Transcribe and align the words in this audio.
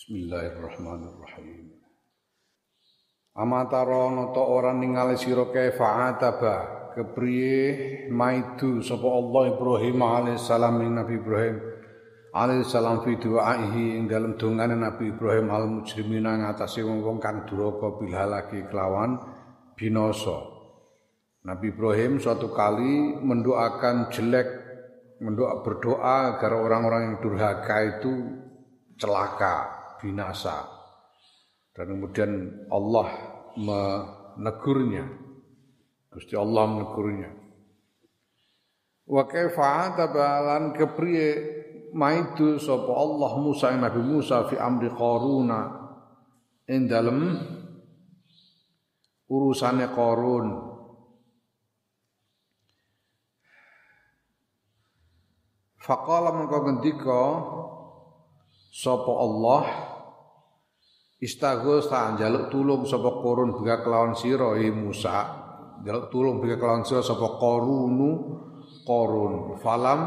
Bismillahirrahmanirrahim. 0.00 1.76
Amatara 3.36 4.08
nata 4.08 4.40
ora 4.40 4.72
ningali 4.72 5.20
sira 5.20 5.44
kaifa 5.52 6.08
ataba 6.08 6.88
kepriye 6.96 8.08
maidu 8.08 8.80
sapa 8.80 9.04
Allah 9.04 9.52
Ibrahim 9.52 10.00
alaihissalam 10.00 10.80
ing 10.88 10.96
Nabi 10.96 11.20
Ibrahim 11.20 11.56
alaihissalam 12.32 13.04
fi 13.04 13.12
du'aihi 13.20 14.00
ing 14.00 14.08
dalem 14.08 14.40
dongane 14.40 14.72
Nabi 14.72 15.12
Ibrahim 15.12 15.52
al 15.52 15.68
mujrimina 15.68 16.48
ngatasi 16.48 16.80
wong-wong 16.80 17.20
kang 17.20 17.44
duraka 17.44 18.00
bilhalaki 18.00 18.72
kelawan 18.72 19.20
binasa. 19.76 20.48
Nabi 21.44 21.76
Ibrahim 21.76 22.16
suatu 22.16 22.48
kali 22.56 23.20
mendoakan 23.20 24.08
jelek 24.08 24.48
mendoa 25.20 25.60
berdoa 25.60 26.40
agar 26.40 26.56
orang-orang 26.56 27.02
yang 27.04 27.16
durhaka 27.20 28.00
itu 28.00 28.48
celaka, 28.96 29.79
binasa. 30.00 30.66
Dan 31.76 31.96
kemudian 31.96 32.30
Allah 32.72 33.08
menegurnya. 33.54 35.06
Gusti 36.10 36.34
Allah 36.34 36.64
menegurnya. 36.66 37.30
Wa 39.06 39.26
kaifa 39.26 39.94
tabalan 39.94 40.74
kepriye 40.74 41.28
maidu 41.94 42.58
sapa 42.58 42.90
Allah 42.94 43.32
Musa 43.42 43.74
Nabi 43.74 44.00
Musa 44.02 44.46
fi 44.46 44.54
amri 44.58 44.90
Qaruna 44.90 45.60
ing 46.70 46.86
dalem 46.86 47.34
urusane 49.26 49.90
Qarun 49.90 50.70
Faqala 55.80 56.30
mengko 56.36 56.58
ngendika 56.60 57.22
sapa 58.70 59.12
Allah 59.12 59.62
Istaghos 61.20 61.92
ta 61.92 62.16
njaluk 62.16 62.48
tulung 62.48 62.88
sapa 62.88 63.20
korun 63.20 63.52
bika 63.52 63.84
kelawan 63.84 64.16
sira 64.16 64.56
Musa. 64.72 65.28
Njaluk 65.84 66.08
tulung 66.08 66.40
bika 66.40 66.56
kelawan 66.56 66.80
sira 66.80 67.04
sapa 67.04 67.36
korunu 67.36 68.40
korun. 68.88 69.60
Falam 69.60 70.00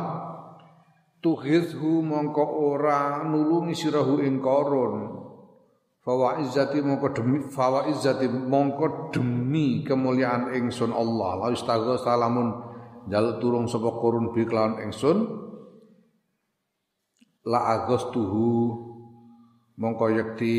tuhizhu 1.21 2.01
mongko 2.01 2.41
ora 2.65 3.21
nulungi 3.29 3.77
sirahu 3.77 4.25
ing 4.25 4.41
korun. 4.41 5.21
Fawa 6.01 6.41
izzati 6.41 6.81
mongko 6.81 7.07
demi 7.13 7.45
fawa 7.45 7.85
izzati 7.93 8.25
mongko 8.25 9.13
demi 9.13 9.85
kemuliaan 9.85 10.49
ingsun 10.49 10.89
Allah. 10.89 11.45
La 11.45 11.47
istaghos 11.53 12.09
lamun 12.09 12.57
njaluk 13.05 13.37
tulung 13.37 13.69
sapa 13.69 14.01
korun 14.01 14.33
bika 14.33 14.49
kelawan 14.49 14.81
ingsun 14.89 15.42
la 17.43 17.83
tuhu 17.87 18.51
mongko 19.75 20.05
yakti 20.15 20.55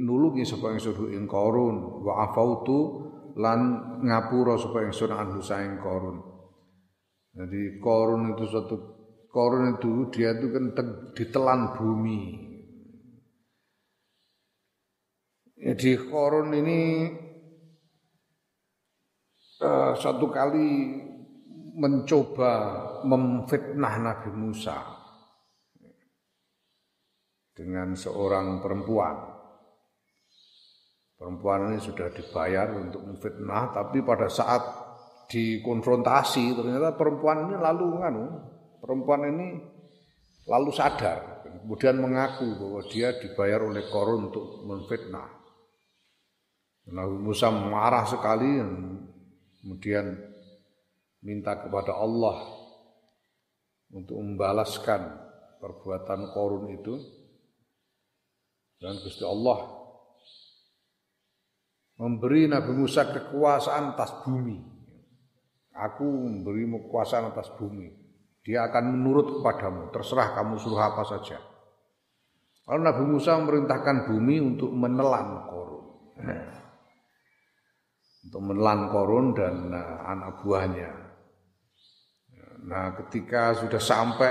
nulungi 0.00 0.46
sapa 0.48 0.72
ingsun 0.72 1.12
ing 1.12 1.28
korun 1.28 2.04
wa 2.06 2.24
afautu 2.24 3.10
lan 3.36 3.60
ngapura 4.00 4.56
sapa 4.56 4.86
ingsun 4.88 5.12
anhu 5.12 5.40
saing 5.44 5.76
korun. 5.80 6.20
Jadi 7.32 7.80
korun 7.80 8.36
itu 8.36 8.44
suatu 8.44 8.76
korun 9.32 9.76
itu 9.76 10.12
dia 10.12 10.36
itu 10.36 10.52
kan 10.52 10.64
ditelan 11.16 11.60
bumi. 11.76 12.20
Jadi 15.62 15.90
korun 16.10 16.52
ini 16.52 16.80
uh, 19.62 19.94
satu 19.96 20.28
kali 20.28 21.00
mencoba 21.72 22.52
memfitnah 23.08 23.94
Nabi 24.02 24.30
Musa 24.36 24.91
dengan 27.52 27.92
seorang 27.92 28.60
perempuan. 28.64 29.16
Perempuan 31.16 31.70
ini 31.70 31.78
sudah 31.78 32.10
dibayar 32.10 32.74
untuk 32.74 33.06
memfitnah, 33.06 33.70
tapi 33.70 34.02
pada 34.02 34.26
saat 34.26 34.62
dikonfrontasi 35.30 36.58
ternyata 36.58 36.98
perempuan 36.98 37.46
ini 37.46 37.54
lalu 37.56 37.86
nganu, 38.02 38.26
perempuan 38.82 39.30
ini 39.30 39.48
lalu 40.50 40.74
sadar, 40.74 41.46
kemudian 41.46 42.02
mengaku 42.02 42.58
bahwa 42.58 42.82
dia 42.90 43.14
dibayar 43.14 43.62
oleh 43.62 43.86
korun 43.86 44.34
untuk 44.34 44.66
memfitnah. 44.66 45.30
Nabi 46.90 47.16
Musa 47.22 47.54
marah 47.54 48.02
sekali, 48.10 48.58
kemudian 49.62 50.18
minta 51.22 51.54
kepada 51.54 51.94
Allah 51.94 52.42
untuk 53.94 54.18
membalaskan 54.18 55.06
perbuatan 55.62 56.34
korun 56.34 56.66
itu 56.74 57.21
dan 58.82 58.98
Gusti 58.98 59.22
Allah 59.22 59.82
memberi 62.02 62.50
Nabi 62.50 62.74
Musa 62.74 63.06
kekuasaan 63.06 63.94
atas 63.94 64.10
bumi. 64.26 64.58
Aku 65.72 66.02
memberimu 66.04 66.90
kekuasaan 66.90 67.30
atas 67.30 67.54
bumi. 67.54 67.86
Dia 68.42 68.66
akan 68.66 68.98
menurut 68.98 69.38
kepadamu, 69.38 69.94
terserah 69.94 70.34
kamu 70.34 70.58
suruh 70.58 70.82
apa 70.82 71.06
saja. 71.06 71.38
Lalu 72.66 72.80
Nabi 72.82 73.04
Musa 73.06 73.38
memerintahkan 73.38 74.10
bumi 74.10 74.42
untuk 74.42 74.74
menelan 74.74 75.46
korun. 75.46 75.84
Untuk 78.26 78.42
menelan 78.42 78.90
korun 78.90 79.26
dan 79.34 79.54
eh, 79.70 79.98
anak 80.10 80.42
buahnya. 80.42 80.90
Nah 82.66 82.94
ketika 82.98 83.54
sudah 83.58 83.82
sampai 83.82 84.30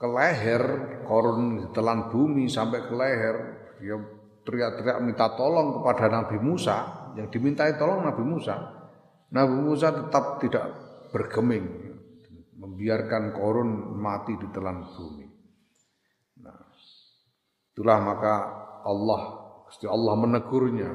ke 0.00 0.08
leher, 0.08 0.64
korun 1.04 1.68
ditelan 1.68 2.08
bumi 2.08 2.48
sampai 2.48 2.88
ke 2.88 2.94
leher, 2.96 3.36
dia 3.76 4.00
teriak-teriak 4.48 4.98
minta 5.04 5.36
tolong 5.36 5.76
kepada 5.76 6.08
Nabi 6.08 6.40
Musa, 6.40 6.76
yang 7.20 7.28
dimintai 7.28 7.76
tolong 7.76 8.08
Nabi 8.08 8.24
Musa. 8.24 8.56
Nabi 9.36 9.60
Musa 9.60 9.92
tetap 9.92 10.40
tidak 10.40 10.64
bergeming, 11.12 11.92
membiarkan 12.56 13.36
korun 13.36 14.00
mati 14.00 14.40
ditelan 14.40 14.88
bumi. 14.88 15.28
Nah, 16.48 16.64
itulah 17.76 17.98
maka 18.00 18.34
Allah, 18.88 19.22
Gusti 19.68 19.84
Allah 19.84 20.16
menegurnya. 20.16 20.90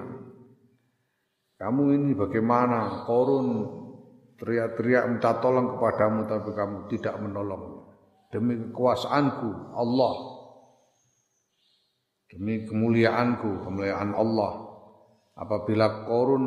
Kamu 1.61 1.93
ini 1.93 2.17
bagaimana? 2.17 3.05
Korun 3.05 3.47
teriak-teriak 4.41 5.13
minta 5.13 5.37
tolong 5.37 5.77
kepadamu 5.77 6.25
tapi 6.25 6.49
kamu 6.51 6.77
tidak 6.91 7.15
menolong 7.21 7.74
demi 8.29 8.57
kekuasaanku 8.57 9.75
Allah. 9.75 10.15
Demi 12.31 12.65
kemuliaanku 12.65 13.63
kemuliaan 13.63 14.11
Allah. 14.17 14.53
Apabila 15.35 16.07
korun 16.07 16.45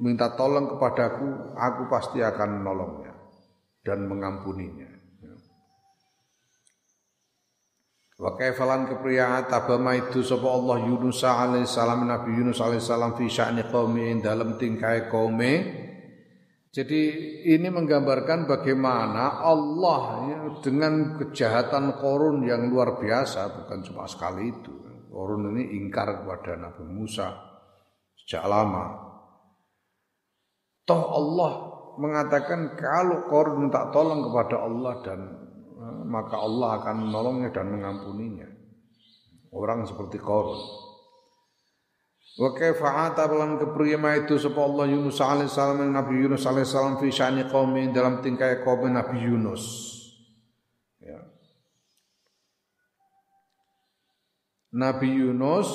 minta 0.00 0.32
tolong 0.36 0.76
kepadaku 0.76 1.56
aku 1.56 1.82
pasti 1.88 2.24
akan 2.24 2.60
menolongnya 2.60 3.14
dan 3.84 4.08
mengampuninya. 4.08 4.88
Wa 8.20 8.36
kaifalan 8.36 8.84
kepriya 8.84 9.48
tabama 9.48 9.96
itu 9.96 10.20
sapa 10.20 10.44
Allah 10.44 10.84
Yunus 10.84 11.24
alaihi 11.24 11.64
salam 11.64 12.04
Nabi 12.04 12.36
Yunus 12.36 12.60
alaihi 12.60 12.84
salam 12.84 13.16
fi 13.16 13.24
sya'ni 13.24 13.64
qaumi 13.72 14.20
dalam 14.20 14.60
tingkai 14.60 15.08
kaume 15.08 15.52
jadi 16.70 17.02
ini 17.50 17.66
menggambarkan 17.66 18.46
bagaimana 18.46 19.42
Allah 19.42 20.02
ya, 20.30 20.38
dengan 20.62 21.18
kejahatan 21.18 21.98
korun 21.98 22.46
yang 22.46 22.70
luar 22.70 22.94
biasa, 22.94 23.58
bukan 23.58 23.82
cuma 23.82 24.06
sekali 24.06 24.54
itu. 24.54 24.70
Korun 25.10 25.50
ini 25.50 25.82
ingkar 25.82 26.22
kepada 26.22 26.54
Nabi 26.54 26.86
Musa 26.86 27.34
sejak 28.14 28.46
lama. 28.46 29.10
Toh 30.86 31.02
Allah 31.10 31.52
mengatakan 31.98 32.78
kalau 32.78 33.26
korun 33.26 33.66
minta 33.66 33.90
tolong 33.90 34.30
kepada 34.30 34.62
Allah 34.62 34.94
dan 35.02 35.20
eh, 35.74 36.02
maka 36.06 36.38
Allah 36.38 36.78
akan 36.78 37.10
menolongnya 37.10 37.50
dan 37.50 37.66
mengampuninya. 37.66 38.46
Orang 39.50 39.82
seperti 39.90 40.22
korun. 40.22 40.89
Wa 42.40 42.56
kaifa 42.56 43.12
atabalan 43.12 43.60
kepriyama 43.60 44.16
itu 44.24 44.40
sapa 44.40 44.64
Allah 44.64 44.88
Yunus 44.88 45.20
alaihi 45.20 45.52
salam 45.52 45.92
Nabi 45.92 46.24
Yunus 46.24 46.48
alaihi 46.48 46.64
salam 46.64 46.96
fi 46.96 47.12
syani 47.12 47.44
qaumi 47.44 47.92
dalam 47.92 48.24
tingkai 48.24 48.64
kaum 48.64 48.88
Nabi 48.88 49.20
Yunus. 49.20 49.64
Ya. 51.04 51.20
Nabi 54.72 55.20
Yunus 55.20 55.68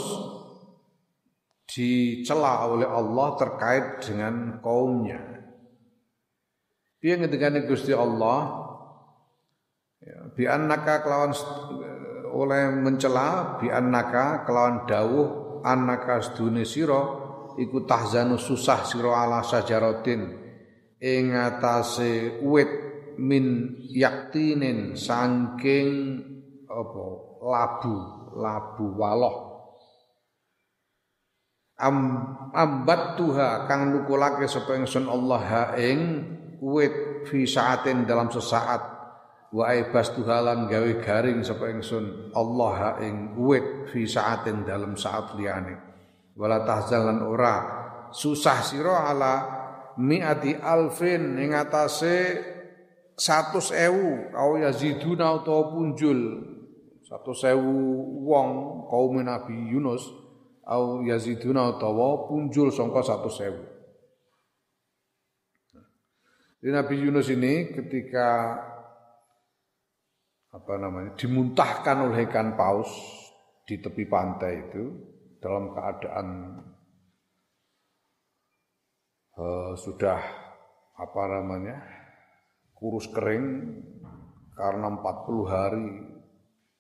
dicela 1.69 2.65
oleh 2.65 2.89
Allah 2.89 3.37
terkait 3.37 4.01
dengan 4.01 4.57
kaumnya. 4.57 5.21
Dia 6.97 7.21
ngendikane 7.21 7.69
Gusti 7.69 7.93
Allah 7.93 8.65
ya, 10.01 10.33
bi 10.33 10.49
annaka 10.49 11.05
kelawan 11.05 11.29
oleh 12.33 12.73
mencela 12.73 13.61
bi 13.61 13.69
annaka 13.69 14.41
kelawan 14.49 14.89
dawuh 14.89 15.44
annaka 15.65 16.21
sedune 16.21 16.61
sira 16.61 17.01
iku 17.57 17.81
tahzanu 17.89 18.37
susah 18.37 18.85
sira 18.85 19.25
ala 19.25 19.41
sajaratin 19.41 20.21
ing 21.01 21.33
atase 21.33 22.37
wit 22.45 22.69
min 23.17 23.75
yaktinin 23.89 24.93
saking 24.93 26.21
apa 26.69 27.05
labu 27.41 27.95
labu 28.35 28.85
waloh. 28.99 29.37
Am 31.75 31.95
ambat 32.55 33.19
tuha 33.19 33.67
kang 33.67 33.91
nukulake 33.91 34.47
sapa 34.47 34.79
ingsun 34.79 35.11
Allah 35.11 35.41
ha 35.43 35.63
ing 35.75 36.23
wit 36.63 37.27
fi 37.27 37.43
saatin 37.43 38.07
dalam 38.07 38.31
sesaat 38.31 38.94
wa 39.53 39.69
aibas 39.69 40.09
gawe 40.15 40.91
garing 41.03 41.45
sapa 41.45 41.69
ingsun 41.69 42.33
Allah 42.33 42.73
ha 42.73 42.91
ing 43.05 43.37
wit 43.37 43.91
fi 43.93 44.07
saatin 44.09 44.65
dalam 44.65 44.97
saat 44.97 45.37
liyane. 45.37 45.77
Wala 46.35 46.65
tahzalan 46.65 47.23
ora 47.23 47.55
susah 48.11 48.59
sira 48.65 49.11
ala 49.11 49.33
miati 50.01 50.55
alfin 50.57 51.39
ing 51.39 51.55
atase 51.55 52.41
100.000 53.15 54.35
au 54.35 54.59
yaziduna 54.59 55.39
utawa 55.39 55.71
punjul. 55.71 56.19
100.000 57.07 57.55
wong 58.27 58.49
kaum 58.91 59.15
Nabi 59.23 59.55
Yunus 59.71 60.03
au 60.67 61.05
yaziduna 61.05 61.77
utawa 61.77 62.27
punjul 62.27 62.73
sangka 62.75 62.99
100.000 62.99 63.75
Jadi 66.65 66.73
Nabi 66.73 66.95
Yunus 66.97 67.29
ini 67.29 67.69
ketika 67.77 68.57
apa 70.55 70.79
namanya 70.79 71.11
dimuntahkan 71.19 72.07
oleh 72.07 72.23
ikan 72.31 72.55
paus 72.55 72.87
di 73.67 73.75
tepi 73.75 74.07
pantai 74.07 74.71
itu 74.71 74.83
dalam 75.43 75.75
keadaan 75.75 76.27
uh, 79.35 79.75
sudah 79.75 80.19
apa 80.95 81.21
namanya 81.27 81.75
kurus 82.71 83.11
kering 83.11 83.67
karena 84.55 84.87
40 84.95 85.43
hari 85.51 85.87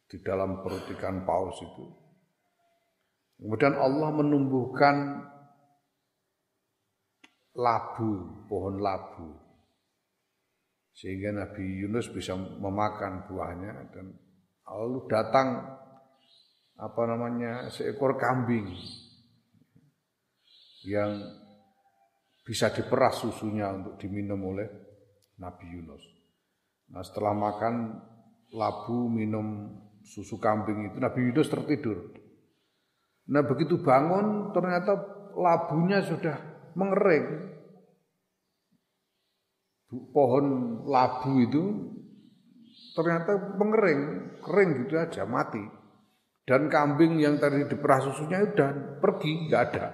di 0.07 0.17
dalam 0.23 0.63
perut 0.63 0.87
ikan 0.95 1.27
paus 1.27 1.59
itu. 1.59 1.85
Kemudian 3.35 3.75
Allah 3.75 4.15
menumbuhkan 4.15 4.95
labu, 7.51 8.11
pohon 8.47 8.79
labu 8.79 9.44
sehingga 10.95 11.35
Nabi 11.35 11.83
Yunus 11.83 12.07
bisa 12.07 12.39
memakan 12.39 13.27
buahnya 13.27 13.91
dan 13.91 14.15
lalu 14.63 15.03
datang 15.11 15.75
apa 16.75 17.01
namanya 17.03 17.67
seekor 17.67 18.15
kambing 18.15 18.71
yang 20.87 21.19
bisa 22.47 22.71
diperas 22.71 23.19
susunya 23.19 23.67
untuk 23.75 23.99
diminum 23.99 24.39
oleh 24.55 24.67
Nabi 25.41 25.65
Yunus. 25.67 26.03
Nah 26.95 27.03
setelah 27.03 27.35
makan 27.35 27.75
labu 28.55 29.11
minum 29.11 29.75
susu 30.05 30.39
kambing 30.39 30.93
itu 30.93 30.97
Nabi 31.01 31.27
Yunus 31.27 31.51
tertidur. 31.51 32.13
Nah 33.33 33.41
begitu 33.43 33.81
bangun 33.81 34.53
ternyata 34.53 34.95
labunya 35.35 35.99
sudah 36.05 36.37
mengering 36.77 37.54
pohon 39.89 40.45
labu 40.87 41.41
itu 41.45 41.63
ternyata 42.95 43.55
mengering, 43.59 44.01
kering 44.39 44.71
gitu 44.85 44.95
aja, 44.97 45.27
mati. 45.27 45.61
Dan 46.45 46.69
kambing 46.69 47.17
yang 47.17 47.41
tadi 47.41 47.65
diperah 47.65 47.99
susunya 48.05 48.41
udah 48.45 49.01
pergi, 49.01 49.49
nggak 49.49 49.63
ada. 49.73 49.85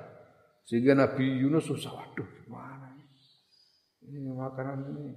Sehingga 0.67 0.93
Nabi 0.93 1.41
Yunus 1.41 1.65
susah, 1.67 1.95
waduh 1.95 2.27
gimana 2.43 2.91
ini? 2.91 3.05
Ini 4.19 4.29
makanan 4.35 4.79
ini. 4.91 5.15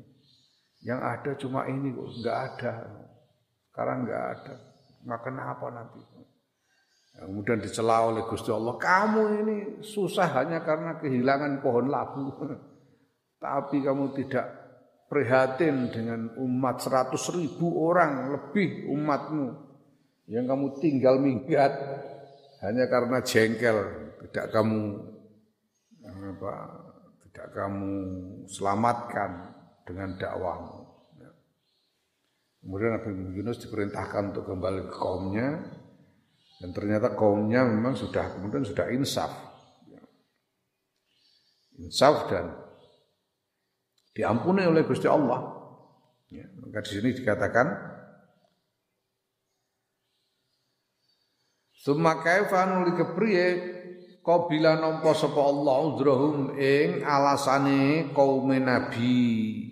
Yang 0.85 1.01
ada 1.03 1.31
cuma 1.41 1.61
ini 1.67 1.91
kok, 1.91 2.09
nggak 2.23 2.39
ada. 2.39 2.73
Sekarang 3.69 3.99
nggak 4.07 4.25
ada. 4.31 4.55
Makan 5.05 5.35
apa 5.37 5.67
nanti? 5.75 6.01
Kemudian 7.15 7.63
dicela 7.63 8.11
oleh 8.11 8.27
Gusti 8.27 8.51
Allah, 8.51 8.75
kamu 8.75 9.23
ini 9.43 9.57
susah 9.87 10.35
hanya 10.39 10.67
karena 10.67 10.99
kehilangan 10.99 11.63
pohon 11.63 11.87
labu. 11.87 12.31
Tapi 13.45 13.85
kamu 13.85 14.17
tidak 14.19 14.64
prihatin 15.09 15.93
dengan 15.93 16.33
umat 16.41 16.81
seratus 16.81 17.31
ribu 17.31 17.85
orang 17.85 18.33
lebih 18.33 18.89
umatmu 18.89 19.47
yang 20.27 20.49
kamu 20.49 20.81
tinggal 20.81 21.21
minggat 21.21 21.73
hanya 22.65 22.89
karena 22.89 23.21
jengkel 23.21 23.77
tidak 24.25 24.49
kamu 24.57 24.97
apa 26.05 26.55
tidak 27.29 27.49
kamu 27.53 27.93
selamatkan 28.49 29.53
dengan 29.85 30.17
dakwahmu. 30.17 30.81
Ya. 31.21 31.31
Kemudian 32.65 32.91
Nabi 32.97 33.11
Yunus 33.37 33.61
diperintahkan 33.61 34.33
untuk 34.33 34.49
kembali 34.49 34.89
ke 34.89 34.95
kaumnya 34.97 35.61
dan 36.65 36.71
ternyata 36.73 37.13
kaumnya 37.13 37.69
memang 37.69 37.93
sudah 37.93 38.39
kemudian 38.39 38.65
sudah 38.65 38.89
insaf. 38.97 39.29
Ya. 39.93 40.01
Insaf 41.85 42.33
dan 42.33 42.64
diampuni 44.15 44.63
oleh 44.63 44.87
Gusti 44.87 45.11
Allah. 45.11 45.43
Ya, 46.31 46.47
maka 46.63 46.87
di 46.87 46.91
sini 46.99 47.11
dikatakan 47.13 47.95
Summa 51.85 52.25
kaifa 52.25 52.65
nuli 52.65 52.97
kepriye 52.97 53.47
qabila 54.25 54.81
nampa 54.81 55.13
sapa 55.13 55.37
Allah 55.37 55.77
uzrahum 55.93 56.57
ing 56.57 57.05
alasane 57.05 58.09
kaum 58.17 58.49
Nabi 58.49 59.13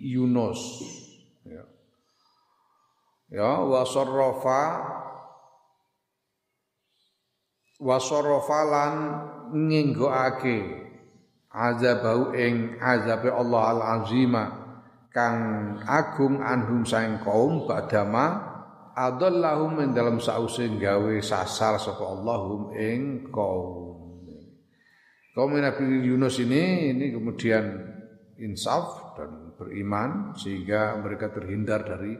Yunus. 0.05 0.61
Ya. 1.41 1.65
Ya 3.33 3.65
wa 3.65 3.81
sarrafa 3.81 4.61
wa 7.81 7.97
sarrafa 7.97 8.59
lan 8.61 8.93
nginggoake 9.49 10.82
azabau 11.53 12.33
ing 12.33 12.81
azabe 12.81 13.29
Allah 13.29 13.63
al 13.77 13.81
azima 14.01 14.43
kang 15.13 15.77
agung 15.85 16.41
anhum 16.41 16.81
saing 16.81 17.21
kaum 17.21 17.69
badama 17.69 18.41
adallahum 18.97 19.77
ing 19.85 19.93
dalam 19.93 20.17
sause 20.17 20.65
gawe 20.65 21.13
sasar 21.21 21.77
sapa 21.77 22.01
Allahum 22.01 22.73
ing 22.73 23.29
kaum. 23.29 23.93
Kaum 25.33 25.53
Nabi 25.57 26.05
Yunus 26.05 26.37
ini 26.41 26.93
ini 26.93 27.09
kemudian 27.09 27.65
insaf 28.37 29.17
dan 29.17 29.53
beriman 29.57 30.37
sehingga 30.37 30.97
mereka 31.01 31.33
terhindar 31.33 31.85
dari 31.85 32.13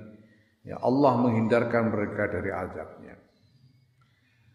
ya 0.65 0.81
Allah 0.81 1.21
menghindarkan 1.21 1.93
mereka 1.93 2.29
dari 2.29 2.49
azabnya 2.49 3.12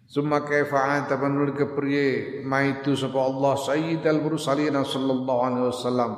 Summa 0.08 0.40
kaifa 0.40 1.05
tabanul 1.05 1.52
kepriye? 1.52 2.41
Maitu 2.41 2.96
sapa 2.96 3.29
Allah 3.29 3.60
sayyidal 3.60 4.24
mursalin 4.24 4.72
sallallahu 4.81 5.41
alaihi 5.44 5.69
wasallam. 5.69 6.12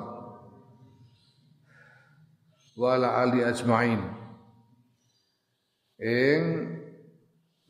Wa 2.79 2.95
ali 2.95 3.43
ajmain. 3.43 3.99
Ing 5.99 6.43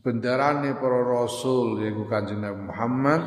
bendarane 0.05 0.77
para 0.77 1.01
rasul 1.03 1.89
yaiku 1.89 2.05
Kanjeng 2.05 2.45
Nabi 2.45 2.69
Muhammad 2.69 3.23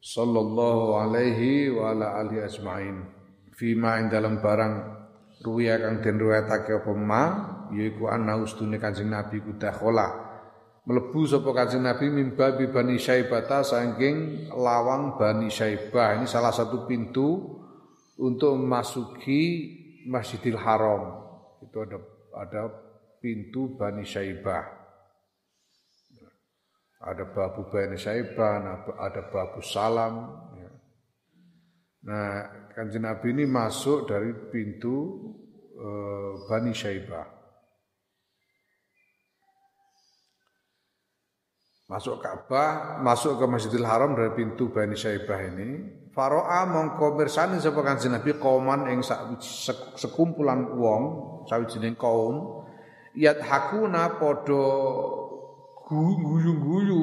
sallallahu 0.00 1.04
alaihi 1.04 1.68
wa 1.68 1.92
ala 1.92 2.16
ali 2.16 2.40
ajmain. 2.40 3.04
Fima 3.52 4.00
ing 4.00 4.08
dalam 4.08 4.40
barang 4.40 4.74
ruwiya 5.44 5.84
kang 5.84 6.00
den 6.00 6.16
riwayatake 6.16 6.80
apa 6.80 6.92
ma 6.96 7.22
yaiku 7.76 8.08
ana 8.08 8.40
ustune 8.40 8.80
Kanjeng 8.80 9.12
Nabi 9.12 9.44
ku 9.44 9.52
dakhala 9.60 10.29
melebu 10.90 11.22
sapa 11.22 11.54
Kanjeng 11.54 11.86
Nabi 11.86 12.10
mimba 12.10 12.50
bi 12.58 12.66
Bani 12.66 12.98
Syaibata 12.98 13.62
saking 13.62 14.50
lawang 14.50 15.14
Bani 15.14 15.46
Syaibah. 15.46 16.18
Ini 16.18 16.26
salah 16.26 16.50
satu 16.50 16.82
pintu 16.90 17.62
untuk 18.18 18.58
memasuki 18.58 19.70
Masjidil 20.10 20.58
Haram. 20.58 21.30
Itu 21.62 21.86
ada 21.86 21.98
ada 22.42 22.62
pintu 23.22 23.78
Bani 23.78 24.02
Syaibah. 24.02 24.82
Ada 27.00 27.24
babu 27.32 27.70
Bani 27.70 27.94
Syaibah, 27.94 28.52
nah, 28.60 28.76
ada 28.98 29.30
babu 29.30 29.62
Salam. 29.64 30.14
Ya. 30.58 30.70
Nah, 32.04 32.28
Kanjeng 32.76 33.08
Nabi 33.08 33.32
ini 33.32 33.48
masuk 33.48 34.10
dari 34.10 34.34
pintu 34.52 35.16
uh, 35.80 36.44
Bani 36.44 36.76
Syaibah. 36.76 37.39
Masuk 41.90 42.22
Ka'bah, 42.22 43.02
masuk 43.02 43.34
ke 43.34 43.44
Masjidil 43.50 43.82
Haram 43.82 44.14
dari 44.14 44.30
pintu 44.38 44.70
Bani 44.70 44.94
Syaibah 44.94 45.42
ini. 45.42 45.98
Faro'a 46.14 46.62
mongko 46.70 47.18
mirsani 47.18 47.58
sapa 47.58 47.82
Kanjeng 47.82 48.14
Nabi 48.14 48.38
kauman 48.38 48.86
ing 48.94 49.02
sekumpulan 49.98 50.70
wong, 50.78 51.02
sawijining 51.50 51.98
kaum 51.98 52.66
hakuna 53.42 54.18
padha 54.22 54.66
guyu-guyu 55.90 57.02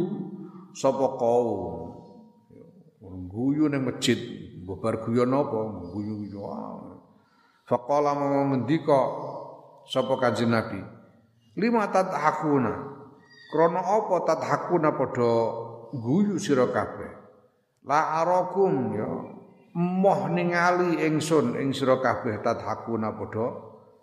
sapa 0.71 1.19
kaum. 1.19 1.91
Guyu 3.27 3.67
ning 3.67 3.83
masjid, 3.83 4.19
bubar 4.63 5.03
guyon 5.03 5.35
apa? 5.35 5.61
Guyu-guyu. 5.91 6.39
Faqala 7.67 8.15
mau 8.15 8.43
ngendika 8.55 9.01
sapa 9.83 10.15
Kanjeng 10.15 10.51
Nabi, 10.51 10.79
"Lima 11.59 11.87
hakuna 11.91 12.96
krana 13.47 13.81
apa 13.81 14.15
tadhakuna 14.27 14.95
padha 14.95 15.33
guyu 15.95 16.35
sira 16.39 16.67
kabeh 16.71 17.11
la 17.87 18.23
arakum 18.23 18.73
ya 18.93 19.09
moh 19.77 20.21
ningali 20.31 21.03
ingsun 21.07 21.55
ing 21.59 21.71
sira 21.71 21.99
kabeh 21.99 22.39
tadhakuna 22.43 23.15
padha 23.15 23.47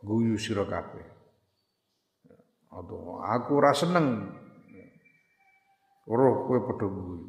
guyu 0.04 0.36
sira 0.40 0.64
kabeh 0.64 1.14
aku 3.24 3.50
ora 3.62 3.70
seneng. 3.70 4.34
Roh 6.04 6.34
kowe 6.44 6.58
padha 6.68 6.86
guyu. 6.90 7.28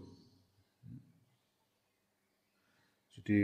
Jadi 3.16 3.38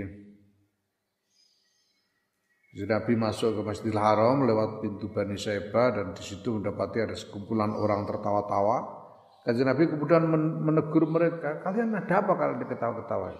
jadi 2.72 2.88
Nabi 2.88 3.20
masuk 3.20 3.60
ke 3.60 3.62
Masjidil 3.68 4.00
Haram 4.00 4.48
lewat 4.48 4.80
pintu 4.80 5.12
Bani 5.12 5.36
Saiba 5.36 5.92
dan 5.92 6.16
di 6.16 6.24
situ 6.24 6.56
mendapati 6.56 7.04
ada 7.04 7.20
sekumpulan 7.20 7.76
orang 7.76 8.08
tertawa-tawa. 8.08 9.04
Kajian 9.44 9.68
Nabi 9.68 9.92
kemudian 9.92 10.24
menegur 10.64 11.04
mereka, 11.04 11.60
kalian 11.68 11.92
ada 11.92 12.24
apa 12.24 12.32
kalian 12.32 12.64
ketawa-ketawa? 12.64 13.36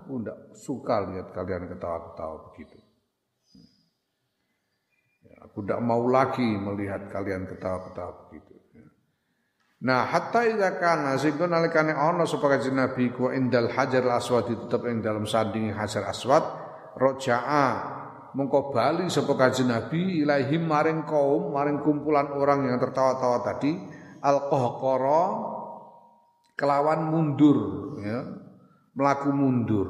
Aku 0.00 0.22
tidak 0.22 0.38
suka 0.56 0.96
lihat 1.12 1.28
kalian 1.36 1.68
ketawa-ketawa 1.68 2.48
begitu. 2.48 2.78
Ya, 5.28 5.36
aku 5.44 5.60
tidak 5.60 5.84
mau 5.84 6.00
lagi 6.08 6.46
melihat 6.56 7.12
kalian 7.12 7.52
ketawa-ketawa 7.52 8.32
begitu. 8.32 8.56
Nah, 9.80 10.04
hatta 10.04 10.44
idza 10.44 10.76
kana 10.76 11.16
sehingga 11.16 11.48
nalikane 11.48 11.96
ana 11.96 12.28
sapa 12.28 12.52
kanjeng 12.52 12.76
Nabi 12.76 13.16
ku 13.16 13.32
indal 13.32 13.72
hajar 13.72 14.04
aswad 14.12 14.52
tetep 14.52 14.84
ing 14.84 15.00
dalam 15.00 15.24
sanding 15.24 15.72
hajar 15.72 16.04
aswad 16.04 16.59
roja'a 16.96 17.68
mengko 18.34 18.70
bali 18.70 19.10
sapa 19.10 19.34
kanjeng 19.34 19.70
Nabi 19.70 20.22
ilaihim 20.22 20.66
maring 20.66 21.02
kaum 21.06 21.50
maring 21.50 21.82
kumpulan 21.82 22.30
orang 22.30 22.70
yang 22.70 22.78
tertawa-tawa 22.78 23.42
tadi 23.42 23.74
alqahqara 24.22 25.24
kelawan 26.54 27.10
mundur 27.10 27.58
ya 28.02 28.18
melaku 28.94 29.30
mundur 29.34 29.88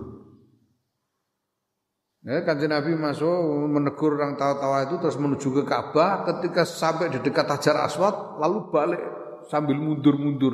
Ya, 2.21 2.45
kanjeng 2.45 2.69
Nabi 2.69 2.93
masuk 3.01 3.33
menegur 3.73 4.21
orang 4.21 4.37
tawa-tawa 4.37 4.85
itu 4.85 5.01
terus 5.01 5.17
menuju 5.17 5.57
ke 5.57 5.63
Ka'bah 5.65 6.29
ketika 6.29 6.69
sampai 6.69 7.09
di 7.09 7.17
dekat 7.25 7.49
Hajar 7.49 7.81
Aswad 7.81 8.37
lalu 8.37 8.69
balik 8.69 9.01
sambil 9.49 9.81
mundur-mundur. 9.81 10.53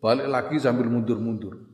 Balik 0.00 0.32
lagi 0.32 0.56
sambil 0.56 0.88
mundur-mundur. 0.88 1.67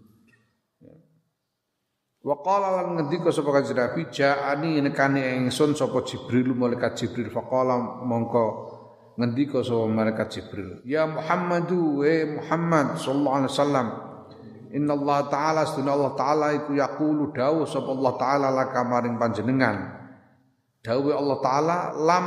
Wa 2.24 2.40
qala 2.40 2.80
lan 2.80 2.96
ngendika 2.96 3.28
sapa 3.28 3.52
kanjeng 3.52 3.76
Nabi 3.76 4.08
ja'ani 4.08 4.80
nekani 4.80 5.44
ingsun 5.44 5.76
sapa 5.76 6.00
Jibril 6.08 6.56
malaikat 6.56 6.96
Jibril. 6.96 7.28
Faqala 7.28 8.00
mongko 8.00 8.44
ngendika 9.20 9.60
sapa 9.60 9.84
malaikat 9.92 10.32
Jibril. 10.32 10.80
Ya 10.88 11.04
Muhammadu 11.04 12.00
wa 12.00 12.16
Muhammad 12.40 12.96
sallallahu 12.96 13.36
alaihi 13.44 13.52
wasallam 13.52 13.88
Inna 14.74 14.92
Allah 14.96 15.18
Ta'ala 15.28 15.60
Seduna 15.68 15.92
Allah 15.94 16.12
Ta'ala 16.16 16.46
iku 16.56 16.72
yaqulu 16.72 17.36
dawuh 17.36 17.68
sapa 17.68 17.92
Allah 17.92 18.12
Ta'ala 18.16 18.48
laka 18.56 18.80
maring 18.88 19.20
panjenengan. 19.20 19.76
Dawuh 20.80 21.12
Allah 21.12 21.38
Ta'ala 21.44 21.76
lam 21.92 22.26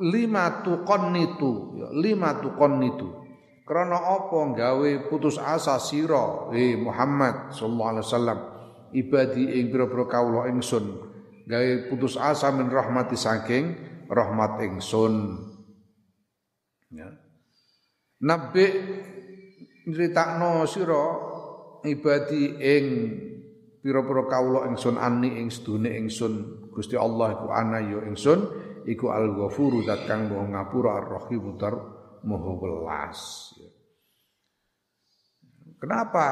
lima 0.00 0.64
tuqannitu. 0.64 1.76
Ya, 1.76 1.88
lima 1.92 2.40
tuqannitu. 2.40 3.20
Karena 3.68 4.00
apa 4.00 4.56
gawe 4.56 4.90
putus 5.12 5.36
asa 5.36 5.76
sira 5.76 6.48
eh 6.56 6.72
Muhammad 6.80 7.52
sallallahu 7.52 7.90
alaihi 7.92 8.06
wasallam 8.08 8.55
ibadi 8.96 9.60
ing 9.60 9.68
pira-pira 9.68 10.08
kawula 10.08 10.48
ingsun 10.48 10.84
gawe 11.44 11.92
putus 11.92 12.16
asa 12.16 12.48
min 12.50 12.72
rahmati 12.72 13.14
saking 13.14 13.76
rahmat 14.08 14.64
ingsun 14.64 15.36
ya 16.90 17.12
nabi 18.24 18.64
nyritakno 19.86 20.64
sira 20.64 21.04
ibadi 21.84 22.56
ing 22.56 22.86
pira-pira 23.84 24.24
kawula 24.26 24.66
ingsun 24.72 24.96
ani 24.96 25.44
ing 25.44 25.52
sedune 25.52 25.92
ingsun 25.94 26.66
Gusti 26.72 26.92
Allah 26.92 27.36
iku 27.36 27.48
ana 27.52 27.80
ya 27.80 28.00
ingsun 28.04 28.40
iku 28.84 29.08
al-ghafuru 29.08 29.80
zat 29.84 30.04
kang 30.04 30.28
maha 30.28 30.44
ngapura 30.44 31.00
ar-rahim 31.00 31.56
maha 32.26 32.50
welas. 32.58 33.52
Kenapa? 35.76 36.28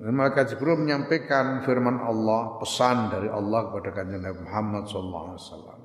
Malaikat 0.00 0.56
Jibril 0.56 0.80
menyampaikan 0.80 1.60
firman 1.60 2.00
Allah, 2.00 2.56
pesan 2.56 3.12
dari 3.12 3.28
Allah 3.28 3.68
kepada 3.68 3.92
kanjeng 3.92 4.24
Nabi 4.24 4.40
Muhammad 4.48 4.88
sallallahu 4.88 5.24
alaihi 5.28 5.40
wasallam. 5.44 5.78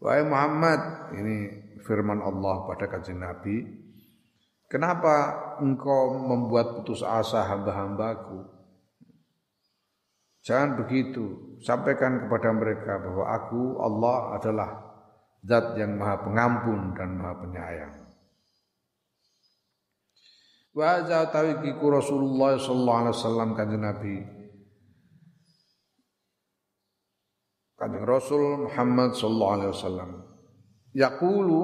Wahai 0.00 0.24
Muhammad, 0.24 0.80
ini 1.12 1.36
firman 1.84 2.24
Allah 2.24 2.64
pada 2.64 2.88
kanjeng 2.88 3.20
Nabi, 3.20 3.68
kenapa 4.64 5.12
engkau 5.60 6.24
membuat 6.24 6.80
putus 6.80 7.04
asa 7.04 7.44
hamba-hambaku? 7.52 8.48
Jangan 10.40 10.80
begitu, 10.80 11.60
sampaikan 11.60 12.24
kepada 12.24 12.48
mereka 12.48 12.96
bahwa 12.96 13.28
aku 13.28 13.76
Allah 13.76 14.40
adalah 14.40 14.70
zat 15.44 15.76
yang 15.76 16.00
maha 16.00 16.24
pengampun 16.24 16.96
dan 16.96 17.20
maha 17.20 17.44
penyayang. 17.44 17.99
Wa 20.80 21.04
za 21.04 21.28
tawikiku 21.28 21.92
Rasulullah 21.92 22.56
sallallahu 22.56 23.00
alaihi 23.04 23.16
wasallam 23.20 23.48
kanjeng 23.52 23.84
Nabi. 23.84 24.16
Kanjeng 27.76 28.08
Rasul 28.08 28.64
Muhammad 28.64 29.12
sallallahu 29.12 29.54
alaihi 29.60 29.72
wasallam. 29.76 30.10
Yaqulu 30.96 31.62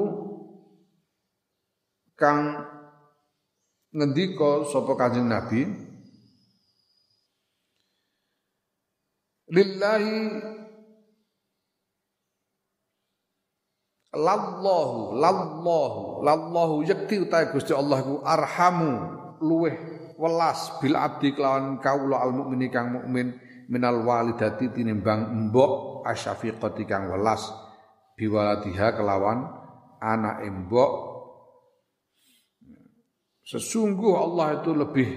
kang 2.12 2.60
ngendika 3.96 4.68
sapa 4.68 4.92
kanjeng 5.00 5.32
Nabi 5.32 5.64
Lillahi 9.48 10.16
lallahu 14.16 15.20
lallahu 15.20 16.24
lallahu. 16.24 16.74
Yakti 16.88 17.28
utahe 17.28 17.52
Gusti 17.52 17.76
Allah 17.76 18.00
ku 18.00 18.24
arhamu. 18.24 18.92
Luweh 19.44 19.76
welas 20.16 20.72
bil 20.80 20.96
abdi 20.96 21.36
kelawan 21.36 21.76
kaula 21.84 22.24
al 22.24 22.32
mukmini 22.32 22.72
kang 22.72 22.96
mukmin 22.96 23.36
minal 23.68 24.00
walidati 24.00 24.72
tinimbang 24.72 25.52
mbok 25.52 26.04
asyafiqati 26.08 26.88
kang 26.88 27.12
welas. 27.12 27.44
Biwaladiha 28.16 28.96
kelawan 28.96 29.44
anak 30.00 30.40
mbok. 30.48 30.92
Sesungguh 33.46 34.14
Allah 34.16 34.58
itu 34.58 34.74
lebih 34.74 35.08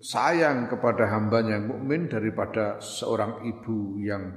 sayang 0.00 0.70
kepada 0.70 1.10
hambanya 1.12 1.60
yang 1.60 1.66
mukmin 1.76 2.08
daripada 2.08 2.80
seorang 2.80 3.44
ibu 3.44 4.00
yang 4.00 4.32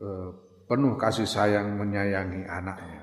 eh, 0.00 0.28
penuh 0.70 0.94
kasih 0.94 1.26
sayang 1.26 1.74
menyayangi 1.74 2.46
anaknya. 2.46 2.99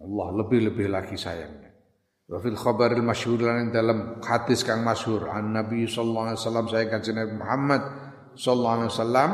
Allah 0.00 0.28
lebih-lebih 0.44 0.88
lagi 0.88 1.20
sayangnya. 1.20 1.70
Wa 2.30 2.38
fil 2.38 2.56
khabaril 2.56 3.02
masyhur 3.04 3.42
lan 3.42 3.74
dalam 3.74 4.22
hadis 4.22 4.62
kang 4.62 4.86
masyhur 4.86 5.28
an 5.28 5.50
Nabi 5.50 5.84
sallallahu 5.90 6.30
alaihi 6.30 6.40
wasallam 6.40 6.66
saya 6.70 6.84
kanjeng 6.86 7.18
Nabi 7.18 7.34
Muhammad 7.34 7.82
sallallahu 8.38 8.76
alaihi 8.78 8.92
wasallam 8.94 9.30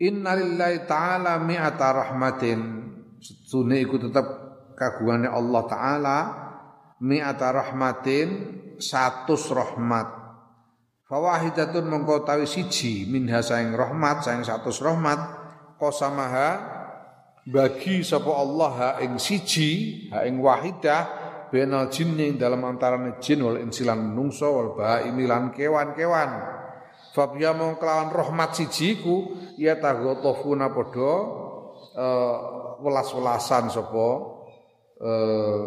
Inna 0.00 0.32
lillahi 0.32 0.88
ta'ala 0.88 1.40
mi'ata 1.40 1.88
rahmatin 1.92 2.60
Setune 3.20 3.84
iku 3.84 4.00
tetap 4.00 4.24
kagungane 4.72 5.28
Allah 5.28 5.62
ta'ala 5.68 6.18
Mi'ata 7.04 7.52
rahmatin 7.52 8.28
Satus 8.80 9.52
rahmat 9.52 10.08
Fawahidatun 11.04 11.84
mengkau 11.84 12.24
tawi 12.24 12.48
siji 12.48 13.04
Minha 13.12 13.44
sayang 13.44 13.76
rahmat 13.76 14.24
Sayang 14.24 14.40
satus 14.40 14.80
rahmat 14.80 15.20
Qasamaha 15.76 16.79
bagi 17.46 18.04
sapa 18.04 18.32
Allah 18.36 18.72
ha 18.76 18.90
ing 19.00 19.16
siji 19.16 20.08
ha 20.12 20.28
ing 20.28 20.40
wahidah 20.44 21.02
benal 21.48 21.88
jinni 21.88 22.36
dalam 22.36 22.62
antarané 22.68 23.16
jin 23.18 23.40
wal 23.40 23.56
insilan 23.58 23.96
menungso 23.96 24.48
wal 24.52 24.70
baimi 24.76 25.24
lan 25.24 25.50
kewan-kewan. 25.50 26.60
Fabia 27.10 27.50
mong 27.50 27.82
kelawan 27.82 28.14
rahmat 28.14 28.54
siji 28.54 29.02
ku 29.02 29.34
ya 29.58 29.74
tagotofuna 29.82 30.70
padha 30.70 31.12
uh, 31.98 32.36
welas-welasan 32.78 33.66
sapa 33.66 34.08
uh, 35.02 35.62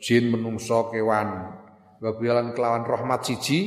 jin 0.00 0.32
menungso 0.32 0.88
kewan. 0.88 1.60
Wabialan 1.98 2.56
kelawan 2.56 2.88
rahmat 2.88 3.20
siji 3.26 3.58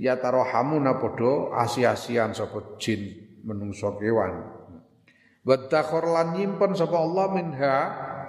ya 0.00 0.16
tarohamuna 0.16 0.96
padha 0.96 1.52
asi-asian 1.60 2.32
sapa 2.32 2.80
jin 2.80 3.12
menungso 3.44 3.92
kewan 4.00 4.59
Wadakhor 5.50 6.06
lan 6.06 6.38
nyimpen 6.38 6.78
sapa 6.78 6.94
Allah 6.94 7.26
minha 7.34 7.76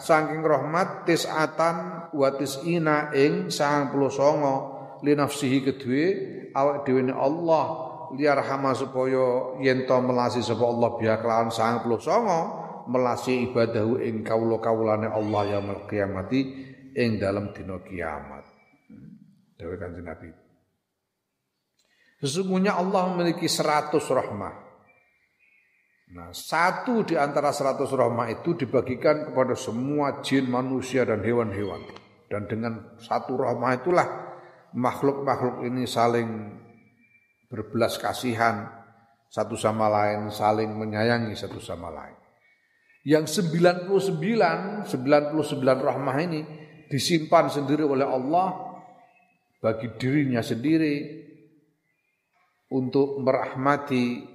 saking 0.01 0.41
rahmat 0.41 1.05
tisatan 1.05 2.09
wa 2.09 2.27
tisina 2.33 3.13
ing 3.13 3.53
99 3.53 5.05
li 5.05 5.13
nafsihi 5.13 5.59
kedue 5.61 6.05
awak 6.57 6.81
dhewe 6.81 7.13
Allah 7.13 7.65
liarhama 8.17 8.73
supaya 8.73 9.61
yen 9.61 9.85
to 9.85 9.97
melasi 10.01 10.41
sapa 10.41 10.65
Allah 10.65 10.89
biya 10.97 11.21
kelawan 11.21 11.53
99 11.53 12.89
melasi 12.89 13.45
ibadahu 13.53 14.01
ing 14.01 14.25
kawula-kawulane 14.25 15.05
Allah 15.05 15.41
ya 15.45 15.59
kiamati 15.85 16.41
ing 16.97 17.21
dalam 17.21 17.53
dina 17.53 17.77
kiamat. 17.85 18.49
Dewe 19.61 19.77
Kanjeng 19.77 20.09
Nabi. 20.09 20.29
Sesungguhnya 22.17 22.81
Allah 22.81 23.13
memiliki 23.13 23.45
seratus 23.45 24.09
rahmah. 24.09 24.70
Nah, 26.11 26.35
satu 26.35 27.07
di 27.07 27.15
antara 27.15 27.55
seratus 27.55 27.87
rahmah 27.95 28.27
itu 28.35 28.51
dibagikan 28.59 29.31
kepada 29.31 29.55
semua 29.55 30.19
jin, 30.19 30.51
manusia, 30.51 31.07
dan 31.07 31.23
hewan-hewan. 31.23 31.87
Dan 32.27 32.51
dengan 32.51 32.99
satu 32.99 33.39
rahmah 33.39 33.79
itulah 33.79 34.07
makhluk-makhluk 34.75 35.63
ini 35.67 35.87
saling 35.87 36.59
berbelas 37.47 37.95
kasihan 37.95 38.67
satu 39.31 39.55
sama 39.55 39.87
lain, 39.87 40.27
saling 40.27 40.75
menyayangi 40.75 41.31
satu 41.31 41.63
sama 41.63 41.87
lain. 41.87 42.19
Yang 43.07 43.47
99, 43.47 44.91
99 44.91 44.91
rahmah 45.63 46.17
ini 46.27 46.41
disimpan 46.91 47.47
sendiri 47.47 47.87
oleh 47.87 48.03
Allah 48.03 48.51
bagi 49.63 49.87
dirinya 49.95 50.43
sendiri 50.43 51.23
untuk 52.71 53.19
merahmati 53.23 54.30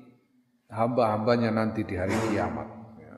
hamba-hambanya 0.71 1.55
nanti 1.55 1.87
di 1.87 1.95
hari 1.95 2.15
kiamat. 2.31 2.69
Ya. 2.99 3.17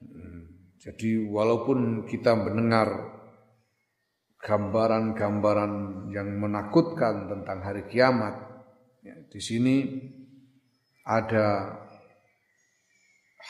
Hmm. 0.00 0.42
Jadi 0.80 1.28
walaupun 1.28 2.08
kita 2.08 2.32
mendengar 2.36 2.88
gambaran-gambaran 4.44 5.72
yang 6.12 6.28
menakutkan 6.36 7.32
tentang 7.32 7.64
hari 7.64 7.88
kiamat. 7.88 8.44
Ya, 9.00 9.16
di 9.28 9.40
sini 9.40 9.76
ada 11.04 11.76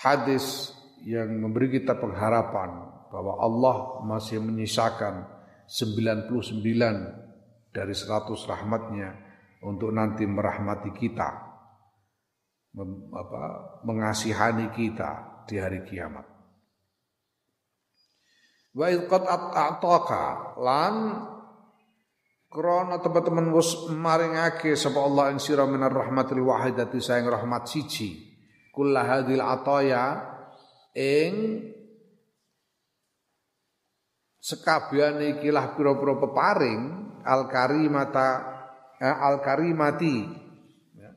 hadis 0.03 0.75
yang 1.03 1.43
memberi 1.43 1.71
kita 1.71 1.95
pengharapan 1.99 2.71
bahwa 3.11 3.35
Allah 3.43 3.77
masih 4.07 4.43
menyisakan 4.43 5.27
99 5.67 7.75
dari 7.75 7.95
100 7.95 8.51
rahmatnya 8.51 9.34
untuk 9.65 9.91
nanti 9.91 10.29
merahmati 10.29 10.93
kita, 10.93 11.29
mem, 12.77 13.09
apa, 13.17 13.43
mengasihani 13.89 14.69
kita 14.77 15.43
di 15.49 15.57
hari 15.57 15.83
kiamat. 15.89 16.27
Wa 18.75 18.91
qad 18.91 19.23
ataka 19.55 20.59
lan 20.59 20.95
krana 22.51 22.99
teman-teman 22.99 23.55
wis 23.55 23.87
maringake 23.91 24.75
sapa 24.75 24.99
Allah 24.99 25.35
ing 25.35 25.39
sira 25.39 25.63
minar 25.67 25.95
rahmatil 25.95 26.43
wahidati 26.43 26.99
sayang 26.99 27.31
rahmat 27.31 27.71
siji 27.71 28.35
kullahadil 28.75 29.43
ataya 29.43 30.27
ing 30.95 31.63
sekabehane 34.43 35.39
ikilah 35.39 35.79
pira-pira 35.79 36.15
peparing 36.19 36.83
al 37.23 37.47
karimata 37.47 38.54
eh, 39.01 39.15
al 39.15 39.41
karimati 39.43 40.17
ya. 40.99 41.11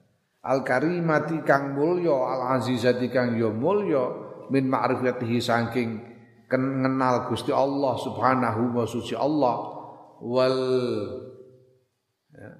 al 0.47 0.61
karimati 0.63 1.41
kang 1.43 1.75
mulya 1.77 2.15
al 2.15 2.41
azizati 2.57 3.09
kang 3.11 3.35
ya 3.37 3.49
mulya 3.51 4.27
min 4.47 4.71
ma'rifatihi 4.71 5.37
saking 5.43 5.89
kenal 6.47 7.27
Gusti 7.27 7.51
Allah 7.51 7.99
Subhanahu 7.99 8.71
wa 8.71 8.85
suci 8.87 9.13
Allah 9.13 9.55
wal 10.23 10.59
ya. 12.31 12.51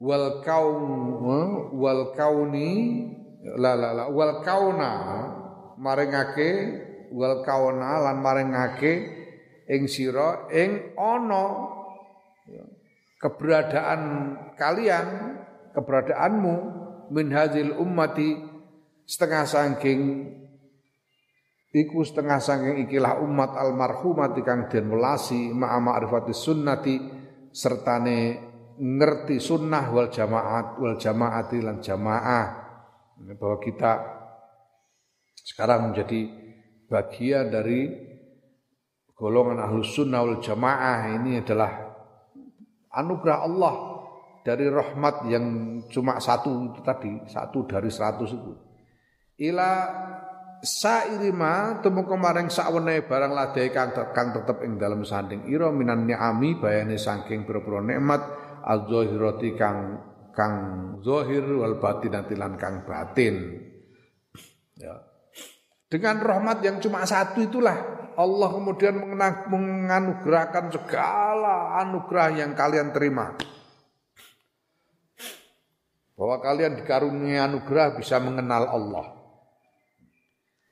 wal 0.00 0.40
kaun 0.40 1.76
wal 1.76 2.16
kauni 2.16 2.72
la 3.60 3.76
la 3.76 3.92
la 3.92 4.04
wal 4.08 4.40
kauna 4.40 4.90
maringake 5.76 6.50
wal 7.12 7.44
kauna 7.44 8.00
lan 8.08 8.16
maringake 8.24 9.19
ing 9.70 9.86
sira 9.86 10.50
ing 10.50 10.98
ana 10.98 11.46
keberadaan 13.22 14.00
kalian 14.58 15.06
keberadaanmu 15.70 16.54
min 17.14 17.30
ummati 17.78 18.34
setengah 19.06 19.46
sangking 19.46 20.02
iku 21.70 22.02
setengah 22.02 22.42
sangking 22.42 22.90
ikilah 22.90 23.22
umat 23.22 23.54
almarhumati 23.54 24.42
kang 24.42 24.66
den 24.66 24.90
welasi 24.90 25.54
ma'a 25.54 25.78
ma'rifati 25.78 26.34
sunnati 26.34 26.96
sertane 27.54 28.50
ngerti 28.80 29.36
sunnah 29.36 29.92
wal 29.92 30.08
jamaat 30.08 30.80
wal 30.80 30.96
jamaati 30.96 31.58
lan 31.60 31.78
jamaah. 31.84 32.46
Bahwa 33.20 33.60
kita 33.60 33.92
sekarang 35.36 35.92
menjadi 35.92 36.20
bagian 36.88 37.52
dari 37.52 38.09
golongan 39.20 39.60
ahlus 39.60 39.92
sunnah 39.92 40.24
wal 40.24 40.40
jamaah 40.40 41.20
ini 41.20 41.44
adalah 41.44 41.92
anugerah 42.96 43.38
Allah 43.44 43.74
dari 44.40 44.64
rahmat 44.72 45.28
yang 45.28 45.44
cuma 45.92 46.16
satu 46.16 46.72
itu 46.72 46.80
tadi, 46.80 47.12
satu 47.28 47.68
dari 47.68 47.92
seratus 47.92 48.32
itu. 48.32 48.52
Ila 49.44 49.72
sairima 50.64 51.84
temu 51.84 52.08
kemarin 52.08 52.48
sakwene 52.48 53.04
barang 53.04 53.32
ladai 53.32 53.68
kang, 53.68 53.92
kang 53.92 54.32
tetep 54.32 54.64
ing 54.64 54.80
dalam 54.80 55.04
sanding 55.04 55.48
ira 55.52 55.68
minan 55.68 56.08
ni'ami 56.08 56.56
bayane 56.56 56.96
saking 56.96 57.44
pira-pira 57.44 57.84
nikmat 57.84 58.24
az-zahirati 58.64 59.56
kang 59.56 60.00
kang 60.32 60.54
zahir 61.04 61.44
wal 61.44 61.76
batin 61.76 62.16
kang 62.56 62.74
batin. 62.88 63.36
Ya. 64.80 64.96
Dengan 65.90 66.16
rahmat 66.22 66.64
yang 66.64 66.80
cuma 66.80 67.04
satu 67.04 67.44
itulah 67.44 67.99
Allah 68.14 68.48
kemudian 68.50 68.96
menganugerahkan 69.48 70.70
segala 70.74 71.80
anugerah 71.82 72.28
yang 72.34 72.52
kalian 72.54 72.90
terima. 72.94 73.34
Bahwa 76.14 76.36
kalian 76.44 76.76
dikaruniai 76.78 77.40
anugerah 77.40 77.96
bisa 77.96 78.20
mengenal 78.20 78.68
Allah. 78.68 79.06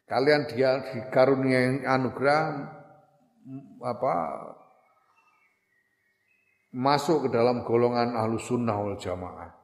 Kalian 0.08 0.48
dia 0.52 0.82
dikaruniai 0.92 1.84
anugerah 1.84 2.42
apa 3.80 4.14
masuk 6.72 7.26
ke 7.26 7.28
dalam 7.32 7.64
golongan 7.64 8.12
ahlu 8.12 8.36
sunnah 8.36 8.76
wal 8.76 9.00
jamaah. 9.00 9.56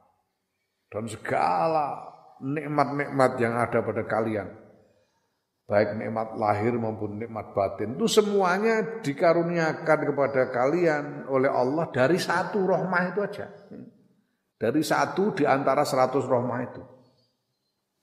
Dan 0.88 1.10
segala 1.10 2.00
nikmat-nikmat 2.40 3.30
yang 3.38 3.54
ada 3.60 3.82
pada 3.84 4.02
kalian 4.08 4.63
baik 5.64 5.96
nikmat 5.96 6.37
lahir 6.37 6.77
maupun 6.77 7.16
nikmat 7.16 7.57
batin 7.57 7.96
itu 7.96 8.05
semuanya 8.05 9.00
dikaruniakan 9.00 9.98
kepada 10.12 10.53
kalian 10.53 11.24
oleh 11.29 11.48
Allah 11.48 11.88
dari 11.88 12.20
satu 12.20 12.68
rahmah 12.68 13.03
itu 13.12 13.20
aja 13.24 13.48
dari 14.64 14.81
satu 14.81 15.37
di 15.37 15.44
antara 15.44 15.85
seratus 15.85 16.24
rohmah 16.24 16.61
itu. 16.64 16.83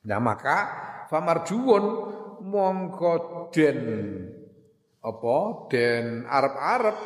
Nah 0.05 0.19
maka 0.21 0.57
famarjuun 1.09 1.83
mongko 2.45 3.49
den 3.49 3.77
apa 5.01 5.37
den 5.73 6.29
Arab-Arab 6.29 6.97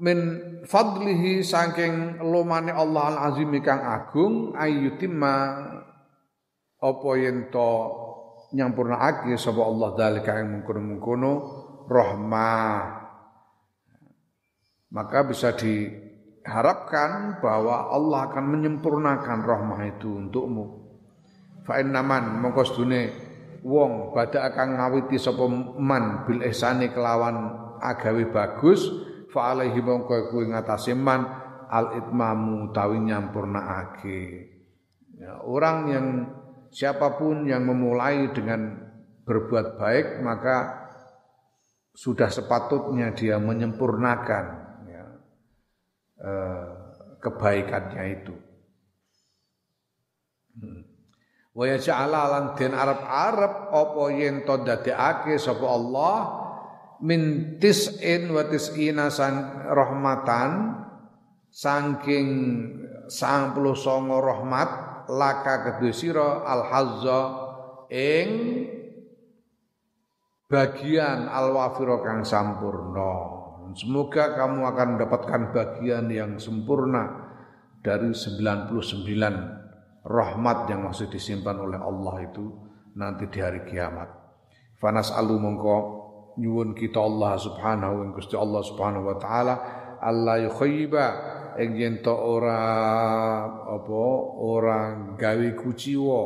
min 0.00 0.18
fadlihi 0.64 1.44
saking 1.44 2.22
lomane 2.24 2.72
Allah 2.72 3.12
al 3.12 3.18
azim 3.32 3.52
kang 3.60 3.84
agung 3.84 4.56
ayyutimma 4.56 5.34
apa 6.78 7.08
yen 7.18 7.50
to 7.50 7.70
nyampurnaake 8.54 9.34
sapa 9.34 9.60
Allah 9.60 9.88
dalika 9.98 10.38
ing 10.40 10.62
mungkono-mungkono 10.62 11.32
rahmah 11.90 12.98
maka 14.88 15.18
bisa 15.28 15.52
di 15.52 15.84
harapkan 16.48 17.40
bahwa 17.44 17.92
Allah 17.92 18.32
akan 18.32 18.44
menyempurnakan 18.56 19.38
rahmah 19.44 19.80
itu 19.84 20.08
untukmu. 20.08 20.64
Fa 21.68 21.76
innaman 21.76 22.40
mongko 22.40 22.62
sedune 22.64 23.12
wong 23.60 24.16
badha 24.16 24.48
akan 24.48 24.80
ngawiti 24.80 25.20
sapa 25.20 25.44
man 25.76 26.24
bil 26.24 26.40
ihsani 26.40 26.88
kelawan 26.88 27.52
agawe 27.84 28.32
bagus 28.32 28.88
fa 29.28 29.52
alaihi 29.52 29.84
mongko 29.84 30.32
kuwi 30.32 30.56
ngatasé 30.56 30.96
man 30.96 31.28
al 31.68 32.00
itmamu 32.00 32.72
tawi 32.72 32.96
nyampurnaake. 33.04 34.20
Ya, 35.20 35.44
orang 35.44 35.76
yang 35.92 36.06
siapa 36.72 37.16
pun 37.16 37.48
yang 37.48 37.64
memulai 37.64 38.32
dengan 38.32 38.76
berbuat 39.24 39.76
baik 39.76 40.06
maka 40.24 40.56
sudah 41.92 42.30
sepatutnya 42.30 43.12
dia 43.12 43.36
menyempurnakan 43.42 44.68
Eh, 46.18 46.70
kebaikannya 47.22 48.02
itu. 48.10 48.34
Hmm. 50.58 50.82
Wa 51.54 51.64
yaj'ala 51.70 52.22
lan 52.26 52.44
den 52.58 52.74
Arab-Arab 52.74 53.70
apa 53.70 54.02
yen 54.18 54.42
to 54.42 54.58
dadekake 54.66 55.38
sapa 55.38 55.62
Allah 55.62 56.16
min 57.06 57.54
tis'in 57.62 58.34
wa 58.34 58.50
tis'ina 58.50 59.14
san 59.14 59.62
rahmatan 59.62 60.74
saking 61.54 62.26
sang 63.06 63.54
puluh 63.54 63.78
songo 63.78 64.18
rahmat 64.18 64.70
laka 65.08 65.54
kedua 65.66 65.92
sira? 65.92 66.30
Al 66.44 66.62
hazza 66.68 67.20
ing 67.88 68.30
bagian 70.48 71.28
al 71.28 71.52
wafiro 71.56 72.04
kang 72.04 72.22
sampurna. 72.24 73.36
Semoga 73.76 74.32
kamu 74.32 74.64
akan 74.64 74.88
mendapatkan 74.96 75.42
bagian 75.52 76.08
yang 76.08 76.40
sempurna 76.40 77.28
dari 77.84 78.16
99 78.16 78.72
rahmat 80.08 80.58
yang 80.72 80.88
masih 80.88 81.12
disimpan 81.12 81.56
oleh 81.60 81.76
Allah 81.76 82.16
itu 82.24 82.48
nanti 82.96 83.28
di 83.28 83.38
hari 83.44 83.68
kiamat. 83.68 84.08
Fanas 84.80 85.12
alu 85.12 85.36
mongko 85.36 85.78
nyuwun 86.38 86.72
kita 86.72 87.02
Allah 87.02 87.34
subhanahu 87.36 87.94
wa 87.98 88.06
Gusti 88.14 88.34
Allah 88.38 88.62
subhanahu 88.62 89.04
wa 89.10 89.16
taala 89.18 89.54
Allah 89.98 90.48
yukhayyiba 90.48 91.06
ing 91.58 91.70
yen 91.74 91.94
to 92.00 92.14
ora 92.14 92.60
apa 93.66 94.02
ora 94.38 94.78
gawe 95.18 95.48
kuciwa 95.58 96.22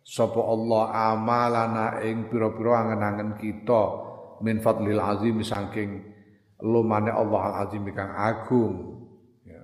sapa 0.00 0.40
Allah 0.40 1.12
amalana 1.12 2.00
ing 2.00 2.32
pira-pira 2.32 2.88
angen-angen 2.88 3.36
kita 3.36 3.82
min 4.40 4.58
fadlil 4.58 4.98
azim 4.98 5.44
saking 5.44 6.00
lumane 6.64 7.12
Allah 7.12 7.40
al 7.52 7.54
azim 7.68 7.84
kang 7.92 8.12
agung 8.16 9.04
ya. 9.44 9.60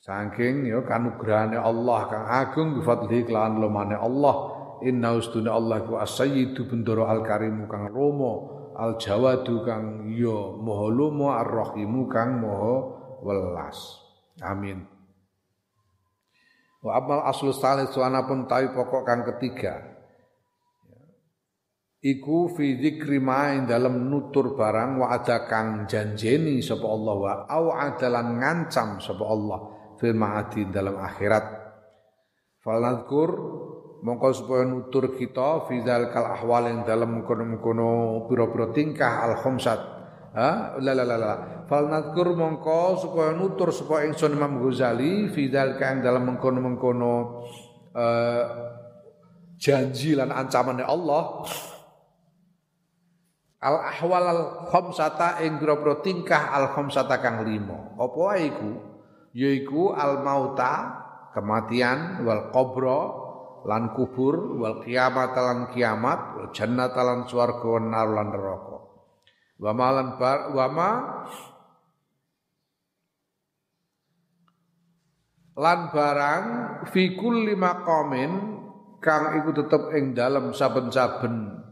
saking 0.00 0.68
ya 0.68 0.80
kanugrahane 0.80 1.60
Allah 1.60 2.00
kang 2.08 2.26
agung 2.28 2.68
bi 2.76 2.80
fadli 2.80 3.28
kelan 3.28 3.60
lumane 3.60 3.96
Allah 3.96 4.34
inna 4.80 5.12
ustuna 5.16 5.52
Allah 5.52 5.84
ku 5.84 6.00
as-sayyidu 6.00 6.64
bendoro 6.66 7.04
al 7.04 7.20
karimu 7.20 7.68
kang 7.68 7.92
romo 7.92 8.32
al 8.80 8.96
jawadu 8.96 9.60
kang 9.68 10.08
ya 10.08 10.56
maha 10.56 10.86
lumo 10.88 11.28
ar 11.36 11.46
rahimu 11.46 12.08
kang 12.08 12.40
maha 12.40 13.01
welas. 13.22 14.02
Amin. 14.42 14.82
Wa 16.82 16.98
amal 16.98 17.22
aslu 17.30 17.54
salis 17.54 17.94
suana 17.94 18.26
pun 18.26 18.50
tawi 18.50 18.74
pokok 18.74 19.02
kang 19.06 19.22
ketiga. 19.22 19.92
Iku 22.02 22.50
fi 22.50 22.74
dzikri 22.74 23.22
dalam 23.70 24.10
nutur 24.10 24.58
barang 24.58 24.98
wa 24.98 25.14
ada 25.14 25.46
kang 25.46 25.86
janjeni 25.86 26.58
sapa 26.58 26.82
Allah 26.82 27.14
wa 27.14 27.32
au 27.46 27.70
adalan 27.70 28.42
ngancam 28.42 28.98
sapa 28.98 29.22
Allah 29.22 29.58
fil 30.02 30.18
ma'adi 30.18 30.66
dalam 30.66 30.98
akhirat. 30.98 31.46
Faladkur 32.58 33.30
mongko 34.02 34.28
supaya 34.34 34.66
nutur 34.66 35.14
kita 35.14 35.70
fi 35.70 35.78
kal 35.86 36.26
ahwal 36.26 36.66
yang 36.66 36.82
dalam 36.82 37.22
mengkono-mengkono 37.22 38.26
pira-pira 38.26 38.74
tingkah 38.74 39.22
al 39.22 39.38
khamsat. 39.38 40.01
Ha? 40.32 40.80
La 40.80 40.92
la 40.96 41.04
la. 41.04 41.64
Fal 41.68 41.92
nadkur 41.92 42.32
mongko 42.32 42.96
supaya 43.00 43.36
nutur 43.36 43.68
supaya 43.68 44.08
ingsun 44.08 44.32
Imam 44.32 44.64
Ghazali 44.64 45.28
fidal 45.28 45.76
kang 45.76 46.00
dalam 46.00 46.24
mengkono-mengkono 46.24 47.14
uh, 47.92 48.44
janji 49.62 50.18
lan 50.18 50.34
ancamannya 50.34 50.82
Allah 50.82 51.46
al 53.62 53.76
ahwal 53.94 54.24
al 54.26 54.42
khamsata 54.74 55.38
ing 55.46 55.62
pira 55.62 55.78
tingkah 56.02 56.50
al 56.50 56.74
khamsata 56.74 57.22
kang 57.22 57.46
limo 57.46 57.94
apa 57.94 58.42
iku 58.42 58.70
yaiku 59.30 59.94
al 59.94 60.18
mauta 60.26 60.98
kematian 61.30 62.26
wal 62.26 62.50
qabra 62.50 63.00
lan 63.62 63.94
kubur 63.94 64.58
wal 64.58 64.82
kiamat 64.82 65.30
lan 65.38 65.70
kiamat 65.70 66.20
wal 66.34 66.48
jannata 66.50 67.00
lan 67.06 67.30
swarga 67.30 67.74
lan 67.86 68.28
neraka 68.34 68.71
wa 69.62 69.70
malan 69.70 70.18
bar 70.18 70.50
wa 70.50 70.66
ma 70.66 70.90
lan 75.54 75.80
barang 75.94 76.44
fi 76.90 77.14
kulli 77.14 77.54
maqamin 77.54 78.58
kang 78.98 79.38
iku 79.38 79.54
tetep 79.54 79.94
ing 79.94 80.18
dalem 80.18 80.50
saben-saben 80.50 81.62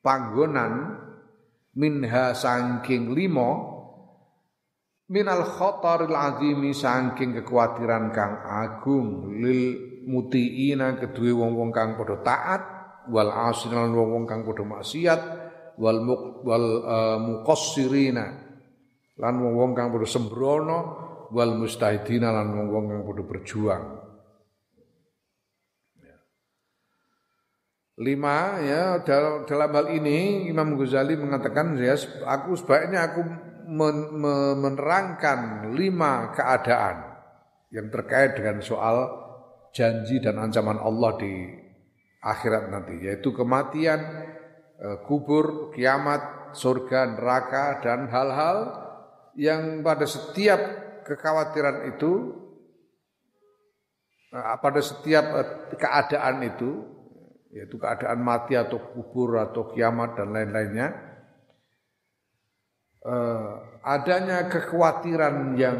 panggonan 0.00 0.96
minha 1.76 2.32
saking 2.32 3.12
limo 3.12 3.68
minal 5.12 5.44
khataril 5.44 6.16
azimi 6.16 6.72
saking 6.72 7.36
kekhawatiran 7.36 8.16
kang 8.16 8.40
agung 8.48 9.36
lil 9.36 9.76
mutiina 10.08 10.96
kedue 10.96 11.36
wong-wong 11.36 11.68
kang 11.68 12.00
padha 12.00 12.16
taat 12.24 12.62
wal 13.12 13.28
asinan 13.28 13.92
wong-wong 13.92 14.24
kang 14.24 14.46
padha 14.46 14.64
maksiat 14.64 15.20
wal 15.80 16.00
muk, 16.04 16.44
wal 16.44 16.68
muqassirina 17.24 18.26
lan 19.16 19.34
wong-wong 19.40 19.72
kang 19.72 19.88
padha 19.88 20.04
sembrono 20.04 20.78
wal 21.32 21.56
mustahidina 21.56 22.28
lan 22.28 22.52
wong-wong 22.52 22.84
kang 22.92 23.02
padha 23.08 23.24
berjuang. 23.24 23.84
Ya. 26.04 26.16
Lima 27.96 28.60
ya 28.60 29.00
dalam, 29.00 29.48
dalam 29.48 29.70
hal 29.72 29.86
ini 29.96 30.48
Imam 30.52 30.76
Ghazali 30.76 31.16
mengatakan 31.16 31.80
ya 31.80 31.96
aku 32.28 32.60
sebaiknya 32.60 33.08
aku 33.08 33.20
men, 33.72 34.20
menerangkan 34.60 35.72
lima 35.72 36.36
keadaan 36.36 37.08
yang 37.72 37.88
terkait 37.88 38.36
dengan 38.36 38.60
soal 38.60 39.08
janji 39.70 40.18
dan 40.18 40.42
ancaman 40.42 40.76
Allah 40.76 41.14
di 41.16 41.32
akhirat 42.20 42.68
nanti 42.68 43.00
yaitu 43.00 43.32
kematian, 43.32 44.19
kubur, 45.04 45.74
kiamat, 45.76 46.40
surga, 46.56 47.18
neraka 47.18 47.84
dan 47.84 48.08
hal-hal 48.08 48.58
yang 49.38 49.84
pada 49.84 50.06
setiap 50.06 50.60
kekhawatiran 51.06 51.96
itu 51.96 52.12
eh, 54.34 54.56
pada 54.58 54.80
setiap 54.82 55.24
eh, 55.36 55.48
keadaan 55.78 56.36
itu 56.46 56.70
yaitu 57.50 57.82
keadaan 57.82 58.22
mati 58.22 58.54
atau 58.54 58.78
kubur 58.94 59.42
atau 59.42 59.74
kiamat 59.74 60.14
dan 60.18 60.30
lain-lainnya 60.30 60.88
eh, 63.06 63.52
adanya 63.82 64.46
kekhawatiran 64.50 65.58
yang 65.58 65.78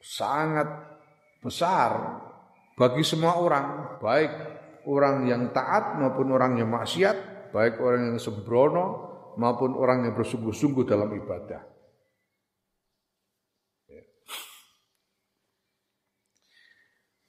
sangat 0.00 0.68
besar 1.44 2.22
bagi 2.76 3.04
semua 3.04 3.36
orang 3.36 3.66
baik 4.00 4.32
orang 4.88 5.28
yang 5.28 5.50
taat 5.50 5.98
maupun 5.98 6.32
orang 6.32 6.56
yang 6.56 6.70
maksiat 6.70 7.50
baik 7.50 7.82
orang 7.82 8.14
yang 8.14 8.18
sembrono 8.22 8.86
maupun 9.36 9.74
orang 9.74 10.06
yang 10.06 10.14
bersungguh-sungguh 10.14 10.84
dalam 10.86 11.10
ibadah 11.12 11.70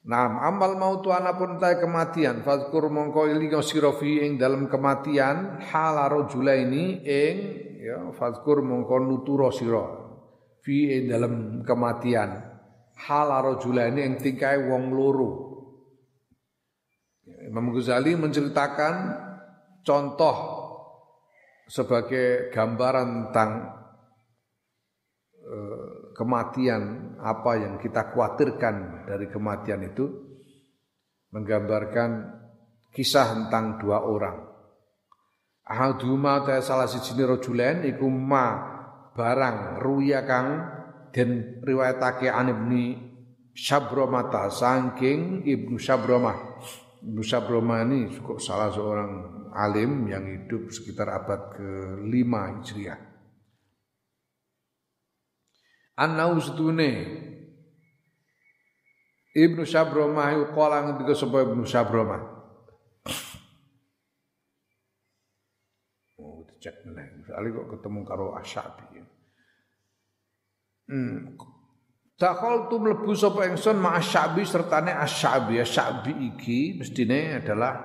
Nah, 0.02 0.42
amal 0.50 0.82
mautu 0.82 1.14
anapun 1.14 1.62
ta 1.62 1.78
kematian, 1.78 2.42
fazkur 2.42 2.90
mongko 2.90 3.30
ilinga 3.30 3.62
sira 3.62 3.94
ing 4.02 4.42
dalam 4.42 4.66
kematian 4.66 5.62
halaro 5.62 6.26
ini 6.26 7.06
ing 7.06 7.38
ya 7.78 8.10
fazkur 8.10 8.66
mongko 8.66 8.98
nuturo 8.98 9.54
sira 9.54 9.86
fi 10.66 10.98
ing 10.98 11.04
dalam 11.06 11.62
kematian 11.62 12.34
halaro 12.98 13.62
ini 13.62 14.02
ing 14.02 14.14
tingkai 14.18 14.66
wong 14.66 14.90
loro. 14.90 15.51
Imam 17.52 17.76
Ghazali 17.76 18.16
menceritakan 18.16 18.96
contoh 19.84 20.36
sebagai 21.68 22.48
gambaran 22.48 23.28
tentang 23.28 23.52
uh, 25.52 26.16
kematian 26.16 27.16
apa 27.20 27.52
yang 27.60 27.76
kita 27.76 28.16
khawatirkan 28.16 29.04
dari 29.04 29.28
kematian 29.28 29.84
itu 29.84 30.08
menggambarkan 31.36 32.40
kisah 32.96 33.36
tentang 33.36 33.84
dua 33.84 34.00
orang. 34.00 34.48
Ahaduma 35.68 36.48
ta 36.48 36.60
salah 36.64 36.88
siji 36.88 37.20
rajulen 37.20 37.84
iku 37.84 38.08
ma 38.08 38.48
barang 39.12 39.84
ruya 39.84 40.24
kang 40.24 40.48
den 41.12 41.60
riwayatake 41.64 42.32
an 42.32 42.48
Ibnu 42.52 43.12
Syabramata 43.56 44.48
saking 44.48 45.44
Ibnu 45.44 45.76
Syabramah. 45.76 46.51
Ibnu 47.02 47.22
Syabramah 47.26 47.82
ini 47.90 48.14
salah 48.38 48.70
seorang 48.70 49.12
alim 49.58 50.06
yang 50.06 50.22
hidup 50.22 50.70
sekitar 50.70 51.10
abad 51.10 51.58
ke-5 51.58 52.30
Hijriah. 52.30 53.00
Anau 55.98 56.38
setune 56.42 56.92
Ibnu 59.32 59.64
Sabromah 59.64 60.36
iku 60.36 60.46
kala 60.52 60.84
ngendika 60.84 61.16
sapa 61.16 61.48
Ibnu 61.48 61.64
Sabromah. 61.64 62.22
Oh, 66.20 66.44
dicek 66.52 66.84
meneh. 66.84 67.24
Soale 67.24 67.48
kok 67.56 67.70
ketemu 67.80 68.00
karo 68.04 68.36
Asyabi. 68.36 69.00
Hmm. 70.92 71.40
Dakhal 72.22 72.70
tu 72.70 72.78
mlebu 72.78 73.18
sapa 73.18 73.50
ingsun 73.50 73.82
ma 73.82 73.98
Asyabi 73.98 74.46
sertane 74.46 74.94
Asyabi. 74.94 75.58
Asyabi 75.58 76.14
iki 76.30 76.78
mestine 76.78 77.42
adalah 77.42 77.82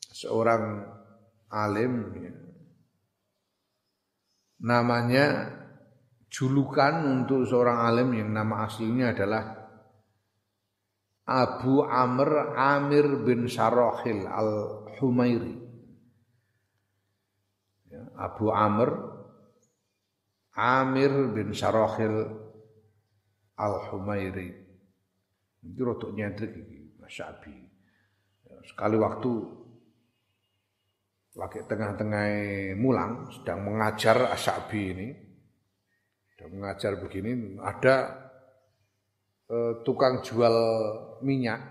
seorang 0.00 0.80
alim 1.52 2.08
ya. 2.16 2.32
namanya 4.64 5.52
julukan 6.32 7.04
untuk 7.04 7.44
seorang 7.44 7.84
alim 7.84 8.16
yang 8.16 8.32
nama 8.32 8.64
aslinya 8.64 9.12
adalah 9.12 9.44
Abu 11.28 11.84
Amr 11.84 12.56
Amir 12.56 13.28
bin 13.28 13.44
Sarohil 13.44 14.24
al-Humairi. 14.24 15.56
Ya, 17.92 18.08
Abu 18.16 18.48
Amr 18.48 18.88
Amir 20.56 21.12
bin 21.36 21.52
Sarohil 21.52 22.39
al-Humairi. 23.60 24.48
Itu 25.60 25.80
rotok 25.84 26.16
nyentrik 26.16 26.56
ini, 26.56 26.96
Abi. 27.04 27.56
Ya, 28.48 28.56
sekali 28.64 28.96
waktu 28.96 29.32
lagi 31.38 31.62
tengah-tengah 31.62 32.26
mulang 32.74 33.30
sedang 33.30 33.62
mengajar 33.62 34.34
Asyabi 34.34 34.82
ini 34.90 35.08
sedang 36.34 36.58
mengajar 36.58 36.98
begini 36.98 37.54
ada 37.62 38.18
eh, 39.46 39.72
tukang 39.86 40.26
jual 40.26 40.56
minyak 41.22 41.62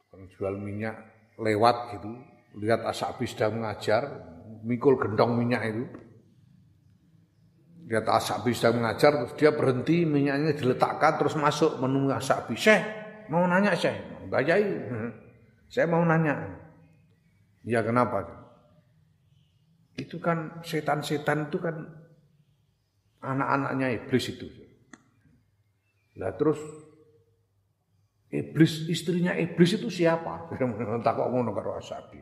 tukang 0.00 0.24
jual 0.32 0.54
minyak 0.56 0.96
lewat 1.36 2.00
gitu 2.00 2.16
lihat 2.64 2.88
Asyabi 2.88 3.28
sedang 3.28 3.60
mengajar 3.60 4.08
mikul 4.64 4.96
gendong 4.96 5.36
minyak 5.36 5.68
itu 5.68 5.84
lihat 7.88 8.06
Asyabi 8.06 8.54
sedang 8.54 8.82
mengajar 8.82 9.10
terus 9.22 9.34
dia 9.38 9.50
berhenti 9.52 10.06
minyaknya 10.06 10.54
diletakkan 10.54 11.18
terus 11.18 11.34
masuk 11.34 11.82
menunggu 11.82 12.14
Asyabi 12.14 12.54
Syekh 12.54 12.82
mau 13.28 13.44
nanya 13.46 13.74
Syekh 13.74 14.26
Bayai 14.30 14.64
saya 15.72 15.86
mau 15.90 16.02
nanya 16.06 16.56
ya 17.66 17.82
kenapa 17.84 18.42
itu 19.98 20.16
kan 20.16 20.64
setan-setan 20.64 21.52
itu 21.52 21.60
kan 21.60 21.76
anak-anaknya 23.22 24.02
iblis 24.02 24.24
itu. 24.32 24.48
Lah 26.16 26.32
terus 26.36 26.58
iblis 28.32 28.88
istrinya 28.88 29.36
iblis 29.36 29.76
itu 29.76 29.88
siapa? 29.88 30.48
Tak 31.06 31.12
kok 31.16 31.28
ngono 31.28 31.52
karo 31.52 31.76
Asabi. 31.76 32.20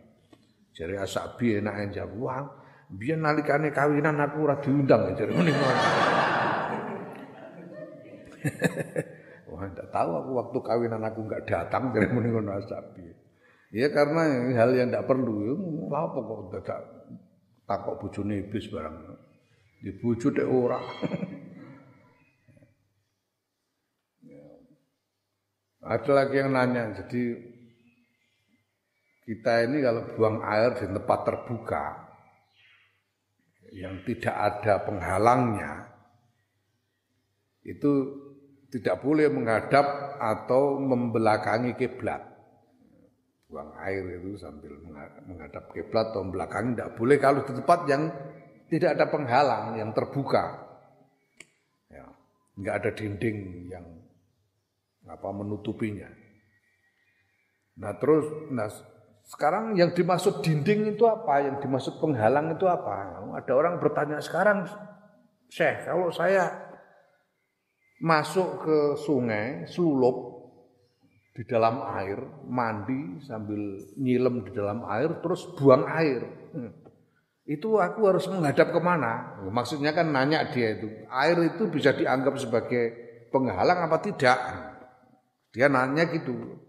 Jare 0.71 1.03
Asabi 1.03 1.59
enak 1.59 1.75
yang 1.83 1.91
jawab, 2.05 2.47
"Wah, 2.91 2.99
biar 2.99 3.19
nalikane 3.23 3.71
kawinan 3.71 4.19
aku 4.19 4.51
ora 4.51 4.59
diundang." 4.59 5.15
Jare 5.15 5.31
ngene. 5.39 5.53
Wah, 9.47 9.63
enggak 9.63 9.89
tahu 9.95 10.11
aku 10.19 10.31
waktu 10.35 10.59
kawinan 10.59 11.03
aku 11.07 11.23
enggak 11.31 11.47
datang 11.47 11.95
jare 11.95 12.11
ngono 12.11 12.51
Asabi. 12.51 13.07
Ya 13.71 13.87
karena 13.95 14.51
hal 14.59 14.75
yang 14.75 14.91
enggak 14.91 15.07
perlu, 15.07 15.55
apa 15.95 16.19
kok 16.19 16.51
dadak 16.59 16.81
takok 17.71 18.03
bojone 18.03 18.43
iblis 18.43 18.67
barang. 18.67 18.97
Di 19.81 19.95
bojo 20.03 20.35
dek 20.35 20.49
ora. 20.51 20.83
Ada 25.81 26.13
lagi 26.13 26.37
yang 26.37 26.53
nanya, 26.53 26.93
jadi 26.93 27.41
kita 29.25 29.65
ini 29.65 29.81
kalau 29.81 30.13
buang 30.13 30.45
air 30.45 30.77
di 30.77 30.85
tempat 30.85 31.21
terbuka 31.25 32.10
yang 33.75 34.03
tidak 34.03 34.35
ada 34.35 34.83
penghalangnya, 34.83 35.91
itu 37.67 37.93
tidak 38.71 39.03
boleh 39.03 39.27
menghadap 39.31 40.17
atau 40.19 40.79
membelakangi 40.79 41.75
kiblat. 41.75 42.23
Buang 43.51 43.75
air 43.83 44.07
itu 44.23 44.39
sambil 44.39 44.79
menghadap 45.27 45.75
kiblat 45.75 46.15
atau 46.15 46.23
belakang 46.23 46.79
tidak 46.79 46.95
boleh. 46.95 47.19
Kalau 47.19 47.43
di 47.43 47.51
tempat 47.51 47.81
yang 47.91 48.03
tidak 48.71 48.95
ada 48.95 49.07
penghalang 49.11 49.75
yang 49.75 49.91
terbuka 49.91 50.71
ya 51.91 52.07
nggak 52.55 52.75
ada 52.79 52.91
dinding 52.95 53.67
yang 53.67 53.87
apa 55.11 55.29
menutupinya. 55.35 56.07
Nah 57.83 57.93
terus 57.99 58.31
nah 58.55 58.71
sekarang 59.31 59.79
yang 59.79 59.95
dimaksud 59.95 60.43
dinding 60.43 60.99
itu 60.99 61.07
apa 61.07 61.47
yang 61.47 61.63
dimaksud 61.63 62.03
penghalang 62.03 62.51
itu 62.51 62.67
apa 62.67 63.23
ada 63.39 63.53
orang 63.55 63.79
bertanya 63.79 64.19
sekarang 64.19 64.67
Syekh 65.47 65.87
kalau 65.87 66.11
saya 66.11 66.71
masuk 68.03 68.65
ke 68.67 68.79
sungai 68.99 69.71
selulup 69.71 70.41
di 71.31 71.47
dalam 71.47 71.81
air, 71.95 72.19
mandi 72.49 73.23
sambil 73.23 73.81
nyilem 73.97 74.45
di 74.45 74.53
dalam 74.53 74.83
air, 74.89 75.23
terus 75.23 75.47
buang 75.55 75.87
air. 75.87 76.21
Hmm. 76.53 76.73
Itu 77.47 77.81
aku 77.81 78.13
harus 78.13 78.27
menghadap 78.29 78.75
ke 78.75 78.81
mana? 78.83 79.41
Maksudnya 79.49 79.95
kan 79.97 80.11
nanya 80.11 80.51
dia 80.51 80.77
itu, 80.77 80.91
air 81.09 81.39
itu 81.49 81.71
bisa 81.71 81.95
dianggap 81.95 82.35
sebagai 82.37 82.83
penghalang 83.31 83.89
apa 83.89 83.99
tidak? 84.03 84.39
Dia 85.55 85.71
nanya 85.71 86.11
gitu. 86.11 86.61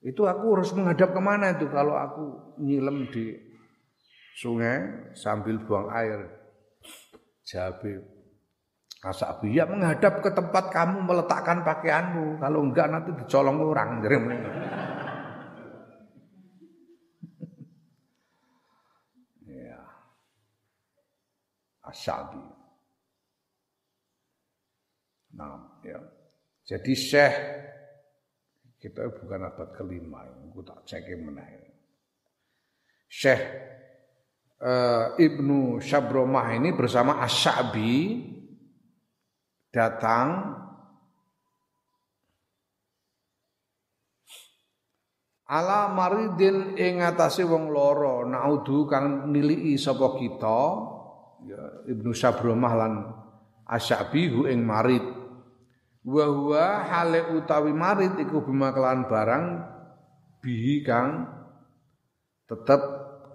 Itu 0.00 0.24
aku 0.24 0.56
harus 0.56 0.72
menghadap 0.72 1.12
ke 1.12 1.20
mana 1.20 1.52
itu 1.52 1.68
kalau 1.68 1.92
aku 1.92 2.56
nyilem 2.56 3.04
di 3.12 3.36
sungai 4.40 5.12
sambil 5.12 5.60
buang 5.60 5.92
air? 5.92 6.24
Jawab 7.44 7.84
Asabi 9.00 9.56
ya 9.56 9.64
menghadap 9.64 10.20
ke 10.20 10.28
tempat 10.28 10.68
kamu 10.68 11.08
meletakkan 11.08 11.64
pakaianmu. 11.64 12.36
Kalau 12.36 12.60
enggak 12.68 12.86
nanti 12.92 13.10
dicolong 13.16 13.58
orang. 13.60 13.88
Ya. 19.50 19.82
Asabi. 21.82 22.38
Nah, 25.34 25.80
ya. 25.82 25.98
Jadi 26.68 26.92
Syekh 26.94 27.34
kita 28.80 29.12
bukan 29.12 29.44
abad 29.44 29.68
kelima, 29.76 30.24
aku 30.24 30.64
tak 30.64 30.88
cek 30.88 31.04
mana. 31.20 31.44
Syekh 33.04 33.42
uh, 34.64 35.20
Ibnu 35.20 35.84
Syabromah 35.84 36.56
ini 36.56 36.72
bersama 36.72 37.20
Asyabi 37.20 38.24
datang. 39.68 40.56
Ala 45.50 45.90
maridin 45.90 46.78
ing 46.78 47.02
atase 47.02 47.42
wong 47.42 47.74
loro 47.74 48.22
naudu 48.22 48.86
kang 48.86 49.28
nilii 49.28 49.76
sapa 49.76 50.16
kita. 50.16 50.60
Ya 51.44 51.62
Ibnu 51.90 52.16
Sabromah 52.16 52.72
lan 52.78 52.92
Asyabi 53.68 54.48
ing 54.48 54.64
marid 54.64 55.19
wa 56.00 56.24
huwa 56.24 56.66
hale 56.88 57.36
utawi 57.36 57.76
marid 57.76 58.16
iku 58.16 58.40
bima 58.40 58.72
barang 58.72 59.44
bihi 60.40 60.80
kang 60.80 61.28
tetap 62.48 62.80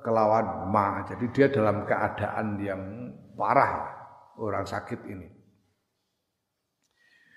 kelawan 0.01 0.69
ma. 0.69 1.05
Jadi 1.05 1.25
dia 1.33 1.47
dalam 1.49 1.85
keadaan 1.85 2.61
yang 2.61 2.81
parah 3.33 3.89
orang 4.37 4.65
sakit 4.65 5.01
ini. 5.09 5.27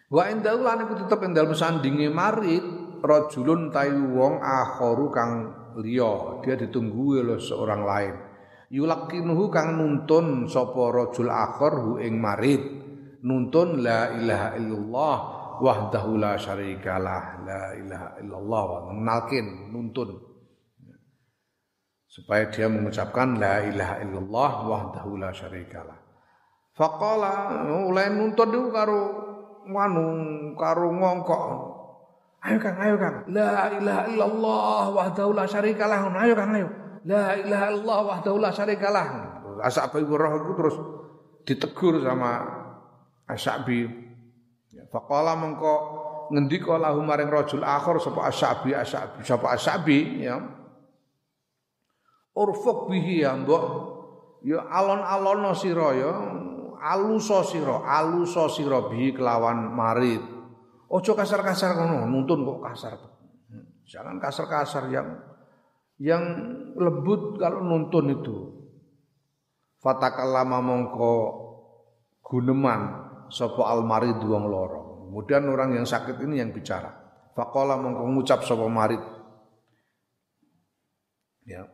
Wa 0.09 0.33
indahu 0.33 0.65
lan 0.65 0.89
iku 0.89 0.95
tetep 1.05 1.21
ing 1.25 1.33
dalem 1.37 1.53
sandinge 1.53 2.09
marit 2.09 2.65
rajulun 3.05 3.69
tayu 3.69 4.17
wong 4.17 4.41
akharu 4.41 5.13
kang 5.13 5.33
liya. 5.81 6.41
Dia 6.45 6.57
ditunggu 6.57 7.21
oleh 7.25 7.41
seorang 7.41 7.83
lain. 7.85 8.15
Yulakinuhu 8.69 9.49
kang 9.49 9.81
nuntun 9.81 10.45
sapa 10.45 10.93
rajul 10.93 11.33
akhar 11.33 11.73
hu 11.81 11.93
ing 12.01 12.21
marit 12.21 12.78
nuntun 13.25 13.83
la 13.83 14.15
ilaha 14.15 14.49
illallah 14.59 15.17
wahdahu 15.59 16.19
la 16.19 16.39
syarikalah 16.39 17.43
la 17.43 17.63
ilaha 17.75 18.09
illallah 18.23 18.65
nalkin 18.95 19.75
nuntun 19.75 20.15
supaya 22.07 22.51
dia 22.51 22.71
mengucapkan 22.71 23.39
la 23.39 23.63
ilaha 23.67 23.95
illallah 24.03 24.51
wahdahu 24.71 25.19
la 25.19 25.31
syarikalah 25.35 25.99
faqala 26.79 27.67
mulai 27.67 28.11
nuntun 28.15 28.49
itu 28.55 28.71
karo 28.71 29.29
nganu 29.69 30.07
karo 30.57 30.89
ngongkok. 30.97 31.43
Ayo 32.39 32.57
Kang, 32.63 32.79
ayo 32.79 32.95
Kang. 32.97 33.27
La 33.35 33.67
ilaha 33.75 34.03
illallah 34.09 34.83
wahdahu 34.95 35.31
la 35.35 35.45
syarikalah. 35.45 36.07
Ayo 36.15 36.35
Kang, 36.39 36.51
ayo. 36.55 36.69
La 37.05 37.35
ilaha 37.35 37.67
illallah 37.75 37.99
wahdahu 38.15 38.37
la 38.39 38.51
syarikalah. 38.55 39.07
Ashabi 39.59 40.07
roh 40.07 40.33
itu 40.39 40.53
terus 40.55 40.77
ditegur 41.43 41.99
sama 41.99 42.47
Ashabi. 43.29 43.85
Ya, 44.73 44.89
faqala 44.89 45.37
mengko 45.37 45.75
ngendika 46.33 46.81
lahu 46.81 47.05
maring 47.05 47.29
rajul 47.29 47.61
akhir 47.61 48.01
sapa 48.01 48.21
Ashabi 48.29 48.73
Ashabi 48.73 49.21
sapa 49.21 49.47
Ashabi 49.53 50.25
ya. 50.25 50.41
Urfuk 52.33 52.89
bihi 52.89 53.27
ya 53.27 53.37
mbok. 53.37 53.65
Ya 54.47 54.65
alon-alon 54.65 55.53
sira 55.53 55.93
ya. 55.93 56.13
Aluso 56.79 57.43
sira 57.43 57.83
aluso 57.83 58.47
sira 58.49 58.87
bi 58.87 59.11
kelawan 59.11 59.75
marit. 59.75 60.23
Ojo 60.89 61.13
kasar-kasar 61.13 61.75
ngono 61.77 62.07
nuntun 62.09 62.47
kok 62.47 62.61
kasar. 62.65 62.97
Jangan 63.85 64.23
kasar-kasar 64.23 64.89
yang 64.89 65.09
yang 65.99 66.23
lembut 66.79 67.37
kalau 67.37 67.67
nuntun 67.67 68.15
itu. 68.15 68.37
Fatakallama 69.83 70.63
mongko 70.63 71.15
guneman 72.23 73.08
sapa 73.31 73.63
almarid 73.69 74.21
wong 74.21 74.45
loro. 74.49 74.81
Kemudian 75.09 75.49
orang 75.49 75.73
yang 75.81 75.87
sakit 75.89 76.21
ini 76.21 76.45
yang 76.45 76.53
bicara. 76.53 76.93
Faqala 77.33 77.81
mongko 77.81 78.05
ngucap 78.13 78.45
sapa 78.45 78.67
marid. 78.69 79.01
Ya. 81.49 81.65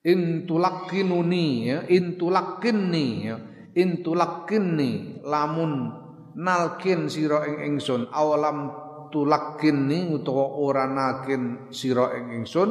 Intulakinuni 0.00 1.46
ya, 1.68 1.78
intulakinni 1.88 3.06
ya, 3.24 3.36
intulakinni 3.76 5.20
lamun 5.24 5.92
nalkin 6.36 7.06
sira 7.12 7.44
ing 7.46 7.76
ingsun 7.76 8.08
awalam 8.08 8.72
tulakinni 9.12 10.08
utawa 10.08 10.56
ora 10.56 10.84
nalkin 10.88 11.68
sira 11.74 12.16
ing 12.16 12.42
ingsun 12.42 12.70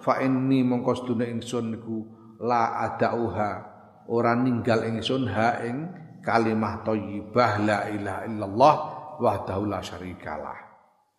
fa 0.00 0.24
inni 0.24 0.64
mongko 0.64 0.92
sedune 1.04 1.28
ingsun 1.28 1.76
niku 1.76 1.96
la 2.40 2.80
adauha 2.88 3.69
ora 4.10 4.34
ninggal 4.34 4.82
ingsun 4.90 5.30
ha 5.30 5.62
ing 5.62 5.86
kalimah 6.20 6.82
thayyibah 6.82 7.52
la 7.62 7.78
ilaha 7.94 8.26
illallah 8.26 8.74
wahdahu 9.22 9.70
la 9.70 9.78
syarikalah. 9.78 10.58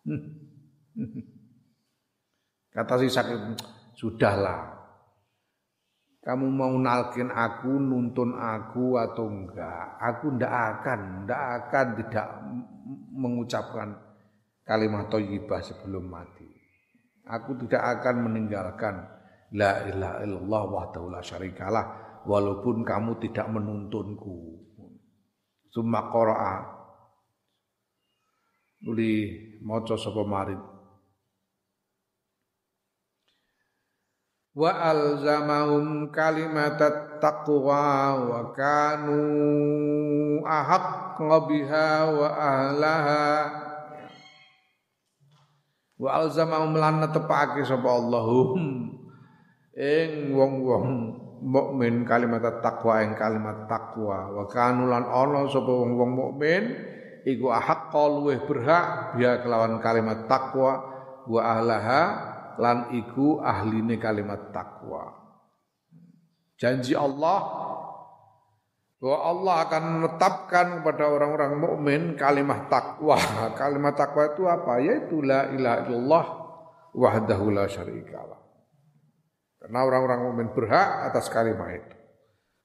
Kata 2.72 2.96
si 3.00 3.08
sakit, 3.08 3.38
sudahlah. 3.96 4.72
Kamu 6.22 6.46
mau 6.54 6.70
nalkin 6.78 7.28
aku, 7.34 7.82
nuntun 7.82 8.38
aku 8.38 8.94
atau 8.94 9.26
enggak? 9.26 9.98
Aku 9.98 10.38
ndak 10.38 10.54
akan, 10.54 11.26
ndak 11.26 11.42
akan 11.58 11.86
tidak 11.98 12.26
mengucapkan 13.12 13.98
kalimat 14.62 15.10
thayyibah 15.10 15.60
sebelum 15.60 16.06
mati. 16.06 16.46
Aku 17.26 17.58
tidak 17.58 17.98
akan 17.98 18.30
meninggalkan 18.30 19.02
la 19.52 19.84
ilaha 19.84 20.22
illallah 20.24 20.62
wahdahu 20.70 21.06
la 21.12 21.20
syarikalah 21.20 22.01
walaupun 22.26 22.86
kamu 22.86 23.18
tidak 23.22 23.46
menuntunku. 23.50 24.62
Summa 25.72 26.12
qara'a. 26.12 26.54
Uli 28.82 29.30
maca 29.62 29.94
sapa 29.94 30.22
marid. 30.26 30.58
Wa 34.52 34.68
alzamahum 34.68 36.12
kalimat 36.12 36.76
taqwa 37.24 38.20
wa 38.20 38.40
kanu 38.52 39.20
ahaqqa 40.44 41.36
biha 41.48 41.90
wa 42.10 42.28
ahlaha. 42.36 43.26
Wa 45.96 46.10
alzamahum 46.20 46.76
lan 46.76 47.00
netepake 47.00 47.64
sapa 47.64 47.86
Allahum. 47.86 48.92
Ing 49.72 50.36
wong-wong 50.36 51.21
mukmin 51.42 52.06
kalimat 52.06 52.62
takwa 52.62 53.02
ing 53.02 53.18
kalimat 53.18 53.66
takwa 53.66 54.30
wa 54.30 54.44
kanu 54.46 54.86
lan 54.86 55.02
ana 55.10 55.50
sapa 55.50 55.68
wong-wong 55.68 56.12
mukmin 56.14 56.62
iku 57.26 57.50
ahaqqa 57.50 58.02
luweh 58.06 58.38
berhak 58.46 59.18
biya 59.18 59.42
kelawan 59.42 59.82
kalimat 59.82 60.30
takwa 60.30 60.86
wa 61.26 61.40
ahlaha 61.42 62.02
lan 62.62 62.94
iku 62.94 63.42
ahline 63.42 63.98
kalimat 63.98 64.54
takwa 64.54 65.18
janji 66.62 66.94
Allah 66.94 67.70
bahwa 69.02 69.18
Allah 69.18 69.54
akan 69.66 69.82
menetapkan 69.98 70.66
kepada 70.78 71.10
orang-orang 71.10 71.58
mukmin 71.58 72.14
kalimat 72.14 72.70
takwa. 72.70 73.18
Kalimat 73.58 73.98
takwa 73.98 74.30
itu 74.30 74.46
apa? 74.46 74.78
Yaitu 74.78 75.26
la 75.26 75.50
ilaha 75.50 75.78
illallah 75.90 76.24
wahdahu 76.94 77.50
la 77.50 77.66
syarikalah. 77.66 78.41
Karena 79.62 79.86
orang-orang 79.86 80.26
mukmin 80.26 80.50
berhak 80.50 81.06
atas 81.06 81.30
kalimat 81.30 81.78
itu. 81.78 81.94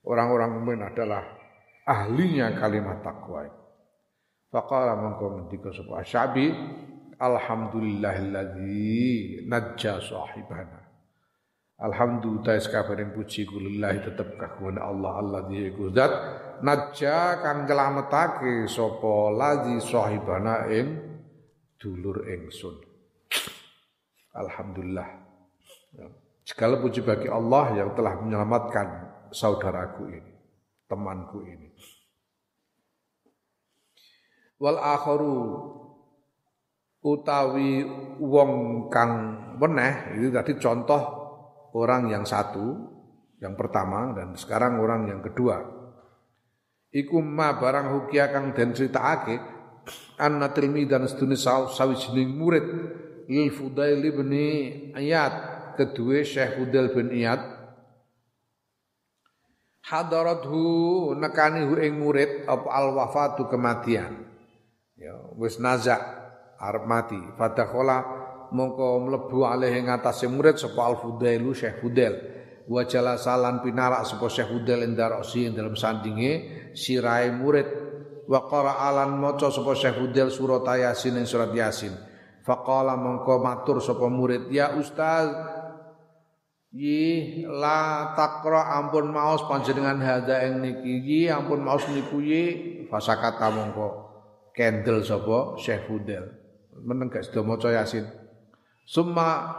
Orang-orang 0.02 0.58
mukmin 0.58 0.82
adalah 0.82 1.22
ahlinya 1.86 2.58
kalimat 2.58 3.06
takwa 3.06 3.46
itu. 3.46 3.62
Faqala 4.50 4.98
mengko 4.98 5.38
ngendika 5.38 5.70
sapa 5.70 6.02
Asyabi 6.02 6.50
Alhamdulillahilladzi 7.22 9.46
najja 9.46 10.02
sahibana. 10.02 10.90
Alhamdulillah 11.78 12.58
sekabaring 12.58 13.14
puji 13.14 13.46
kulillahi 13.46 14.02
tetep 14.02 14.34
kagungan 14.42 14.82
Allah 14.82 15.22
Allah 15.22 15.46
zat 15.94 16.10
najja 16.66 17.46
kang 17.46 17.70
nyelametake 17.70 18.66
sapa 18.66 19.38
lazi 19.38 19.78
sahibana 19.86 20.66
ing 20.74 20.98
dulur 21.78 22.26
ingsun. 22.26 22.82
Alhamdulillah. 24.34 25.06
Ya. 25.94 26.10
Segala 26.48 26.80
puji 26.80 27.04
bagi 27.04 27.28
Allah 27.28 27.76
yang 27.76 27.92
telah 27.92 28.24
menyelamatkan 28.24 28.88
saudaraku 29.36 30.08
ini, 30.16 30.34
temanku 30.88 31.44
ini. 31.44 31.76
Wal 34.56 34.80
akharu 34.80 35.36
utawi 37.04 37.84
wong 38.24 38.88
kang 38.88 39.12
weneh 39.60 40.16
itu 40.16 40.32
tadi 40.32 40.56
contoh 40.56 41.04
orang 41.76 42.16
yang 42.16 42.24
satu, 42.24 42.96
yang 43.44 43.60
pertama 43.60 44.16
dan 44.16 44.32
sekarang 44.40 44.80
orang 44.80 45.04
yang 45.12 45.20
kedua. 45.20 45.60
Iku 46.96 47.20
ma 47.28 47.60
barang 47.60 47.92
hukia 47.92 48.32
kang 48.32 48.56
den 48.56 48.72
critakake 48.72 49.36
anna 50.16 50.56
tilmi 50.56 50.88
dan 50.88 51.12
sedune 51.12 51.36
sawijining 51.36 52.40
murid 52.40 52.66
lil 53.28 53.52
Fudail 53.52 54.00
bin 54.00 54.32
Ayat 54.96 55.57
kedua 55.78 56.26
Syekh 56.26 56.58
Hudal 56.58 56.92
bin 56.92 57.13
Iyad. 57.13 57.56
Hadarathu 59.88 61.16
nekani 61.16 61.63
hu 61.63 61.80
ing 61.80 61.96
murid 61.96 62.44
apa 62.44 62.68
al 62.68 62.92
wafatu 62.92 63.48
kematian. 63.48 64.28
Ya 65.00 65.16
wis 65.40 65.62
nazak 65.63 66.02
arep 66.60 66.84
mati. 66.84 67.22
Fadakhala 67.40 68.04
mongko 68.52 69.08
mlebu 69.08 69.48
alih 69.48 69.72
ing 69.72 69.88
atase 69.88 70.28
murid 70.28 70.60
sapa 70.60 70.82
al 70.84 71.00
Fudailu 71.00 71.56
Syekh 71.56 71.80
Hudal 71.80 72.13
wa 72.68 72.84
salan 73.16 73.63
pinarak 73.63 74.04
sapa 74.04 74.28
Syekh 74.28 74.52
Hudal 74.52 74.84
endarosi 74.84 75.48
ing 75.48 75.56
dalam 75.56 75.80
sandinge 75.80 76.72
sirai 76.76 77.32
murid. 77.32 77.88
Wa 78.28 78.44
qara'alan 78.44 79.16
maca 79.16 79.48
sapa 79.48 79.72
Syekh 79.72 80.04
Hudal 80.04 80.28
surat 80.28 80.68
Yasin 80.68 81.16
ing 81.16 81.24
surat 81.24 81.48
Yasin. 81.56 81.96
Faqala 82.44 83.00
mongko 83.00 83.40
matur 83.40 83.80
sapa 83.80 84.12
murid 84.12 84.52
ya 84.52 84.76
ustaz 84.76 85.32
Yi 86.75 87.47
la 87.47 88.12
takra 88.12 88.75
ampun 88.75 89.08
maos 89.15 89.39
panjenengan 89.47 90.03
hadza 90.03 90.43
ing 90.43 90.60
niki 90.60 90.93
yi 90.99 91.19
ampun 91.32 91.63
maos 91.63 91.88
niku 91.88 92.19
yi 92.19 92.43
fasakata 92.91 93.47
mongko 93.56 93.88
kendel 94.51 94.99
sapa 95.06 95.56
Syekh 95.62 95.88
Fudel. 95.88 96.27
Meneng 96.84 97.08
gak 97.08 97.23
sedo 97.23 97.47
maca 97.47 97.71
Yasin. 97.71 98.03
Summa 98.84 99.53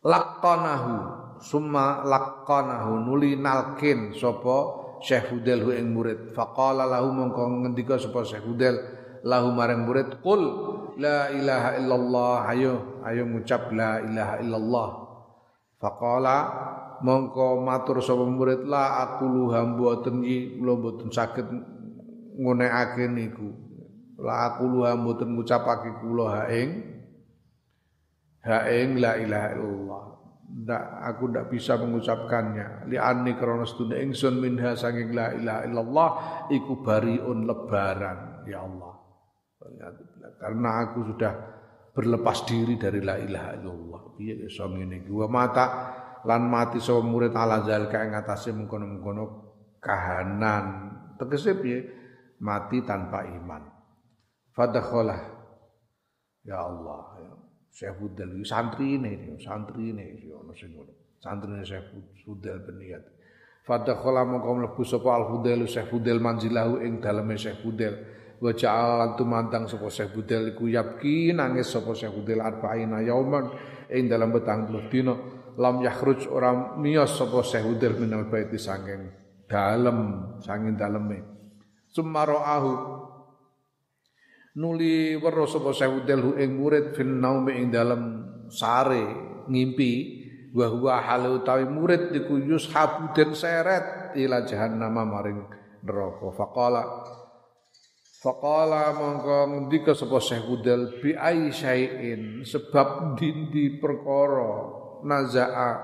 laqanahu 0.00 0.94
summa 1.42 2.06
laqanahu 2.08 3.04
nuli 3.04 3.36
nalkin 3.36 4.16
sapa 4.16 4.80
Syekh 5.04 5.28
Fudel 5.28 5.66
ing 5.76 5.92
murid. 5.92 6.32
Faqala 6.32 6.88
lahu 6.88 7.12
mongko 7.12 7.68
ngendika 7.68 8.00
sapa 8.00 8.24
Syekh 8.24 8.48
Fudel 8.48 8.80
lahu 9.28 9.54
marang 9.54 9.86
murid 9.86 10.18
qul 10.24 10.42
la 10.98 11.30
ilaha 11.30 11.78
illallah 11.78 12.38
ayo 12.50 12.74
ayo 13.06 13.22
ngucap 13.26 13.70
la 13.70 14.02
ilaha 14.02 14.34
illallah 14.42 15.01
Faqala 15.82 16.36
mongko 17.02 17.58
matur 17.66 17.98
sapa 17.98 18.22
murid 18.22 18.70
la 18.70 19.02
aku 19.02 19.26
luha 19.26 19.66
mboten 19.66 20.22
iki 20.22 20.62
kula 20.62 20.78
mboten 20.78 21.10
saged 21.10 21.50
ngunekake 22.38 23.10
niku. 23.10 23.50
La 24.22 24.54
aku 24.54 24.70
luha 24.70 24.94
mboten 24.94 25.34
ngucapake 25.34 25.98
kula 25.98 26.26
ha 26.30 26.42
ing 26.54 26.86
ha 28.46 28.70
ing 28.70 29.02
la 29.02 29.18
ilaha 29.18 29.48
illallah. 29.58 30.04
Ndak 30.52 30.84
aku 31.02 31.22
ndak 31.34 31.44
bisa 31.50 31.74
mengucapkannya. 31.74 32.86
Li 32.86 32.94
anni 32.94 33.34
krana 33.34 33.66
sedune 33.66 33.98
ingsun 33.98 34.38
minha 34.38 34.78
saking 34.78 35.10
la 35.10 35.34
ilaha 35.34 35.60
illallah 35.66 36.10
iku 36.54 36.78
bariun 36.78 37.42
lebaran 37.42 38.46
ya 38.46 38.62
Allah. 38.62 38.94
Karena 40.38 40.86
aku 40.86 41.10
sudah 41.10 41.32
berlepas 41.92 42.48
diri 42.48 42.80
dari 42.80 43.04
la 43.04 43.20
ilaha 43.20 43.50
illallah. 43.60 44.02
Piye 44.16 44.48
iso 44.48 44.64
ngene 44.68 45.04
iki? 45.04 45.12
Wa 45.12 45.28
mata 45.28 45.66
lan 46.24 46.48
mati 46.48 46.80
sapa 46.80 47.04
murid 47.04 47.36
ala 47.36 47.60
zalika 47.62 48.00
ing 48.02 48.16
atase 48.16 48.50
mengkono-mengkono 48.56 49.24
kahanan. 49.78 50.64
Tegese 51.20 51.60
piye? 51.60 51.78
Mati 52.42 52.82
tanpa 52.82 53.28
iman. 53.28 53.62
Fadakhalah. 54.56 55.20
Ya 56.42 56.58
Allah, 56.58 57.06
ya. 57.22 57.32
Syekh 57.72 58.02
Hudal 58.02 58.36
santri 58.44 58.98
ini, 58.98 59.38
santri 59.40 59.94
ini, 59.94 60.28
ono 60.28 60.52
sing 60.52 60.74
ngono. 60.74 61.16
Santri 61.22 61.54
ini 61.54 61.64
Syekh 61.64 61.86
Hudal 62.26 62.66
beniat. 62.66 63.00
Fadakhala 63.62 64.26
mongko 64.26 64.50
mlebu 64.58 64.82
sapa 64.82 65.22
Al 65.22 65.30
Hudal 65.30 65.64
Syekh 65.70 65.94
Hudal 65.94 66.18
manzilahu 66.18 66.82
ing 66.82 66.98
daleme 66.98 67.38
Syekh 67.38 67.62
wa 68.42 68.50
ja'al 68.50 69.14
tumandang 69.14 69.70
sapa 69.70 69.86
Syekh 69.86 70.18
Budel 70.18 70.50
iku 70.50 70.66
yabki 70.66 71.30
nangis 71.30 71.70
sapa 71.70 71.94
Syekh 71.94 72.10
Budel 72.10 72.42
arba'ina 72.42 72.98
yauman. 73.06 73.54
Ing 73.92 74.08
dalam 74.08 74.32
betang 74.32 74.66
puluh 74.66 74.88
dina 74.88 75.14
lam 75.60 75.84
yakhruj 75.84 76.24
ora 76.32 76.74
miyos 76.80 77.12
sapa 77.12 77.44
sehudil 77.44 78.00
minal 78.00 78.24
baiti 78.32 78.56
sanging 78.56 79.12
dalem 79.44 80.32
sanging 80.40 80.80
daleme. 80.80 81.20
Summa 81.92 82.24
ra'ahu 82.24 82.72
nuli 84.56 85.20
weruh 85.20 85.44
sapa 85.44 85.76
sehudil 85.76 86.40
ing 86.40 86.56
murid 86.56 86.96
fil 86.96 87.12
naumi 87.20 87.60
ing 87.60 87.68
dalem 87.68 88.02
sare 88.48 89.04
ngimpi 89.44 89.92
wa 90.56 90.72
huwa 90.72 91.04
halu 91.04 91.44
utawi 91.44 91.68
murid 91.68 92.16
iku 92.16 92.40
yushabu 92.40 93.12
den 93.12 93.36
seret 93.36 94.16
ila 94.16 94.48
jahannam 94.48 95.04
maring 95.04 95.44
neraka. 95.84 96.32
Faqala 96.32 96.82
Faqala 98.22 98.94
mongko 98.94 99.50
ngendika 99.50 99.98
sapa 99.98 100.22
Syekh 100.22 100.46
Budal 100.46 101.02
bi 101.02 101.10
ai 101.10 101.50
syai'in 101.50 102.46
sebab 102.46 103.18
dindi 103.18 103.82
perkara 103.82 104.62
nazaa 105.02 105.82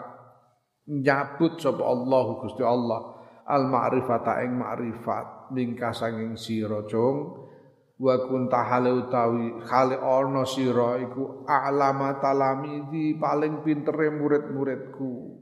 nyabut 0.86 1.58
sapa 1.58 1.82
Allah 1.82 2.26
Gusti 2.38 2.62
Allah 2.62 3.00
al 3.42 3.66
ma'rifata 3.66 4.38
ing 4.46 4.54
ma'rifat 4.54 5.50
mingka 5.50 5.90
sanging 5.90 6.38
sira 6.38 6.86
cung. 6.86 7.50
Wa 7.98 8.14
kunta 8.30 8.62
hale 8.62 8.94
utawi 8.94 9.58
khali 9.66 9.98
ana 9.98 10.46
sira 10.46 11.02
iku 11.02 11.42
a'lama 11.42 12.22
paling 12.22 13.66
pintere 13.66 14.14
murid-muridku 14.14 15.37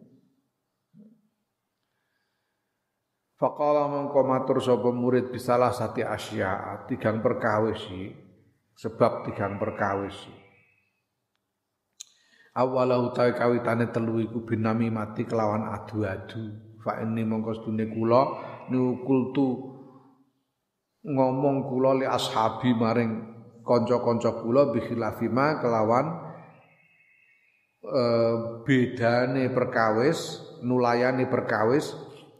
Faqala 3.37 3.84
mongko 3.93 4.20
matur 4.24 4.64
sapa 4.64 4.89
murid 4.89 5.28
bisalah 5.28 5.68
sati 5.68 6.01
asya 6.01 6.84
tigang 6.89 7.20
perkawis 7.20 7.84
sebab 8.80 9.28
tigang 9.28 9.61
perkawis 9.61 10.16
Awala 12.57 12.97
utawi 12.97 13.37
kawitane 13.37 13.93
telu 13.93 14.16
iku 14.16 14.49
binami 14.49 14.89
mati 14.89 15.28
kelawan 15.28 15.68
adu-adu. 15.76 16.57
Fa 16.80 17.05
ini 17.05 17.20
mongko 17.20 17.53
sedune 17.61 17.93
kula 17.93 18.22
nukultu 18.72 19.76
ngomong 21.05 21.68
kula 21.68 22.01
li 22.01 22.09
ashabi 22.09 22.72
maring 22.72 23.12
kanca-kanca 23.61 24.41
kula 24.41 24.72
bikhilafima 24.72 25.61
kelawan 25.61 26.07
e, 27.84 28.03
bedane 28.64 29.53
perkawis 29.53 30.41
nulayani 30.64 31.28
perkawis 31.28 31.93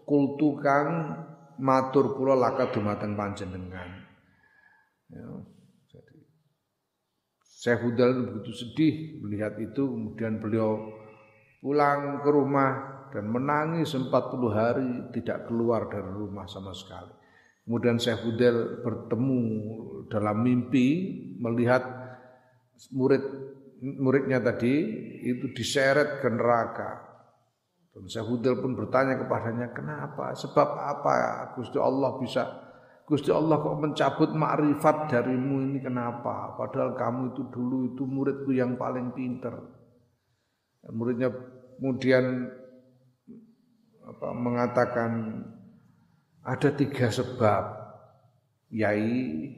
kultu 0.07 0.62
kang 0.62 1.18
matur 1.59 2.14
kula 2.14 2.38
laka 2.38 2.70
dumateng 2.70 3.18
panjenengan. 3.18 4.07
Ya, 5.11 5.26
jadi 5.90 6.16
Syekh 7.42 7.80
Hudal 7.82 8.11
begitu 8.30 8.52
sedih 8.54 8.94
melihat 9.26 9.59
itu 9.59 9.82
kemudian 9.82 10.38
beliau 10.38 10.94
pulang 11.59 12.22
ke 12.22 12.30
rumah 12.30 12.70
dan 13.11 13.26
menangis 13.26 13.94
40 13.94 14.11
hari 14.54 14.90
tidak 15.14 15.50
keluar 15.50 15.90
dari 15.90 16.11
rumah 16.11 16.46
sama 16.46 16.70
sekali. 16.70 17.11
Kemudian 17.66 17.98
Syekh 17.98 18.22
Hudal 18.22 18.86
bertemu 18.86 19.42
dalam 20.07 20.38
mimpi 20.46 20.86
melihat 21.42 21.82
murid 22.94 23.22
muridnya 23.82 24.38
tadi 24.40 24.74
itu 25.26 25.50
diseret 25.52 26.22
ke 26.22 26.28
neraka 26.30 27.05
dan 27.97 28.05
Syahudil 28.12 28.61
pun 28.61 28.76
bertanya 28.76 29.16
kepadanya, 29.16 29.72
kenapa? 29.72 30.36
Sebab 30.36 30.68
apa 30.68 31.12
Gusti 31.57 31.80
Allah 31.80 32.20
bisa 32.20 32.44
Gusti 33.09 33.32
Allah 33.32 33.57
kok 33.57 33.80
mencabut 33.80 34.36
makrifat 34.36 35.09
darimu 35.09 35.64
ini 35.64 35.80
kenapa? 35.80 36.59
Padahal 36.61 36.92
kamu 36.92 37.32
itu 37.32 37.42
dulu 37.49 37.78
itu 37.88 38.03
muridku 38.05 38.53
yang 38.53 38.76
paling 38.76 39.16
pinter. 39.16 39.55
Dan 40.84 40.92
muridnya 40.92 41.30
kemudian 41.78 42.51
apa, 44.05 44.28
mengatakan 44.34 45.11
ada 46.44 46.68
tiga 46.76 47.09
sebab. 47.09 47.64
Yai 48.74 49.55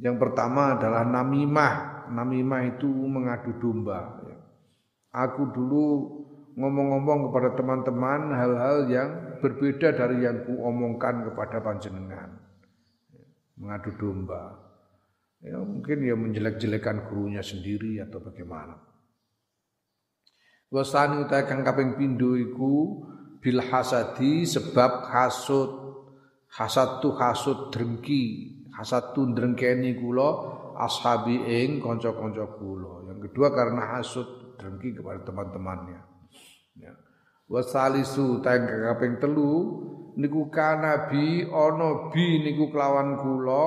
yang 0.00 0.16
pertama 0.16 0.80
adalah 0.80 1.04
namimah. 1.04 2.08
Namimah 2.08 2.60
itu 2.70 2.88
mengadu 2.88 3.52
domba. 3.60 4.16
Aku 5.10 5.50
dulu 5.52 5.84
ngomong-ngomong 6.56 7.28
kepada 7.30 7.50
teman-teman 7.52 8.20
hal-hal 8.32 8.78
yang 8.88 9.10
berbeda 9.44 9.92
dari 9.92 10.24
yang 10.24 10.48
ku 10.48 10.64
omongkan 10.64 11.28
kepada 11.28 11.60
panjenengan. 11.60 12.32
Mengadu 13.60 13.92
domba. 14.00 14.56
Ya, 15.44 15.60
mungkin 15.60 16.00
ya 16.00 16.16
menjelek-jelekan 16.16 17.12
gurunya 17.12 17.44
sendiri 17.44 18.00
atau 18.00 18.24
bagaimana. 18.24 18.80
Wasani 20.72 21.22
utai 21.22 21.46
kang 21.46 21.62
kaping 21.62 21.94
pindho 21.94 22.34
iku 22.34 23.04
bil 23.38 23.60
hasadi 23.60 24.48
sebab 24.48 25.12
hasud. 25.12 25.84
Hasad 26.56 27.04
tu 27.04 27.12
hasud 27.14 27.68
drengki. 27.68 28.56
Hasad 28.72 29.12
tu 29.12 29.28
drengkeni 29.28 30.00
kula 30.00 30.30
ashabi 30.80 31.36
ing 31.44 31.84
kanca-kanca 31.84 32.48
kula. 32.56 33.12
Yang 33.12 33.28
kedua 33.28 33.52
karena 33.52 33.82
hasud 33.96 34.56
drengki 34.56 34.96
kepada 34.96 35.20
teman-temannya. 35.20 36.15
Ya. 36.76 36.92
Wasalisu 37.46 38.42
tang 38.42 38.66
kaping 38.66 39.22
telu 39.22 39.52
niku 40.16 40.48
kana 40.50 41.06
bi 41.06 41.46
ana 41.46 42.10
bi 42.10 42.42
niku 42.42 42.72
kelawan 42.72 43.20
kula 43.20 43.64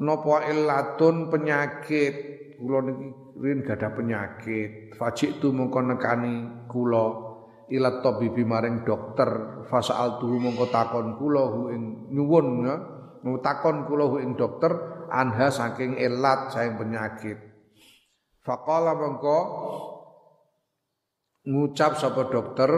napa 0.00 0.46
illatun 0.48 1.28
penyakit. 1.30 2.14
Kula 2.56 2.78
niki 2.88 3.08
rin 3.36 3.60
gadah 3.60 3.92
penyakit. 3.92 4.96
Fajik 4.96 5.44
tu 5.44 5.52
mongko 5.52 5.84
nekani 5.84 6.64
kula 6.72 7.06
ilat 7.68 8.00
tabibi 8.00 8.42
maring 8.48 8.80
dokter. 8.82 9.62
Fasal 9.68 10.16
tu 10.16 10.40
mongko 10.40 10.72
takon 10.72 11.20
kula 11.20 11.42
hu 11.52 11.60
ing 11.68 11.82
nyuwun 12.16 12.46
ya. 12.64 12.76
Takon 13.44 13.84
kula 13.84 14.08
hu 14.08 14.16
ing 14.24 14.40
dokter 14.40 14.72
anha 15.12 15.52
saking 15.52 16.00
ilat 16.00 16.48
saking 16.48 16.80
penyakit. 16.80 17.38
Faqala 18.40 18.96
mongko 18.96 19.38
ngucap 21.46 21.94
sapa 21.96 22.26
dokter 22.26 22.70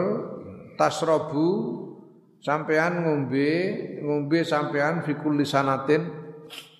tasrobu 0.77 1.47
sampean 2.39 3.03
ngombe 3.03 3.51
ngombe 4.05 4.45
sampean 4.45 5.01
fikul 5.01 5.35
lisanatin 5.35 6.05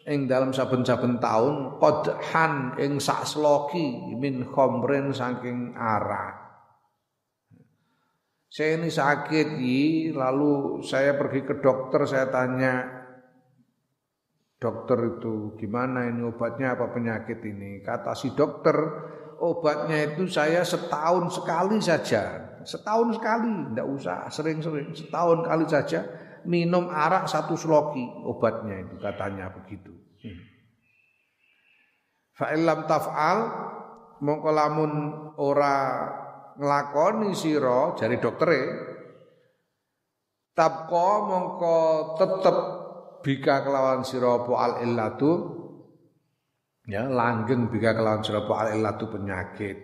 ing 0.05 0.25
dalam 0.29 0.53
saben-saben 0.53 1.17
taun 1.17 1.81
qadhan 1.81 2.77
ing 2.77 3.01
sak 3.01 3.25
sloki 3.25 4.15
min 4.17 4.45
khamrin 4.47 5.11
saking 5.11 5.73
arak 5.73 6.49
saya 8.49 8.81
ini 8.81 8.89
sakit 8.89 9.61
yi, 9.61 10.09
lalu 10.09 10.81
saya 10.81 11.13
pergi 11.13 11.45
ke 11.45 11.61
dokter 11.61 12.09
saya 12.09 12.33
tanya 12.33 12.81
dokter 14.57 14.99
itu 15.15 15.53
gimana 15.53 16.09
ini 16.09 16.25
obatnya 16.25 16.73
apa 16.73 16.89
penyakit 16.89 17.45
ini? 17.45 17.85
Kata 17.85 18.17
si 18.17 18.33
dokter 18.33 18.75
obatnya 19.39 20.13
itu 20.13 20.27
saya 20.27 20.61
setahun 20.61 21.39
sekali 21.39 21.79
saja. 21.79 22.47
Setahun 22.63 23.15
sekali, 23.15 23.71
tidak 23.71 23.87
usah 23.87 24.17
sering-sering. 24.27 24.91
Setahun 24.91 25.47
kali 25.47 25.65
saja 25.65 26.03
minum 26.47 26.87
arak 26.87 27.27
satu 27.27 27.55
sloki 27.55 28.03
obatnya 28.23 28.83
itu 28.83 28.95
katanya 28.99 29.51
begitu. 29.51 29.91
Hmm. 30.23 30.39
Fa'ilam 32.35 32.87
taf'al 32.87 33.39
mongko 34.23 34.49
lamun 34.51 34.91
ora 35.39 35.75
nglakoni 36.59 37.35
sira 37.35 37.95
jari 37.95 38.19
doktere 38.19 38.61
tabqa 40.55 41.11
mongko 41.23 41.77
tetep 42.19 42.57
bika 43.23 43.63
kelawan 43.63 44.03
sira 44.03 44.43
apa 44.43 44.53
al 44.55 44.73
illatu 44.83 45.58
ya 46.89 47.05
langgeng 47.05 47.69
bika 47.69 47.93
kelawan 47.93 48.25
sira 48.25 48.41
al 48.41 48.73
illatu 48.73 49.05
penyakit. 49.13 49.77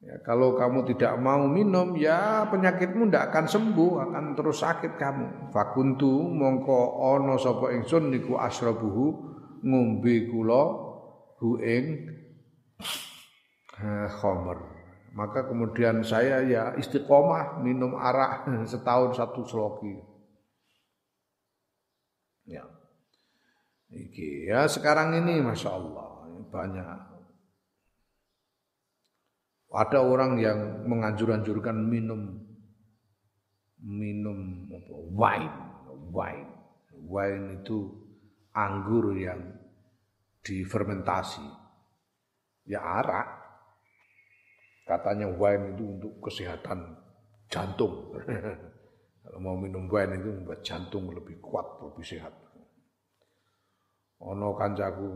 Ya, 0.00 0.16
kalau 0.24 0.56
kamu 0.56 0.88
tidak 0.96 1.20
mau 1.20 1.44
minum 1.44 1.92
ya 1.94 2.48
penyakitmu 2.48 3.12
tidak 3.12 3.30
akan 3.30 3.46
sembuh 3.46 3.92
akan 4.10 4.24
terus 4.34 4.64
sakit 4.64 4.96
kamu. 4.98 5.52
Fakuntu 5.54 6.10
mongko 6.34 6.80
ono 6.98 7.36
sapa 7.38 7.70
ingsun 7.76 8.10
niku 8.10 8.34
asrabuhu 8.40 9.30
ngombe 9.62 10.32
kula 10.32 10.64
hu 11.38 11.60
ing 11.60 12.08
khamr 14.20 14.58
maka 15.10 15.48
kemudian 15.50 16.06
saya 16.06 16.44
ya 16.46 16.64
istiqomah 16.78 17.58
minum 17.64 17.98
arak 17.98 18.46
setahun 18.70 19.16
satu 19.18 19.42
sloki 19.42 19.98
ya 22.46 22.62
Iki 23.90 24.50
ya 24.50 24.70
sekarang 24.70 25.18
ini 25.18 25.42
masya 25.42 25.70
Allah 25.74 26.08
banyak. 26.50 26.98
Ada 29.70 30.02
orang 30.02 30.34
yang 30.42 30.82
menganjur-anjurkan 30.90 31.78
minum 31.78 32.42
minum 33.78 34.66
apa, 34.66 34.94
wine, 35.14 35.58
wine, 36.10 36.50
wine 37.06 37.46
itu 37.62 37.86
anggur 38.50 39.14
yang 39.14 39.40
difermentasi, 40.42 41.46
ya 42.66 42.82
arak, 42.82 43.40
Katanya 44.90 45.30
wine 45.30 45.78
itu 45.78 45.86
untuk 45.86 46.12
kesehatan 46.18 46.98
jantung. 47.46 48.10
Kalau 49.22 49.38
mau 49.38 49.54
minum 49.54 49.86
wine 49.86 50.18
itu 50.18 50.34
membuat 50.34 50.66
jantung 50.66 51.14
lebih 51.14 51.38
kuat, 51.38 51.78
lebih 51.78 52.02
sehat. 52.02 52.34
Ono 54.20 54.52
kancaku 54.52 55.08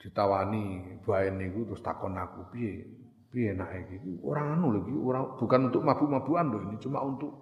ditawani 0.00 0.96
wine 1.04 1.42
itu 1.52 1.60
terus 1.68 1.84
takon 1.84 2.16
aku 2.16 2.48
piye? 2.52 2.84
Piye 3.28 3.52
enak 3.52 3.92
iki? 3.92 4.20
Orang 4.24 4.56
anu 4.56 4.80
lagi 4.80 4.92
orang 4.96 5.36
bukan 5.36 5.60
untuk 5.68 5.82
mabuk-mabukan 5.84 6.46
loh 6.48 6.60
ini 6.64 6.76
cuma 6.80 7.04
untuk 7.04 7.32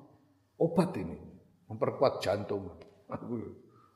obat 0.58 0.90
ini 0.98 1.14
memperkuat 1.70 2.18
jantung 2.18 2.66
aku 3.06 3.38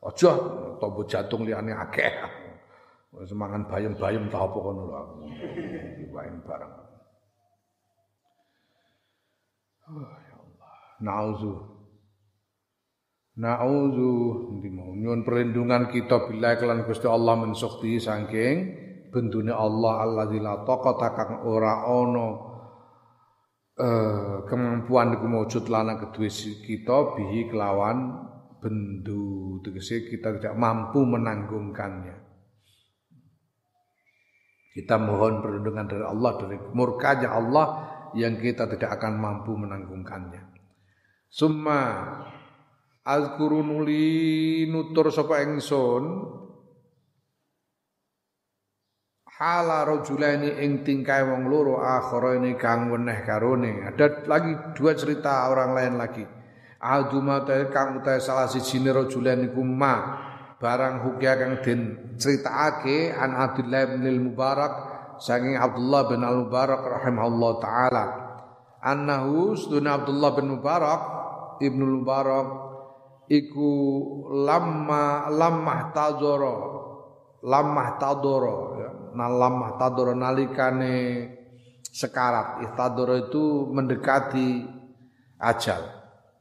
aja 0.06 0.30
tombol 0.78 1.04
jantung 1.10 1.42
liane 1.42 1.74
akeh. 1.74 2.12
Semangan 3.26 3.66
bayem-bayem 3.66 4.30
tau 4.30 4.46
apa 4.46 4.58
kono 4.62 4.82
lho 4.86 4.94
aku. 4.94 5.14
Wine 6.12 6.38
barang 6.44 6.72
Oh, 9.88 10.04
ya 10.04 10.36
Allah. 10.36 10.72
Nauzu. 11.00 11.52
Mau 13.38 13.72
nyuwun 13.94 15.22
perlindungan 15.22 15.86
kita 15.94 16.26
bila 16.26 16.58
kelan 16.58 16.82
Gusti 16.82 17.06
Allah 17.06 17.38
men 17.38 17.54
sukti 17.54 18.02
saking 18.02 18.56
bendune 19.14 19.54
Allah 19.54 20.02
Allah 20.02 20.26
la 20.26 20.54
taqata 20.66 21.08
kang 21.14 21.46
ora 21.46 21.86
ana 21.86 22.28
eh, 23.78 24.36
kemampuan 24.42 25.14
iku 25.14 25.26
maujud 25.30 25.64
lana 25.70 26.02
kedue 26.02 26.26
kita 26.66 27.14
bihi 27.14 27.46
kelawan 27.46 28.26
bendu 28.58 29.62
tegese 29.62 30.10
kita 30.10 30.34
tidak 30.42 30.58
mampu 30.58 31.06
menanggungkannya 31.06 32.28
kita 34.74 34.94
mohon 34.98 35.42
perlindungan 35.42 35.86
dari 35.86 36.04
Allah 36.06 36.32
dari 36.42 36.58
murkanya 36.74 37.34
Allah 37.34 37.66
yang 38.14 38.38
kita 38.38 38.70
tidak 38.70 38.94
akan 38.94 39.18
mampu 39.18 39.58
menanggungkannya. 39.58 40.54
Summa 41.26 41.82
azkuru 43.08 43.64
nuli 43.64 44.68
nutur 44.68 45.08
sapa 45.08 45.40
ingsun 45.40 46.04
hala 49.40 49.88
rajulaini 49.88 50.60
ing 50.60 50.84
tingkai 50.84 51.24
wong 51.24 51.48
loro 51.48 51.80
akhirane 51.80 52.58
kang 52.60 52.92
weneh 52.92 53.24
karone. 53.24 53.88
Ada 53.88 54.28
lagi 54.28 54.52
dua 54.76 54.92
cerita 54.92 55.48
orang 55.48 55.72
lain 55.72 55.94
lagi. 55.96 56.24
Aduma 56.78 57.42
kang 57.72 57.98
utahe 57.98 58.20
salah 58.20 58.46
siji 58.46 58.84
rajulaini 58.84 59.50
kuma 59.56 59.94
barang 60.60 61.06
hukia 61.06 61.38
kang 61.38 61.52
den 61.62 61.80
critakake 62.18 63.14
an 63.14 63.34
Abdullah 63.34 63.94
bin 63.94 64.30
Mubarak 64.30 64.74
saking 65.22 65.54
Abdullah 65.58 66.06
bin 66.10 66.22
Al 66.22 66.46
Mubarak 66.46 66.82
rahimahullah 66.82 67.52
taala 67.62 68.04
annahu 68.82 69.54
sunna 69.58 70.02
Abdullah 70.02 70.30
bin 70.38 70.54
Mubarak 70.54 71.02
Ibnu 71.62 72.02
Mubarak 72.02 72.67
iku 73.28 73.72
lamma 74.44 75.92
tadoro. 75.92 76.56
Lamma 77.38 77.94
tadoro 78.02 78.58
ya. 78.82 78.90
Nah 79.14 79.30
lamma 79.30 79.78
tadoro 79.78 80.10
nalikane 80.16 81.28
sekarat. 81.86 82.66
Ihtadoro 82.66 83.14
itu 83.14 83.70
mendekati 83.70 84.66
ajal 85.38 85.82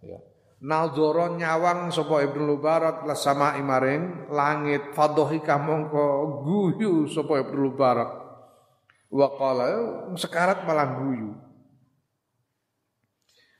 ya. 0.02 0.18
Nadzara 0.58 1.38
nyawang 1.38 1.94
sapa 1.94 2.26
Ibnu 2.26 2.58
Mubarak 2.58 3.06
sama 3.14 3.62
imaring 3.62 4.26
langit 4.34 4.98
fadhika 4.98 5.62
mongko 5.62 6.42
guyu 6.42 7.06
sapa 7.06 7.46
Ibnu 7.46 7.70
Mubarak? 7.70 8.26
Wa 9.14 9.38
qala 9.38 9.70
sekarat 10.18 10.66
malah 10.66 10.98
guyu. 10.98 11.30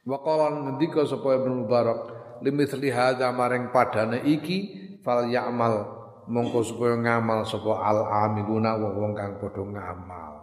Wa 0.10 0.18
qala 0.26 0.58
ngendika 0.58 1.06
sapa 1.06 1.38
Ibnu 1.38 1.70
Mubarak 1.70 2.17
limithli 2.44 2.90
hadza 2.92 3.30
maring 3.32 3.70
padane 3.70 4.24
iki 4.26 4.58
fal 5.02 5.28
ya'mal 5.30 5.98
mongko 6.28 6.60
supaya 6.64 7.00
ngamal 7.00 7.48
sapa 7.48 7.80
al 7.82 8.04
amiluna 8.28 8.76
wong-wong 8.76 9.14
kang 9.16 9.40
padha 9.40 9.64
ngamal. 9.64 10.34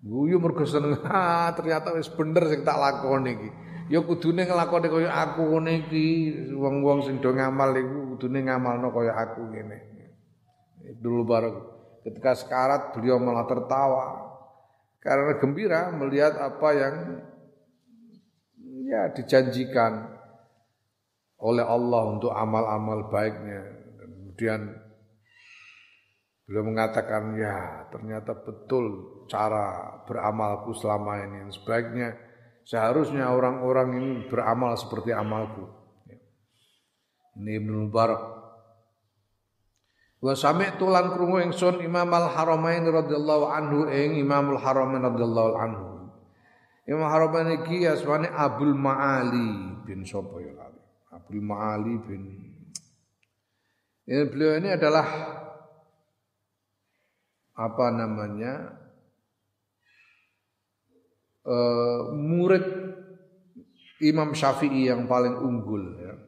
Guyu 0.00 0.40
mergo 0.40 0.64
seneng 0.64 0.96
ternyata 1.56 1.92
wis 1.92 2.08
bener 2.08 2.48
sing 2.48 2.64
tak 2.64 2.78
lakoni 2.78 3.30
iki. 3.36 3.50
Ya 3.90 3.98
kudune 4.06 4.46
nglakoni 4.46 4.86
kaya 4.86 5.10
aku 5.10 5.50
ngene 5.50 5.72
iki, 5.84 6.06
wong-wong 6.54 7.02
sing 7.02 7.18
do 7.18 7.34
ngamal 7.34 7.74
iku 7.74 8.14
kudune 8.14 8.46
ngamalno 8.46 8.94
kaya 8.94 9.12
aku 9.18 9.50
ngene. 9.50 9.78
Dulu 11.02 11.26
bareng 11.26 11.56
Ketika 12.00 12.32
sekarat 12.32 12.96
beliau 12.96 13.20
malah 13.20 13.44
tertawa 13.44 14.32
karena 15.04 15.36
gembira 15.36 15.92
melihat 15.92 16.32
apa 16.40 16.68
yang 16.72 16.94
ya 18.88 19.12
dijanjikan 19.12 20.19
oleh 21.40 21.64
Allah 21.64 22.02
untuk 22.16 22.32
amal-amal 22.32 23.08
baiknya. 23.08 23.60
Kemudian 24.00 24.60
beliau 26.44 26.64
mengatakan 26.66 27.36
ya 27.36 27.88
ternyata 27.92 28.36
betul 28.36 28.84
cara 29.28 29.98
beramalku 30.04 30.76
selama 30.76 31.20
ini. 31.24 31.48
Sebaiknya 31.52 32.16
seharusnya 32.64 33.32
orang-orang 33.32 33.88
ini 33.96 34.10
beramal 34.28 34.76
seperti 34.76 35.16
amalku. 35.16 35.68
Ini 37.40 37.56
Ibnu 37.62 37.88
Mubarak 37.88 38.40
Wa 40.20 40.36
sami'tu 40.36 40.84
lan 40.92 41.16
krungu 41.16 41.40
ingsun 41.40 41.80
Imam 41.80 42.12
Al-Haramain 42.12 42.84
radhiyallahu 42.84 43.44
anhu 43.48 43.88
ing 43.88 44.20
Imamul 44.20 44.60
Haramain 44.60 45.00
radhiyallahu 45.00 45.52
anhu. 45.56 46.12
Imam 46.84 47.08
Haramain 47.08 47.64
iki 47.64 47.88
asmane 47.88 48.28
Abdul 48.28 48.76
Ma'ali 48.76 49.80
bin 49.88 50.04
sapa 50.04 50.36
ya 50.44 50.52
Abdul 51.30 51.46
Ma'ali 51.46 51.94
bin 52.10 52.22
ini 54.10 54.26
beliau 54.26 54.58
ini 54.58 54.74
adalah 54.74 55.06
apa 57.54 57.86
namanya 57.94 58.74
uh, 61.46 62.10
murid 62.18 62.66
Imam 64.02 64.34
Syafi'i 64.34 64.90
yang 64.90 65.06
paling 65.06 65.38
unggul 65.38 66.02
ya. 66.02 66.18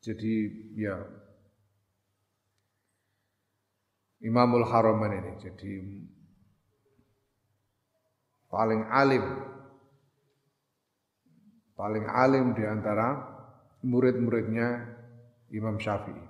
Jadi 0.00 0.34
ya 0.80 0.96
Imamul 4.24 4.64
Haramain 4.64 5.20
ini 5.20 5.32
jadi 5.44 5.74
paling 8.48 8.88
alim 8.88 9.24
paling 11.76 12.08
alim 12.08 12.56
di 12.56 12.64
antara 12.64 13.33
murid-muridnya 13.84 14.96
Imam 15.52 15.76
Syafi'i. 15.76 16.24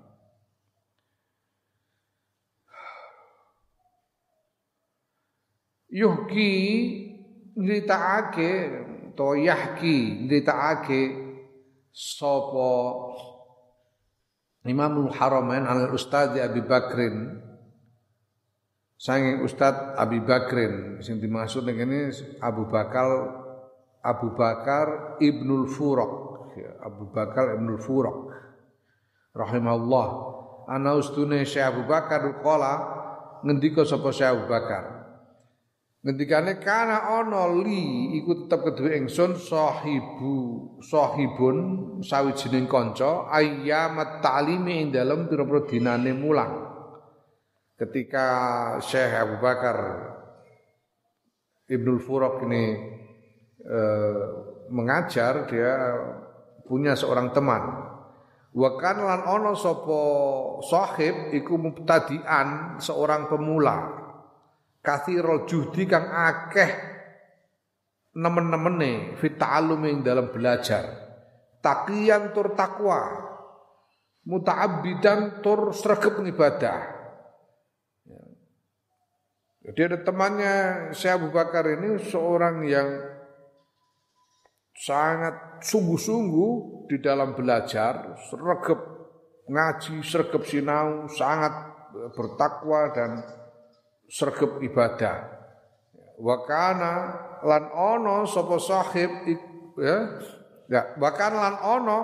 Yuhki 5.94 6.50
nyritakake 7.54 8.50
to 9.14 9.38
yahki 9.38 10.26
nyritakake 10.26 11.00
sapa 11.94 12.74
Imamul 14.64 15.12
Haramain 15.14 15.62
al 15.68 15.94
Ustadz 15.94 16.40
Abi 16.40 16.66
Bakrin 16.66 17.38
Sanging 18.98 19.46
Ustadz 19.46 19.94
Abi 19.94 20.18
Bakrin 20.24 20.98
sing 21.04 21.22
dimaksud 21.22 21.68
ini 21.68 22.10
Abu 22.42 22.66
Bakar 22.66 23.06
Abu 24.02 24.34
Bakar 24.34 25.20
Ibnul 25.22 25.70
Furok 25.70 26.33
ya, 26.33 26.33
Abu 26.62 27.10
Bakar 27.10 27.58
Ibnul 27.58 27.80
Furok 27.82 28.30
rahimahullah. 29.34 30.06
Ana 30.64 30.96
ustune 30.96 31.44
Syekh 31.44 31.76
Abu 31.76 31.82
Bakar 31.84 32.24
qala 32.40 32.72
ngendika 33.44 33.84
sapa 33.84 34.08
Syekh 34.14 34.30
Abu 34.32 34.44
Bakar? 34.48 34.84
Ngendikane 36.04 36.60
kana 36.60 37.20
ana 37.20 37.48
li 37.48 38.12
iku 38.20 38.44
tetep 38.44 38.60
kedue 38.60 38.92
ingsun 38.92 39.40
sahibu 39.40 40.36
sahibun 40.84 41.56
sawijining 42.04 42.68
kanca 42.68 43.24
ayyamat 43.32 44.20
ta'limi 44.20 44.84
ing 44.84 44.88
dalem 44.92 45.28
pira-pira 45.32 45.64
dinane 45.64 46.12
mulang. 46.12 46.60
Ketika 47.80 48.26
Syekh 48.84 49.16
Abu 49.16 49.36
Bakar 49.40 49.76
Ibnul 51.72 52.00
Furok 52.04 52.44
ini 52.44 52.64
eh, 53.64 54.24
mengajar 54.68 55.48
dia 55.48 55.72
punya 56.64 56.96
seorang 56.96 57.30
teman. 57.30 57.62
Wa 58.54 58.70
kan 58.78 59.02
lan 59.02 59.26
ono 59.26 59.52
sapa 59.58 60.00
sahib 60.62 61.34
iku 61.34 61.58
mubtadian 61.58 62.78
seorang 62.78 63.26
pemula. 63.26 64.02
Kathirul 64.84 65.48
juhdi 65.48 65.88
kang 65.88 66.06
akeh 66.12 66.70
nemen-nemene 68.14 69.16
fit 69.18 69.34
ta'allumi 69.40 70.04
dalam 70.04 70.30
belajar. 70.30 71.02
Taqiyan 71.64 72.36
tur 72.36 72.52
takwa 72.52 73.00
muta'abbidan 74.28 75.40
tur 75.40 75.72
sregep 75.72 76.20
ibadah. 76.24 76.94
Jadi 79.64 79.80
ada 79.80 79.98
temannya 80.04 80.54
Syekh 80.92 81.16
Abu 81.16 81.28
Bakar 81.32 81.64
ini 81.64 81.96
seorang 81.96 82.68
yang 82.68 82.88
sangat 84.74 85.62
sungguh-sungguh 85.62 86.52
di 86.90 86.98
dalam 86.98 87.32
belajar, 87.38 88.18
sergap 88.26 88.80
ngaji, 89.46 90.02
sergap 90.02 90.42
sinau, 90.42 91.06
sangat 91.06 91.54
bertakwa 92.18 92.90
dan 92.90 93.22
sergap 94.10 94.58
ibadah. 94.60 95.30
Wakana 96.18 96.94
lan 97.42 97.64
ono 97.74 98.24
sapa 98.24 98.56
sahib 98.62 99.10
ya 99.76 99.98
ya 100.70 100.96
bahkan 100.96 101.34
lan 101.34 101.54
ono 101.60 102.00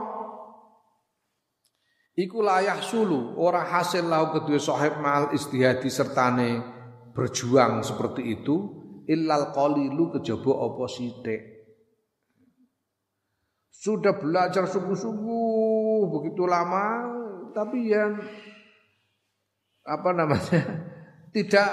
iku 2.18 2.42
layah 2.42 2.82
sulu 2.82 3.38
ora 3.40 3.64
hasil 3.64 4.04
lau 4.04 4.34
kedua 4.34 4.58
sahib 4.60 4.98
mal 5.00 5.32
istihadi 5.32 5.88
sertane 5.88 6.60
berjuang 7.14 7.80
seperti 7.80 8.36
itu 8.36 8.56
illal 9.08 9.54
qalilu 9.54 10.12
kejaba 10.18 10.52
apa 10.70 10.84
sithik 10.90 11.42
sudah 13.80 14.12
belajar 14.20 14.68
sungguh-sungguh 14.68 16.00
begitu 16.12 16.44
lama 16.44 17.16
tapi 17.56 17.88
yang 17.88 18.20
apa 19.88 20.10
namanya 20.12 20.60
tidak 21.34 21.70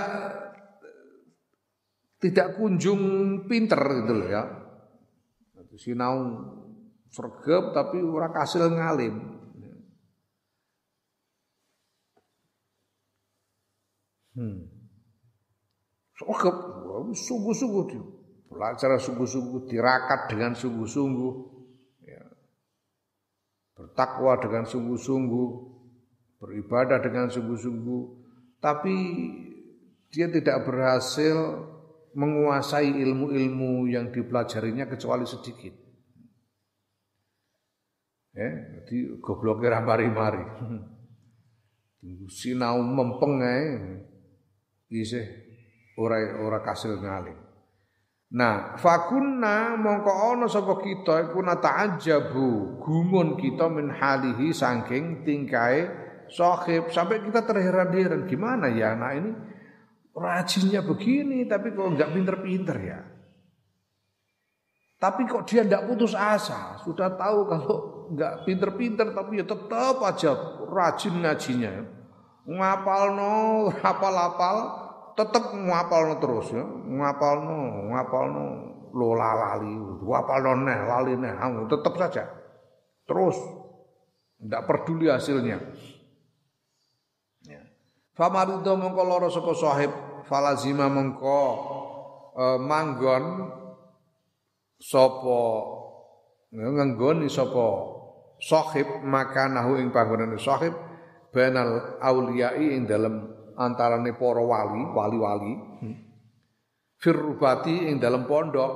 tidak 2.24 2.56
kunjung 2.56 3.02
pinter 3.46 3.78
gitu 3.78 4.14
loh 4.16 4.30
ya. 4.32 4.44
Sinau 5.78 6.18
sergap 7.14 7.76
tapi 7.76 8.02
orang 8.02 8.34
kasil 8.34 8.66
ngalim. 8.66 9.14
Hmm. 14.34 14.66
Sergap, 16.18 16.56
sungguh-sungguh 17.14 17.86
belajar 18.50 18.98
sungguh-sungguh, 18.98 19.70
tirakat 19.70 20.34
dengan 20.34 20.58
sungguh-sungguh 20.58 21.57
bertakwa 23.98 24.38
dengan 24.38 24.62
sungguh-sungguh, 24.70 25.50
beribadah 26.38 27.02
dengan 27.02 27.34
sungguh-sungguh, 27.34 28.04
tapi 28.62 28.94
dia 30.14 30.30
tidak 30.30 30.70
berhasil 30.70 31.66
menguasai 32.14 32.94
ilmu-ilmu 32.94 33.90
yang 33.90 34.14
dipelajarinya 34.14 34.86
kecuali 34.86 35.26
sedikit. 35.26 35.74
Ya, 38.38 38.54
jadi 38.78 39.18
gobloknya 39.18 39.82
mari-mari. 39.82 40.46
Sinau 42.30 42.86
mempeng 42.86 43.42
ae 43.42 43.66
isih 44.94 45.26
ora 45.98 46.22
ora 46.38 46.62
kasil 46.62 47.02
ngalim. 47.02 47.47
Nah, 48.28 48.76
fakunna 48.76 49.80
mongko 49.80 50.12
ana 50.12 50.52
sapa 50.52 50.84
kita 50.84 51.32
iku 51.32 51.40
nata'ajjabu, 51.40 52.84
gumun 52.84 53.40
kita 53.40 53.72
min 53.72 53.88
halihi 53.88 54.52
saking 54.52 55.24
tingkai 55.24 55.88
sahib 56.28 56.92
sampai 56.92 57.24
kita 57.24 57.48
terheran-heran 57.48 58.28
gimana 58.28 58.68
ya 58.68 59.00
anak 59.00 59.12
ini 59.16 59.32
rajinnya 60.12 60.84
begini 60.84 61.48
tapi 61.48 61.72
kok 61.72 61.88
enggak 61.88 62.12
pinter-pinter 62.12 62.78
ya. 62.84 63.00
Tapi 64.98 65.24
kok 65.24 65.48
dia 65.48 65.64
enggak 65.64 65.88
putus 65.88 66.12
asa, 66.12 66.84
sudah 66.84 67.16
tahu 67.16 67.48
kalau 67.48 67.76
enggak 68.12 68.44
pinter-pinter 68.44 69.08
tapi 69.16 69.40
ya 69.40 69.46
tetap 69.48 70.04
aja 70.04 70.36
rajin 70.68 71.16
ngajinya. 71.24 71.96
Ngapal 72.48 73.04
no, 73.16 73.36
hafal-hafal, 73.72 74.87
tetap 75.18 75.50
ngapalno 75.52 76.22
terus 76.22 76.54
ya. 76.54 76.62
Ngapalno 76.64 77.58
ngapalno. 77.92 78.46
Lo 78.98 79.14
lali 79.14 79.74
ngapalno 80.06 80.52
neh 80.64 80.80
lali 80.86 81.14
neh. 81.18 81.34
Tetap 81.66 81.94
saja. 81.98 82.24
Terus. 83.10 83.38
Tidak 84.38 84.62
peduli 84.70 85.10
hasilnya. 85.10 85.58
Ya. 87.50 87.62
Famarido 88.14 88.78
mongko 88.78 89.02
loro 89.02 89.28
sapa 89.34 89.52
sahib 89.58 89.92
falazima 90.30 90.86
mongko 90.92 91.42
e, 92.38 92.46
manggon 92.62 93.26
sapa 94.78 95.42
ngenggoni 96.54 97.26
sapa 97.32 97.68
sahib 98.38 98.88
nahu 99.02 99.82
ing 99.82 99.90
panggonan 99.90 100.38
sahib 100.38 100.76
benal 101.34 101.98
auliyai 101.98 102.78
ing 102.78 102.86
dalem 102.86 103.37
antarane 103.58 104.14
para 104.14 104.42
wali, 104.42 104.82
wali-wali. 104.94 105.54
Firrubati 106.98 107.90
ing 107.90 107.98
dalam 107.98 108.30
pondok. 108.30 108.72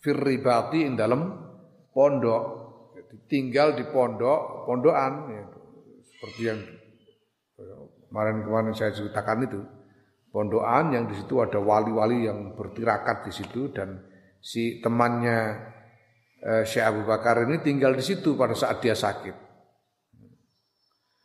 Firribati 0.00 0.84
ing 0.84 0.96
dalam 0.96 1.20
pondok. 1.92 2.42
Jadi 2.96 3.16
tinggal 3.28 3.76
di 3.76 3.84
pondok, 3.88 4.68
pondokan 4.68 5.12
ya, 5.32 5.44
seperti 6.02 6.42
yang 6.44 6.60
kemarin-kemarin 8.08 8.72
saya 8.72 8.92
ceritakan 8.96 9.44
itu. 9.44 9.60
Pondokan 10.34 10.90
yang 10.90 11.04
di 11.06 11.14
situ 11.14 11.38
ada 11.38 11.62
wali-wali 11.62 12.26
yang 12.26 12.58
bertirakat 12.58 13.22
di 13.30 13.32
situ 13.32 13.70
dan 13.70 14.02
si 14.42 14.82
temannya 14.82 15.38
eh, 16.42 16.62
Syekh 16.66 16.84
Abu 16.90 17.06
Bakar 17.06 17.46
ini 17.46 17.62
tinggal 17.62 17.94
di 17.94 18.02
situ 18.02 18.34
pada 18.34 18.52
saat 18.58 18.82
dia 18.82 18.98
sakit. 18.98 19.43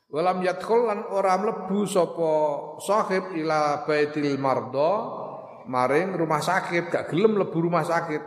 Walam 0.09 0.41
yadkhul 0.41 0.89
lan 0.89 1.05
ora 1.13 1.37
mlebu 1.37 1.85
sapa 1.85 2.33
sahib 2.81 3.29
ila 3.37 3.85
baitil 3.85 4.41
mardo 4.41 4.91
maring 5.69 6.17
rumah 6.17 6.41
sakit, 6.41 6.89
gak 6.89 7.13
gelem 7.13 7.37
mlebu 7.37 7.69
rumah 7.69 7.85
sakit, 7.85 8.17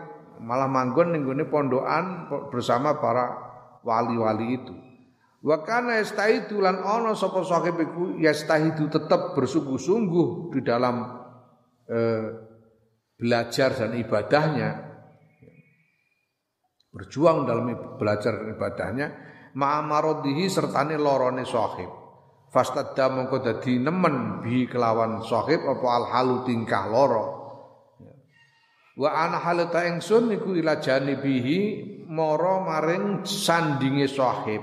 malah 0.46 0.70
manggon 0.70 1.10
ning 1.10 1.26
gone 1.26 1.42
pondokan 1.50 2.30
bersama 2.54 3.02
para 3.02 3.34
wali-wali 3.82 4.62
itu. 4.62 4.74
Wa 5.42 5.66
kana 5.66 5.98
yastaidu 5.98 6.62
lan 6.62 6.86
ana 6.86 7.18
sapa 7.18 7.42
sahib 7.42 7.74
iku 7.82 8.14
yastahidu 8.22 8.86
tetap 8.86 9.34
bersungguh-sungguh 9.34 10.54
di 10.54 10.60
dalam 10.62 11.02
eh, 11.90 12.26
belajar 13.18 13.74
dan 13.74 13.98
ibadahnya. 13.98 14.70
Berjuang 16.94 17.42
dalam 17.42 17.74
belajar 17.98 18.38
dan 18.38 18.48
ibadahnya 18.54 19.31
ma'amarodihi 19.54 20.44
sertane 20.48 20.96
lorone 20.96 21.44
sahib. 21.44 21.90
Fastadda 22.52 23.08
mongko 23.08 23.40
dadi 23.40 23.80
nemen 23.80 24.44
bi 24.44 24.68
kelawan 24.68 25.24
sahib 25.24 25.64
apa 25.64 25.86
al 25.88 26.04
halu 26.12 26.36
tingkah 26.44 26.84
loro. 26.92 27.24
Wa 28.92 29.08
ana 29.24 29.40
halata 29.40 29.88
ingsun 29.88 30.36
iku 30.36 30.52
ila 30.52 30.76
janibihi 30.76 31.58
mara 32.12 32.60
maring 32.60 33.24
sandinge 33.24 34.04
sahib. 34.04 34.60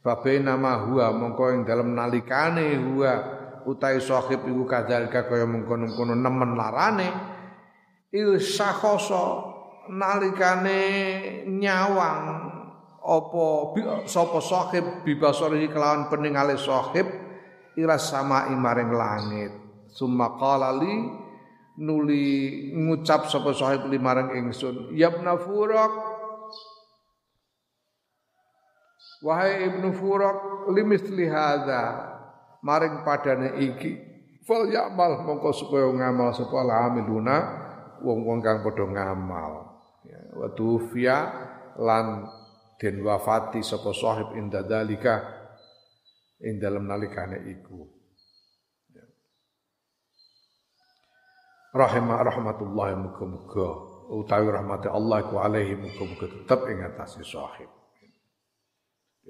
Babe 0.00 0.40
nama 0.40 0.88
huwa 0.88 1.12
mongko 1.12 1.52
ing 1.52 1.60
dalem 1.68 1.92
nalikane 1.92 2.80
huwa 2.80 3.12
utai 3.68 4.00
sahib 4.00 4.40
iku 4.48 4.64
kadzalika 4.64 5.28
kaya 5.28 5.44
mengkono-kono 5.44 6.16
nemen 6.16 6.56
larane. 6.56 7.08
Il 8.08 8.40
sakhoso 8.40 9.52
nalikane 9.92 10.80
nyawang 11.44 12.41
apa 13.02 13.74
sapa 14.06 14.38
sahib 14.38 15.02
bibasarihi 15.02 15.70
kelawan 15.74 16.06
peningale 16.06 16.54
sahib 16.54 17.10
ila 17.74 17.98
sama 17.98 18.46
maring 18.54 18.90
langit. 18.94 19.52
Summa 19.92 20.38
qala 20.38 20.72
li 20.78 20.94
nuli 21.82 22.24
ngucap 22.72 23.26
sapa 23.26 23.50
sahib 23.52 23.90
li 23.90 23.98
maring 23.98 24.38
ingsun 24.38 24.94
ya 24.94 25.10
ibnu 25.10 25.34
furak 25.40 25.92
wahai 29.24 29.72
ibnu 29.72 29.90
furak 29.96 30.68
limisli 30.70 31.26
hadza 31.26 32.12
maring 32.62 33.02
padane 33.02 33.58
iki 33.60 33.98
fal 34.46 34.68
ya'mal 34.68 35.26
mongko 35.26 35.50
supaya 35.54 35.90
ngamal 35.90 36.30
sapa 36.34 36.60
amiluna 36.60 37.36
wong-wong 38.02 38.42
kang 38.42 38.60
padha 38.66 38.84
ngamal. 38.86 39.52
Ya 40.02 40.18
wa 40.34 40.50
lan 41.78 42.06
den 42.80 43.02
wafati 43.02 43.60
sapa 43.60 43.90
sahib 43.92 44.36
inda 44.38 44.62
dalika 44.62 45.20
ing 46.42 46.58
dalam 46.58 46.88
nalikane 46.88 47.40
iku 47.50 47.86
rahimah 51.72 52.18
rahmatullah 52.20 52.88
muga-muga 53.00 53.68
utawi 54.12 54.48
rahmati 54.52 54.92
Allah 54.92 55.24
iku 55.24 55.40
alaihi 55.40 55.78
muga-muga 55.78 56.26
tetap 56.28 56.68
ing 56.68 56.84
atase 56.84 57.24
sahib 57.24 57.70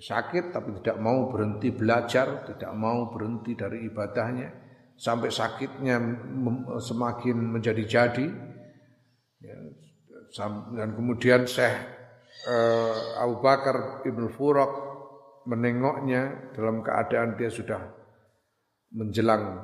sakit 0.00 0.56
tapi 0.56 0.80
tidak 0.80 1.04
mau 1.04 1.28
berhenti 1.28 1.68
belajar, 1.68 2.48
tidak 2.48 2.72
mau 2.72 3.12
berhenti 3.12 3.52
dari 3.52 3.84
ibadahnya 3.84 4.48
sampai 4.96 5.28
sakitnya 5.28 6.00
semakin 6.80 7.36
menjadi 7.36 7.84
jadi. 7.84 8.26
Ya, 9.42 9.56
dan 10.78 10.96
kemudian 10.96 11.44
Syekh 11.44 11.76
uh, 12.48 13.20
Abu 13.22 13.40
Bakar 13.42 14.02
Ibnu 14.06 14.28
Furak 14.34 14.72
menengoknya 15.46 16.52
dalam 16.54 16.80
keadaan 16.86 17.34
dia 17.34 17.50
sudah 17.50 17.82
menjelang 18.94 19.62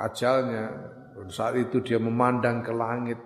ajalnya. 0.00 0.94
Dan 1.16 1.28
saat 1.32 1.56
itu 1.56 1.80
dia 1.80 1.96
memandang 1.96 2.60
ke 2.60 2.72
langit 2.76 3.16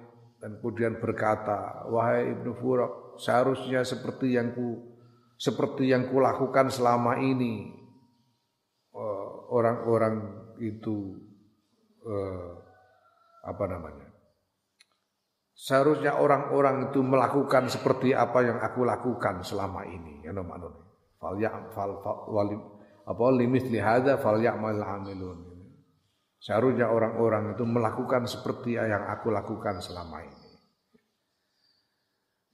dan 0.40 0.56
kemudian 0.56 0.96
berkata 0.96 1.84
wahai 1.92 2.32
Ibnu 2.32 2.56
Furok 2.56 3.20
seharusnya 3.20 3.84
seperti 3.84 4.40
yang 4.40 4.56
ku 4.56 4.96
seperti 5.36 5.92
yang 5.92 6.08
kulakukan 6.08 6.72
selama 6.72 7.20
ini 7.20 7.68
eh, 8.92 9.28
orang-orang 9.52 10.16
itu 10.60 11.16
uh, 12.04 12.52
apa 13.48 13.64
namanya 13.64 14.09
seharusnya 15.60 16.16
orang-orang 16.16 16.88
itu 16.88 17.04
melakukan 17.04 17.68
seperti 17.68 18.16
apa 18.16 18.40
yang 18.40 18.58
aku 18.64 18.80
lakukan 18.88 19.44
selama 19.44 19.84
ini. 19.84 20.24
Ya 20.24 20.32
nama 20.32 20.56
fal 21.20 21.36
ya 21.36 21.52
fal, 21.76 22.00
fal 22.00 22.32
walim 22.32 22.64
apa 23.04 23.22
lihada 23.36 24.16
fal 24.16 24.40
ya'mal 24.40 24.80
amilun. 24.80 25.44
Seharusnya 26.40 26.88
orang-orang 26.88 27.52
itu 27.52 27.68
melakukan 27.68 28.24
seperti 28.24 28.80
yang 28.80 29.04
aku 29.12 29.28
lakukan 29.28 29.84
selama 29.84 30.24
ini. 30.24 30.48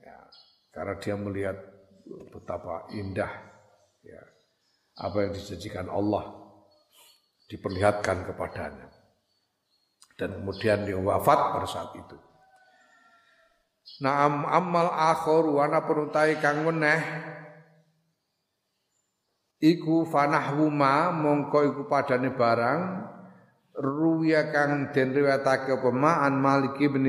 Ya 0.02 0.18
karena 0.74 0.98
dia 0.98 1.14
melihat 1.14 1.54
betapa 2.34 2.90
indah 2.90 3.30
ya 4.02 4.22
apa 4.98 5.16
yang 5.22 5.30
dijanjikan 5.30 5.86
Allah 5.86 6.34
diperlihatkan 7.46 8.26
kepadanya. 8.26 8.90
Dan 10.16 10.42
kemudian 10.42 10.82
dia 10.82 10.98
wafat 10.98 11.38
pada 11.54 11.68
saat 11.68 11.92
itu. 11.94 12.25
Naam 13.96 14.44
amal 14.44 14.92
akhir 14.92 15.48
wana 15.48 15.80
penutai 15.88 16.36
kang 16.36 16.68
meneh 16.68 17.00
iku 19.56 20.04
fanahuma 20.04 21.16
mongko 21.16 21.58
iku 21.64 21.82
padane 21.88 22.36
barang. 22.36 22.80
Ruwiya 23.76 24.52
kang 24.52 24.88
den 24.92 25.12
riwayatake 25.12 25.80
apa? 25.80 26.12
An 26.24 26.40
Malik 26.40 26.80
bin 26.80 27.04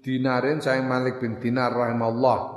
Dinarin 0.00 0.60
saya 0.60 0.80
Malik 0.80 1.20
bin 1.20 1.36
Dinar 1.36 1.68
rahimallah 1.72 2.56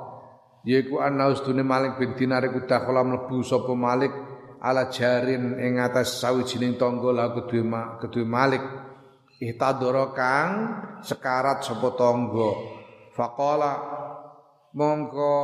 yaiku 0.64 1.04
ana 1.04 1.28
ustune 1.28 1.60
Malik 1.60 2.00
bin 2.00 2.16
Dinar 2.16 2.48
iku 2.48 2.64
dakhala 2.64 3.04
mlebu 3.04 3.44
sapa 3.44 3.76
Malik 3.76 4.14
ala 4.64 4.88
jarin 4.88 5.60
ing 5.60 5.84
atas 5.84 6.22
sawijining 6.24 6.80
tangga 6.80 7.12
la 7.12 7.32
kedue 7.32 7.64
kedue 8.04 8.24
Malik. 8.28 8.64
Ihtadara 9.42 10.14
kang 10.16 10.52
sekarat 11.04 11.66
sapa 11.66 11.92
tangga 11.98 12.81
faqala 13.22 13.74
mongko 14.74 15.38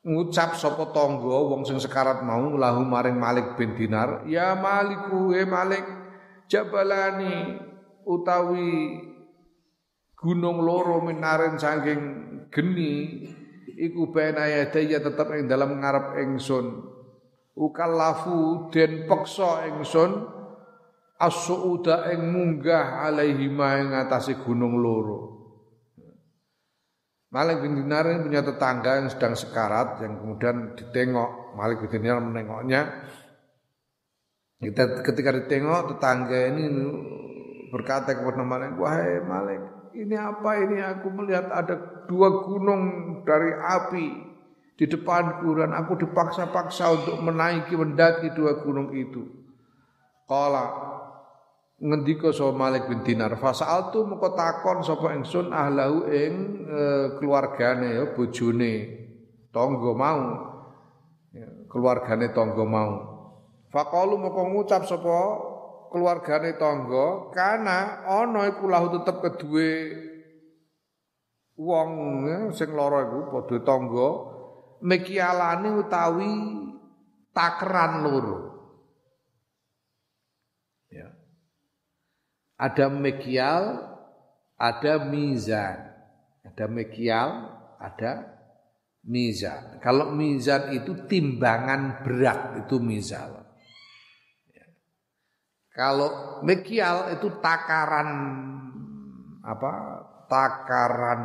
ngucap 0.00 0.56
sapa 0.56 0.88
tangga 0.96 1.38
wong 1.52 1.68
sing 1.68 1.76
sekarat 1.76 2.24
mau 2.24 2.56
lahu 2.56 2.80
maring 2.88 3.20
Malik 3.20 3.60
bin 3.60 3.76
Dinar 3.76 4.24
ya 4.24 4.56
Maliku 4.56 5.36
he 5.36 5.44
Malik 5.44 5.84
jabalani 6.48 7.60
utawi 8.08 9.04
gunung 10.16 10.64
loro 10.64 11.04
minaren 11.04 11.60
saking 11.60 12.00
geni 12.48 13.28
iku 13.76 14.08
bena 14.08 14.48
yadaya 14.48 15.04
tetep 15.04 15.28
ing 15.36 15.44
dalam 15.52 15.76
ngarep 15.84 16.16
ingsun 16.24 16.80
ukallafu 17.52 18.72
den 18.72 19.04
peksa 19.04 19.68
ingsun 19.68 20.40
as-suuda 21.20 22.08
ing 22.16 22.32
munggah 22.32 23.04
alaihi 23.04 23.52
ma 23.52 23.76
ing 23.76 23.92
gunung 24.40 24.80
loro. 24.80 25.29
Malik 27.30 27.62
bin 27.62 27.78
Dinar 27.78 28.10
ini 28.10 28.26
punya 28.26 28.42
tetangga 28.42 28.98
yang 28.98 29.06
sedang 29.06 29.38
sekarat 29.38 30.02
yang 30.02 30.18
kemudian 30.18 30.74
ditengok. 30.74 31.54
Malik 31.54 31.78
bin 31.86 32.02
Dinar 32.02 32.18
menengoknya. 32.18 32.80
Kita 34.58 35.06
ketika 35.06 35.30
ditengok 35.38 35.94
tetangga 35.94 36.38
ini 36.50 36.64
berkata 37.70 38.18
kepada 38.18 38.42
Malik 38.42 38.74
wahai 38.76 39.22
Malik 39.22 39.80
ini 39.94 40.14
apa 40.14 40.50
ini? 40.62 40.78
Aku 40.78 41.10
melihat 41.10 41.50
ada 41.50 42.06
dua 42.06 42.46
gunung 42.46 42.82
dari 43.26 43.50
api 43.52 44.06
di 44.78 44.86
depanku 44.88 45.58
dan 45.58 45.74
aku 45.76 45.98
dipaksa-paksa 46.00 46.84
untuk 46.94 47.16
menaiki 47.20 47.74
mendaki 47.74 48.32
dua 48.32 48.62
gunung 48.62 48.94
itu. 48.94 49.26
Kala 50.30 50.89
ngendika 51.80 52.28
sapa 52.28 52.52
Malik 52.52 52.92
bin 52.92 53.00
Dinar 53.00 53.40
fasaltu 53.40 54.04
moko 54.04 54.36
takon 54.36 54.84
sapa 54.84 55.16
ingsun 55.16 55.48
ahlahu 55.48 56.04
ing 56.12 56.34
e, 56.68 56.82
keluargane 57.16 57.88
ya 57.96 58.04
bojone 58.12 58.72
tangga 59.48 59.92
mau. 59.96 60.22
Ya, 61.32 61.48
keluargane 61.72 62.36
tangga 62.36 62.64
mau. 62.68 62.92
Faqalu 63.72 64.20
moko 64.20 64.40
ngucap 64.52 64.84
sapa 64.84 65.18
keluargane 65.88 66.60
tangga 66.60 67.32
kana 67.32 68.04
ana 68.04 68.44
iku 68.52 68.68
lahu 68.68 69.00
tetep 69.00 69.16
kedue 69.24 69.72
wong 71.56 71.90
ya, 72.28 72.38
sing 72.52 72.76
lara 72.76 73.08
iku 73.08 73.32
padha 73.32 73.56
tangga 73.64 74.08
mekialane 74.84 75.80
utawi 75.80 76.32
takeran 77.32 78.04
loro 78.04 78.49
ada 82.60 82.92
mekial, 82.92 83.80
ada 84.60 85.00
mizan. 85.08 85.80
Ada 86.44 86.68
mekial, 86.68 87.28
ada 87.80 88.36
mizan. 89.08 89.80
Kalau 89.80 90.12
mizan 90.12 90.76
itu 90.76 91.08
timbangan 91.08 92.04
berat, 92.04 92.60
itu 92.60 92.76
mizan. 92.76 93.32
Ya. 94.52 94.66
Kalau 95.72 96.40
mekial 96.44 97.16
itu 97.16 97.40
takaran 97.40 98.10
apa? 99.40 99.72
Takaran 100.28 101.22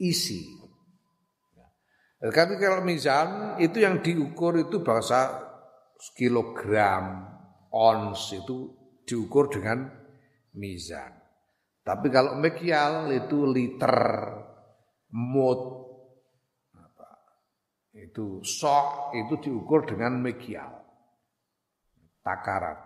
isi. 0.00 0.40
Ya. 1.52 2.32
Tapi 2.32 2.56
kalau 2.56 2.80
mizan 2.80 3.60
itu 3.60 3.84
yang 3.84 4.00
diukur 4.00 4.56
itu 4.56 4.80
bahasa 4.80 5.36
kilogram, 6.16 7.28
ons 7.68 8.32
itu 8.32 8.72
diukur 9.04 9.52
dengan 9.52 10.05
mizan. 10.56 11.12
Tapi 11.86 12.10
kalau 12.10 12.34
mekial 12.34 13.14
itu 13.14 13.46
liter, 13.46 13.94
mut, 15.14 15.86
itu 17.96 18.42
sok 18.44 19.14
itu 19.14 19.34
diukur 19.40 19.86
dengan 19.86 20.18
mekial, 20.20 20.82
takaran. 22.20 22.76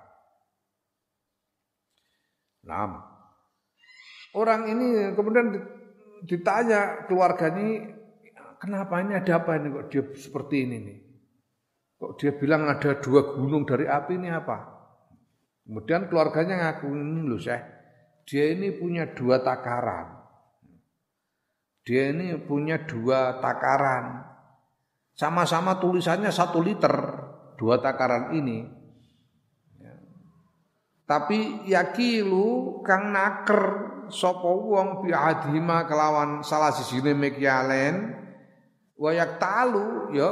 Nah, 2.68 2.93
orang 4.37 4.68
ini 4.68 5.16
kemudian 5.16 5.49
ditanya 6.29 7.09
keluarganya, 7.09 7.97
kenapa 8.61 9.01
ini 9.01 9.16
ada 9.16 9.41
apa 9.41 9.57
ini 9.57 9.73
kok 9.73 9.87
dia 9.89 10.03
seperti 10.12 10.57
ini 10.68 10.77
nih? 10.77 10.99
Kok 11.97 12.12
dia 12.21 12.37
bilang 12.37 12.68
ada 12.68 13.01
dua 13.01 13.33
gunung 13.33 13.64
dari 13.64 13.89
api 13.89 14.12
ini 14.14 14.29
apa? 14.29 14.80
Kemudian 15.65 16.11
keluarganya 16.11 16.57
ngaku 16.59 16.91
ini 16.95 17.23
loh 17.27 17.39
saya, 17.39 17.63
dia 18.27 18.55
ini 18.55 18.75
punya 18.75 19.11
dua 19.11 19.43
takaran. 19.43 20.19
Dia 21.87 22.11
ini 22.15 22.39
punya 22.43 22.83
dua 22.87 23.43
takaran. 23.43 24.27
Sama-sama 25.15 25.77
tulisannya 25.83 26.33
satu 26.33 26.63
liter, 26.63 26.95
dua 27.61 27.83
takaran 27.83 28.33
ini. 28.35 28.67
Ya. 29.79 29.95
Tapi 31.05 31.69
yakilu 31.69 32.81
kang 32.87 33.13
naker 33.13 33.63
sopo 34.11 34.75
wong 34.75 35.07
biadhima 35.07 35.87
kelawan 35.87 36.43
salah 36.43 36.75
sisine 36.75 37.15
mekyalen 37.15 38.19
wayak 38.99 39.39
talu 39.39 40.13
ya 40.13 40.31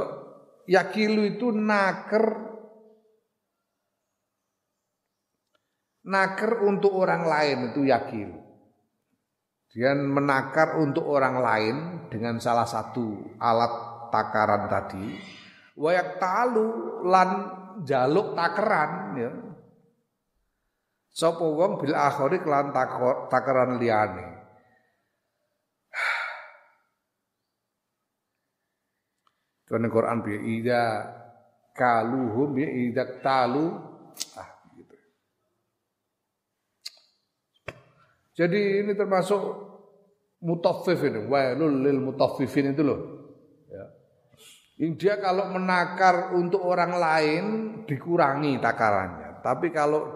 yakilu 0.66 1.24
itu 1.24 1.55
naker 1.55 2.47
Nakar 6.09 6.64
untuk 6.64 6.96
orang 6.96 7.28
lain 7.28 7.59
itu 7.72 7.84
yakin. 7.84 8.32
Dia 9.68 9.92
menakar 9.92 10.80
untuk 10.80 11.04
orang 11.04 11.36
lain 11.36 11.76
dengan 12.09 12.40
salah 12.40 12.64
satu 12.64 13.36
alat 13.36 14.09
takaran 14.09 14.72
tadi. 14.72 15.06
Wayak 15.76 16.16
talu 16.16 16.66
lan 17.04 17.30
jaluk 17.84 18.32
takaran 18.32 18.92
ya. 19.20 19.30
Sapa 21.12 21.44
wong 21.44 21.82
bil 21.82 21.92
akhiri 21.92 22.40
kelan 22.40 22.72
takaran 23.28 23.76
liyane. 23.76 24.38
Karena 29.68 29.86
Quran 29.92 30.24
bi 30.24 30.32
ida 30.56 31.04
kaluhum 31.76 32.56
bi 32.56 32.64
ida 32.88 33.20
talu 33.20 33.76
ah 34.40 34.57
Jadi 38.39 38.86
ini 38.86 38.95
termasuk 38.95 39.43
mutaffif 40.47 41.03
ini, 41.03 41.26
wailul 41.26 41.82
lil 41.82 41.99
mutaffifin 41.99 42.70
itu 42.70 42.86
loh. 42.86 43.01
Ya. 43.66 43.84
Dia 44.95 45.18
kalau 45.18 45.51
menakar 45.51 46.39
untuk 46.39 46.62
orang 46.62 46.95
lain 46.95 47.45
dikurangi 47.82 48.62
takarannya. 48.62 49.43
Tapi 49.43 49.74
kalau 49.74 50.07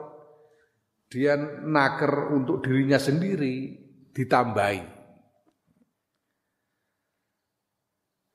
dia 1.10 1.34
naker 1.66 2.30
untuk 2.30 2.62
dirinya 2.62 3.02
sendiri 3.02 3.74
ditambahi. 4.14 5.02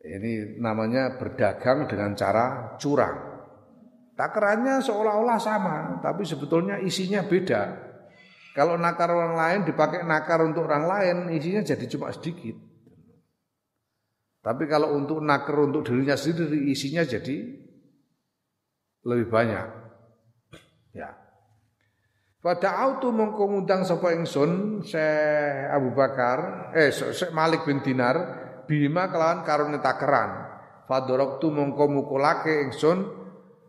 Ini 0.04 0.60
namanya 0.60 1.16
berdagang 1.16 1.88
dengan 1.88 2.12
cara 2.12 2.76
curang. 2.76 3.40
Takarannya 4.20 4.84
seolah-olah 4.84 5.40
sama, 5.40 5.78
tapi 6.04 6.28
sebetulnya 6.28 6.76
isinya 6.84 7.24
beda. 7.24 7.87
Kalau 8.58 8.74
nakar 8.74 9.14
orang 9.14 9.38
lain 9.38 9.60
dipakai 9.70 10.02
nakar 10.02 10.42
untuk 10.42 10.66
orang 10.66 10.90
lain, 10.90 11.16
isinya 11.30 11.62
jadi 11.62 11.86
cuma 11.86 12.10
sedikit. 12.10 12.58
Tapi 14.42 14.66
kalau 14.66 14.98
untuk 14.98 15.22
nakar 15.22 15.62
untuk 15.62 15.86
dirinya 15.86 16.18
sendiri, 16.18 16.66
isinya 16.74 17.06
jadi 17.06 17.54
lebih 19.06 19.30
banyak. 19.30 19.68
Ya. 20.98 21.14
Pada 22.42 22.82
auto 22.82 23.14
mongko 23.14 23.46
ngundang 23.46 23.86
sapa 23.86 24.18
ingsun 24.18 24.82
Syekh 24.82 25.70
Abu 25.70 25.94
Bakar, 25.94 26.74
eh 26.74 26.90
Syekh 26.90 27.30
Malik 27.38 27.62
bin 27.62 27.86
Dinar 27.86 28.18
bima 28.66 29.14
kelawan 29.14 29.46
karone 29.46 29.78
takeran. 29.86 30.50
Fadoroktu 30.90 31.54
mongko 31.54 31.86
mukulake 31.94 32.66
ingsun 32.66 33.06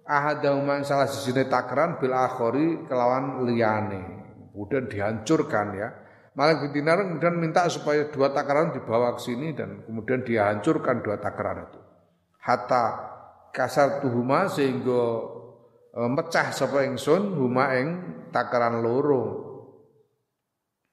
ahadahuma 0.09 0.81
salah 0.81 1.13
sisine 1.13 1.45
takeran 1.45 2.01
bil 2.01 2.17
akhori 2.17 2.89
kelawan 2.89 3.45
liyane 3.45 4.18
kemudian 4.59 4.91
dihancurkan 4.91 5.67
ya. 5.79 5.89
Malik 6.35 6.67
bin 6.67 6.83
Dinar 6.83 6.99
kemudian 6.99 7.39
minta 7.39 7.63
supaya 7.71 8.11
dua 8.11 8.35
takaran 8.35 8.75
dibawa 8.75 9.15
ke 9.15 9.23
sini 9.23 9.55
dan 9.55 9.87
kemudian 9.87 10.27
dihancurkan 10.27 10.99
dua 10.99 11.23
takaran 11.23 11.71
itu. 11.71 11.79
Hatta 12.43 12.85
kasar 13.55 14.03
tuhuma 14.03 14.51
sehingga 14.51 15.03
e, 15.95 16.01
mecah 16.11 16.51
sapa 16.51 16.83
ingsun 16.91 17.39
huma 17.39 17.71
ing 17.79 17.89
takaran 18.35 18.83
loro. 18.83 19.47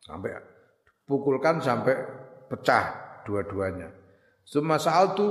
Sampai 0.06 0.38
pukulkan 1.10 1.58
sampai 1.58 1.98
pecah 2.46 3.18
dua-duanya. 3.26 3.90
Suma 4.46 4.78
saal 4.78 5.18
tu 5.18 5.26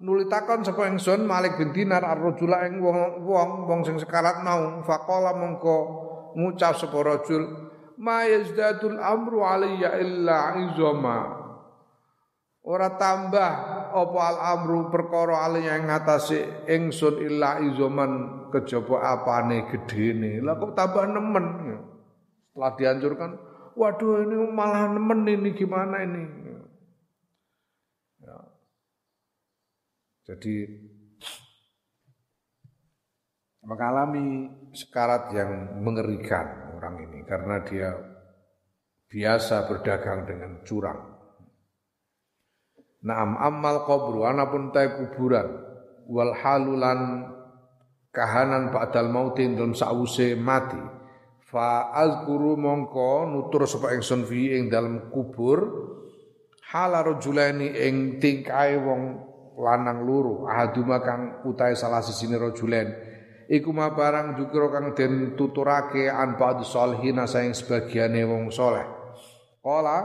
nulitakan 0.00 0.64
sapa 0.64 0.88
ingsun 0.88 1.28
Malik 1.28 1.60
bin 1.60 1.76
Dinar 1.76 2.00
ar-rajula 2.00 2.64
ing 2.64 2.80
wong 2.80 3.28
wong 3.28 3.68
wong 3.68 3.80
sing 3.84 4.00
sekarat 4.00 4.40
mau 4.40 4.80
faqala 4.84 5.36
mongko 5.36 5.76
ngucap 6.36 6.76
sapa 6.76 6.98
rajul 7.00 7.72
ma 7.98 8.26
amru 9.02 9.46
alayya 9.46 9.98
illa 10.02 10.58
izama 10.66 11.44
ora 12.64 12.96
tambah 12.96 13.52
apa 13.92 14.18
al 14.24 14.38
amru 14.56 14.88
perkara 14.88 15.44
alayya 15.44 15.78
ing 15.78 15.86
ngatasi 15.86 16.64
ingsun 16.64 17.20
illa 17.20 17.60
izaman 17.60 18.48
kejaba 18.48 19.14
apane 19.14 19.68
gedene 19.68 20.40
lah 20.40 20.56
kok 20.56 20.72
tambah 20.72 21.04
nemen? 21.04 21.46
Setelah 22.50 22.72
dihancurkan 22.80 23.30
waduh 23.76 24.24
ini 24.24 24.36
malah 24.48 24.96
nemen 24.96 25.28
ini 25.28 25.50
gimana 25.52 26.08
ini? 26.08 26.24
Ya. 28.24 28.38
jadi 30.32 30.54
mengalami 33.68 34.48
sekarat 34.72 35.36
yang 35.36 35.84
mengerikan 35.84 36.63
orang 36.84 37.08
ini 37.08 37.20
karena 37.24 37.56
dia 37.64 37.90
biasa 39.08 39.64
berdagang 39.72 40.28
dengan 40.28 40.60
curang. 40.68 41.00
Naam 43.04 43.40
amal 43.40 43.88
kubru 43.88 44.28
anapun 44.28 44.68
tay 44.68 44.92
kuburan 45.00 45.48
wal 46.08 46.36
halulan 46.36 47.32
kahanan 48.12 48.68
ba'dal 48.68 49.08
mautin 49.08 49.56
dalam 49.56 49.72
sause 49.72 50.36
mati 50.36 50.80
fa 51.48 51.92
azkuru 51.92 52.56
mongko 52.60 53.28
nutur 53.28 53.64
sapa 53.64 53.96
ingsun 53.96 54.28
fi 54.28 54.56
ing 54.56 54.68
dalam 54.68 55.12
kubur 55.12 55.68
hala 56.72 57.04
rajulaini 57.04 57.76
ing 57.76 58.20
tingkai 58.20 58.80
wong 58.80 59.02
lanang 59.60 60.04
luru 60.04 60.48
ahaduma 60.48 61.04
kang 61.04 61.44
utahe 61.44 61.76
salah 61.76 62.00
sisine 62.00 62.40
rajulain 62.40 62.88
iku 63.50 63.70
ma 63.72 63.92
barang 63.92 64.38
jukira 64.38 64.68
kang 64.72 64.86
den 64.96 65.36
tuturake 65.36 66.08
an 66.08 66.36
ba'd 66.40 66.64
sholihin 66.64 67.20
saing 67.24 67.52
sebagiane 67.52 68.24
wong 68.24 68.52
saleh. 68.52 68.84
Qala 69.64 69.98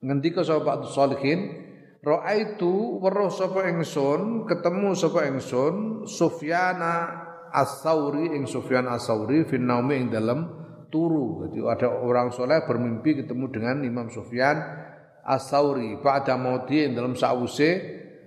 ngendika 0.00 0.44
sapa 0.44 0.62
ba'd 0.64 0.88
sholihin 0.92 1.66
Ra'aitu 2.06 3.02
weruh 3.02 3.34
sapa 3.34 3.66
ingsun, 3.66 4.46
ketemu 4.46 4.94
sapa 4.94 5.26
ingsun 5.26 6.06
Sufyana 6.06 7.26
As-Sauri 7.50 8.30
ing 8.30 8.46
Sufyan 8.46 8.86
As-Sauri 8.86 9.42
fi 9.42 9.58
naumi 9.58 9.98
ing 9.98 10.14
dalam 10.14 10.46
turu. 10.86 11.50
Jadi 11.50 11.58
ada 11.66 11.88
orang 11.98 12.30
soleh 12.30 12.62
bermimpi 12.62 13.26
ketemu 13.26 13.50
dengan 13.50 13.76
Imam 13.82 14.06
Sufyan 14.06 14.54
As-Sauri 15.26 15.98
pada 15.98 16.38
mauti 16.38 16.86
ing 16.86 16.94
dalam 16.94 17.18
sause 17.18 17.70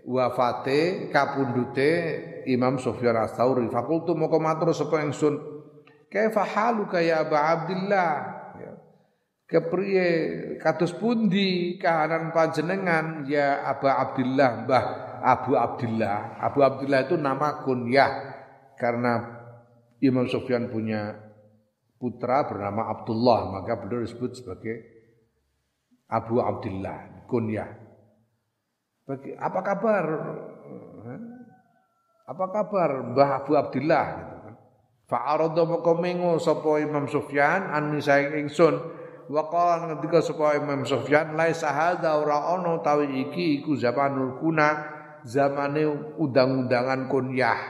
wafate 0.04 1.08
kapundute 1.14 1.92
Imam 2.50 2.82
Sufyan 2.82 3.14
Ats-Tsauri 3.14 3.70
fakultu 3.70 4.18
moko 4.18 4.42
matur 4.42 4.74
sapa 4.74 5.06
ingsun 5.06 5.38
kaifa 6.10 6.42
haluka 6.42 6.98
ya 6.98 7.22
Aba 7.22 7.38
Abdillah? 7.54 8.12
Ya. 8.58 8.72
kepriye 9.46 10.08
kados 10.58 10.98
pundi 10.98 11.78
kahanan 11.78 12.34
panjenengan 12.34 13.30
ya 13.30 13.62
Aba 13.70 14.02
Abdillah? 14.02 14.50
Mbah 14.66 14.86
Abu 15.22 15.54
Abdillah. 15.54 16.42
Abu 16.42 16.60
Abdillah 16.66 17.06
itu 17.06 17.16
nama 17.22 17.62
kunyah 17.62 18.12
karena 18.80 19.14
Imam 20.02 20.26
Sufyan 20.26 20.72
punya 20.72 21.20
putra 22.00 22.48
bernama 22.48 22.90
Abdullah 22.90 23.52
maka 23.52 23.76
beliau 23.78 24.02
disebut 24.02 24.40
sebagai 24.40 24.76
Abu 26.08 26.40
Abdillah 26.40 27.28
kunyah 27.28 27.68
apa 29.38 29.60
kabar 29.66 30.06
apa 32.30 32.46
kabar 32.54 32.90
Mbah 33.10 33.30
Abu 33.42 33.58
Abdillah? 33.58 34.06
Gitu 34.14 34.38
kan. 34.46 34.56
Fa'arada 35.10 35.66
moko 35.66 35.98
mengo 35.98 36.38
sapa 36.38 36.78
Imam 36.78 37.10
Sufyan 37.10 37.74
an 37.74 37.98
saing 37.98 38.46
ingsun. 38.46 38.78
Wa 39.30 39.50
qala 39.50 39.90
ngendika 39.90 40.22
sapa 40.22 40.62
Imam 40.62 40.86
Sufyan 40.86 41.34
laisa 41.34 41.74
hadza 41.74 42.22
ora 42.22 42.54
ana 42.54 42.78
tawi 42.86 43.26
iki 43.26 43.62
iku 43.62 43.74
zamanul 43.74 44.38
kuna 44.38 44.86
zamane 45.26 45.90
undang-undangan 46.22 47.10
kunyah. 47.10 47.62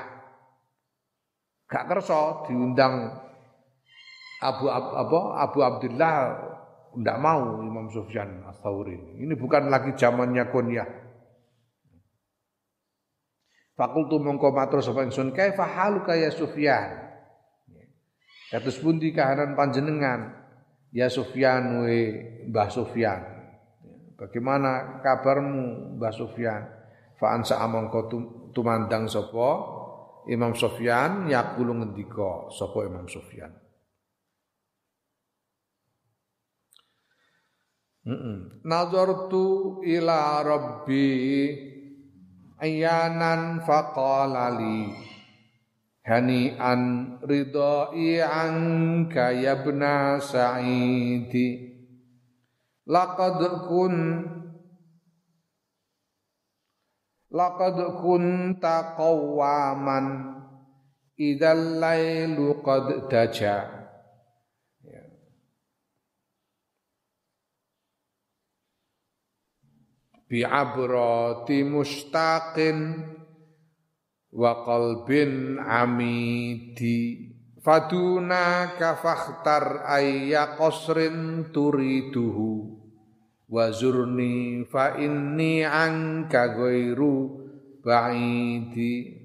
Gak 1.72 1.86
kersa 1.88 2.44
diundang 2.50 3.16
Abu 4.44 4.68
apa 4.72 5.20
Abu 5.40 5.60
Abdullah 5.64 6.16
ndak 7.00 7.18
mau 7.22 7.62
Imam 7.62 7.86
Sufyan 7.94 8.42
Ats-Tsauri 8.50 9.22
ini 9.22 9.38
bukan 9.38 9.70
lagi 9.70 9.94
zamannya 9.94 10.50
kunyah 10.50 10.88
Fakultu 13.80 14.20
mongko 14.20 14.52
matur 14.52 14.84
sapa 14.84 15.08
ingsun 15.08 15.32
kaifa 15.32 15.64
haluka 15.64 16.12
ya 16.12 16.28
Sufyan. 16.36 17.00
Kados 18.52 18.76
pundi 18.84 19.16
kahanan 19.16 19.56
panjenengan 19.56 20.36
ya 20.92 21.08
Sufyan 21.08 21.88
we 21.88 22.20
Mbah 22.52 22.68
Sufyan. 22.68 23.24
Bagaimana 24.20 25.00
kabarmu 25.00 25.96
Mbah 25.96 26.12
Sufyan? 26.12 26.68
Fa 27.16 27.40
ansa 27.40 27.64
amangka 27.64 28.12
tumandang 28.52 29.08
sapa 29.08 29.80
Imam 30.28 30.52
Sufyan 30.60 31.32
yaqulu 31.32 31.80
ngendika 31.80 32.52
sapa 32.52 32.84
Imam 32.84 33.08
Sufyan. 33.08 33.56
Mm 38.04 38.12
-mm. 38.12 38.38
Nazartu 38.68 39.80
ila 39.88 40.44
rabbi 40.44 41.08
ayanan 42.60 43.64
faqalali 43.64 44.92
hani'an 46.04 46.82
ridai 47.24 48.20
anka 48.20 49.32
ya 49.32 49.64
bna 49.64 50.20
sa'idi. 50.20 51.72
Laqad 52.90 53.70
kun 53.70 53.96
laqad 57.32 57.78
kunta 58.02 58.98
qawwaman. 58.98 60.06
Idzal 61.20 61.84
lailu 61.84 62.64
qad 62.64 63.12
daja 63.12 63.79
bi'abrati 70.30 71.66
mustaqin 71.66 72.78
wa 74.30 74.62
qalbin 74.62 75.58
amidi. 75.58 77.34
Faduna 77.60 78.78
kafakhtar 78.80 79.84
ayya 79.90 80.56
qasrin 80.56 81.50
turiduhu. 81.52 82.78
Wa 83.50 83.74
zurni 83.74 84.64
fa 84.70 84.96
inni 85.02 85.66
anka 85.66 86.54
ghairu 86.54 87.50
ba'idi. 87.82 89.18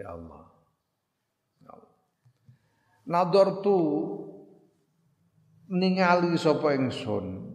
Ya 0.00 0.16
Allah. 0.16 0.48
Ya 1.60 1.76
Nadortu 3.04 3.76
ningali 5.70 6.34
sapa 6.34 6.74
ingsun 6.74 7.54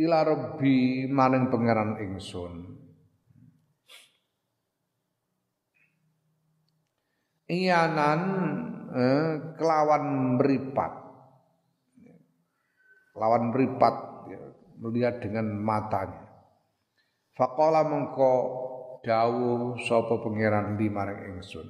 ila 0.00 0.18
rabbi 0.24 1.04
maring 1.04 1.52
pangeran 1.52 2.00
ingsun. 2.00 2.54
Iyanan 7.48 8.20
eh, 8.92 9.30
kelawan 9.56 10.36
meripat. 10.36 10.92
Kelawan 13.16 13.44
meripat 13.50 13.94
ya, 14.28 14.42
melihat 14.84 15.20
dengan 15.24 15.56
matanya. 15.56 16.28
Faqala 17.32 17.88
mengko 17.88 18.34
dawuh 19.00 19.80
sapa 19.80 20.20
pangeran 20.20 20.76
di 20.76 20.86
maring 20.92 21.36
ingsun. 21.36 21.66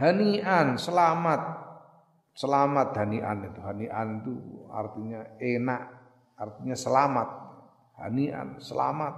Hanian, 0.00 0.80
selamat. 0.80 1.71
Selamat 2.32 2.96
hanian 2.96 3.44
itu. 3.44 3.60
Hanian 3.60 4.08
itu 4.24 4.34
artinya 4.72 5.20
enak, 5.36 5.82
artinya 6.36 6.76
selamat. 6.76 7.28
Hanian, 8.00 8.56
selamat. 8.56 9.14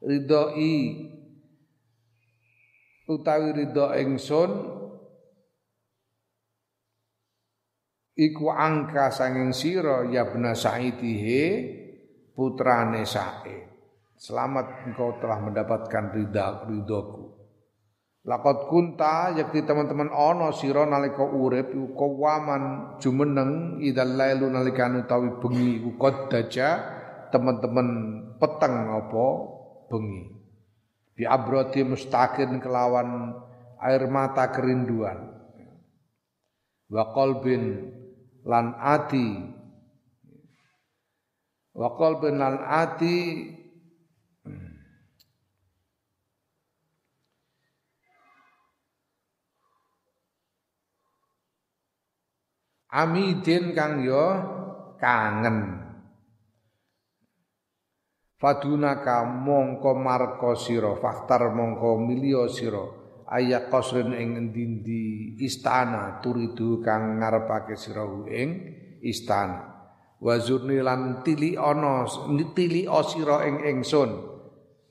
Ridhoi 0.00 0.76
utawi 3.06 3.48
ridho 3.54 3.86
ingsun 3.94 4.50
iku 8.18 8.50
angka 8.50 9.14
sanging 9.14 9.54
sira 9.54 10.08
ya 10.10 10.26
bena 10.26 10.56
Sa'idihe 10.56 11.44
putrane 12.34 13.06
Sa'id. 13.06 13.64
Selamat 14.16 14.88
engkau 14.88 15.20
telah 15.20 15.38
mendapatkan 15.44 16.04
ridha 16.12 16.64
ridhoku. 16.64 17.25
Lakot 18.26 18.66
kunta 18.66 19.38
yakti 19.38 19.62
teman-teman 19.62 20.10
ono 20.10 20.50
sira 20.50 20.82
nalika 20.82 21.22
urip 21.22 21.70
iku 21.70 21.94
kawaman 21.94 22.98
jumeneng 22.98 23.78
idal 23.78 24.18
lailu 24.18 24.50
nalika 24.50 24.90
utawi 24.90 25.30
bengi 25.38 25.78
iku 25.78 25.94
daja 26.26 26.82
teman-teman 27.30 27.88
peteng 28.42 28.98
apa 28.98 29.26
bengi. 29.86 30.22
Bi 31.14 31.22
abrati 31.22 31.86
mustaqin 31.86 32.58
kelawan 32.58 33.30
air 33.78 34.10
mata 34.10 34.50
kerinduan. 34.50 35.30
Wa 36.90 37.14
qalbin 37.14 37.94
lan 38.42 38.74
ati 38.74 39.54
wa 41.78 41.94
qalbin 41.94 42.42
lan 42.42 42.58
ati 42.58 43.16
amidin 52.96 53.76
kang 53.76 54.00
yo 54.00 54.24
kangen. 54.96 55.84
Fadunaka 58.36 59.24
mongko 59.24 59.96
marko 59.96 60.56
siro 60.56 60.96
faktar 60.96 61.52
mongko 61.52 62.00
milio 62.00 62.48
siro 62.48 62.84
ayak 63.28 63.72
kosrin 63.72 64.12
ing 64.12 64.52
dindi 64.52 65.36
istana 65.40 66.20
turidu 66.20 66.80
kang 66.84 67.20
ngarepake 67.20 67.76
sira 67.76 68.04
ing 68.28 68.50
istana. 69.04 69.76
Wazurni 70.16 70.80
lan 70.80 71.20
tili 71.20 71.60
ana 71.60 72.08
tili 72.56 72.88
sira 72.88 73.44
ing 73.44 73.56
ingsun 73.60 74.10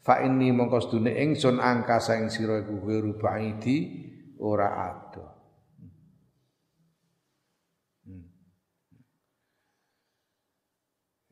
fa 0.05 0.21
inni 0.21 0.53
mongko 0.53 0.77
sedune 0.85 1.13
ingsun 1.13 1.57
angka 1.57 1.97
saing 1.97 2.29
sira 2.29 2.61
iku 2.61 2.81
wiru 2.85 3.17
baidi 3.17 4.05
ora 4.41 4.69
ado 4.89 5.34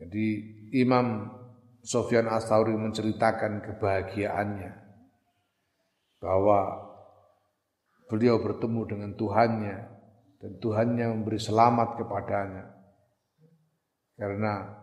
Jadi 0.03 0.27
Imam 0.75 1.31
Sofyan 1.79 2.27
Astauri 2.27 2.75
menceritakan 2.75 3.63
kebahagiaannya. 3.63 4.71
Bahwa 6.19 6.59
beliau 8.11 8.43
bertemu 8.43 8.81
dengan 8.83 9.11
Tuhannya 9.15 9.77
dan 10.43 10.51
Tuhannya 10.59 11.07
memberi 11.07 11.39
selamat 11.39 12.03
kepadanya. 12.03 12.67
Karena 14.19 14.75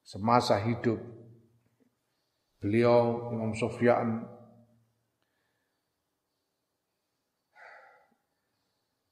semasa 0.00 0.56
hidup 0.64 0.96
beliau 2.56 3.32
Imam 3.36 3.52
Sofyan 3.52 4.24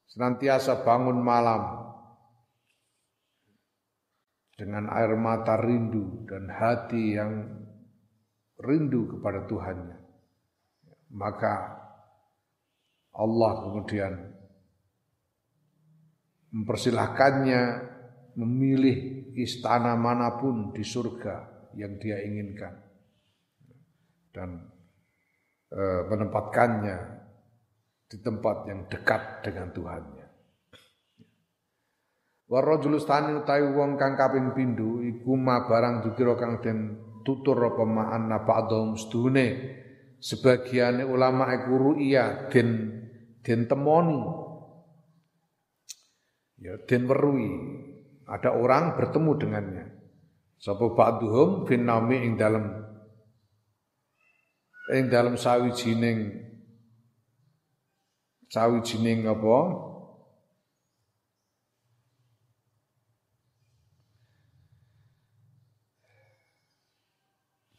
senantiasa 0.09 0.81
bangun 0.81 1.21
malam 1.21 1.90
dengan 4.61 4.93
air 4.93 5.17
mata 5.17 5.57
rindu 5.57 6.29
dan 6.29 6.53
hati 6.53 7.17
yang 7.17 7.49
rindu 8.61 9.17
kepada 9.17 9.49
Tuhannya. 9.49 9.97
Maka 11.17 11.81
Allah 13.17 13.53
kemudian 13.65 14.13
mempersilahkannya 16.53 17.63
memilih 18.37 19.33
istana 19.41 19.97
mana 19.97 20.37
pun 20.37 20.77
di 20.77 20.85
surga 20.85 21.49
yang 21.73 21.97
dia 21.97 22.21
inginkan 22.21 22.75
dan 24.31 24.69
e, 25.73 25.83
menempatkannya 26.05 26.99
di 28.11 28.17
tempat 28.21 28.57
yang 28.69 28.85
dekat 28.93 29.23
dengan 29.41 29.73
Tuhannya. 29.73 30.20
Warajul 32.51 32.99
stani 32.99 33.39
utawi 33.39 33.63
wong 33.71 33.95
kang 33.95 34.19
kaping 34.19 34.51
pindho 34.51 34.99
iku 35.07 35.39
ma 35.39 35.71
barang 35.71 36.03
dikira 36.03 36.35
kang 36.35 36.59
den 36.59 36.99
tutur 37.23 37.55
apa 37.63 37.87
ma'an 37.87 38.27
ba'dhum 38.27 38.99
sedune 38.99 39.47
sebagiane 40.19 41.07
ulama 41.07 41.47
iku 41.55 41.79
ru'ya 41.79 42.51
den 42.51 42.91
den 43.47 43.71
temoni. 43.71 44.19
Ya 46.59 46.75
den 46.91 47.07
werui. 47.07 47.55
Ada 48.27 48.51
orang 48.59 48.99
bertemu 48.99 49.31
dengannya. 49.39 49.85
Sapa 50.59 50.91
ba'dhum 50.91 51.71
fin 51.71 51.87
naumi 51.87 52.19
ing 52.19 52.35
dalem 52.35 52.67
ing 54.91 55.07
dalem 55.07 55.39
sawijining 55.39 56.35
sawijining 58.51 59.23
apa 59.31 59.57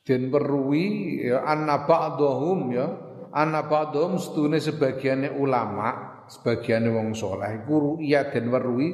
den 0.02 0.34
weruhi 0.34 1.22
ya 1.26 1.46
anna 1.46 1.86
ba'dhum 1.86 2.60
ya. 2.74 2.88
Anna 3.32 3.64
ba'dhum 3.64 4.20
setune 4.20 4.60
sebagiannya 4.60 5.40
ulama 5.40 6.20
sebagiannya 6.28 6.92
wong 6.92 7.10
soleh 7.16 7.64
iku 7.64 7.96
ru'ya 8.00 8.28
den 8.28 8.52
weruhi 8.52 8.90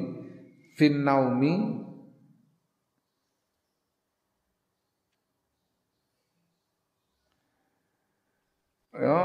fin 0.78 1.02
naumi. 1.02 1.54
Ya 8.98 9.18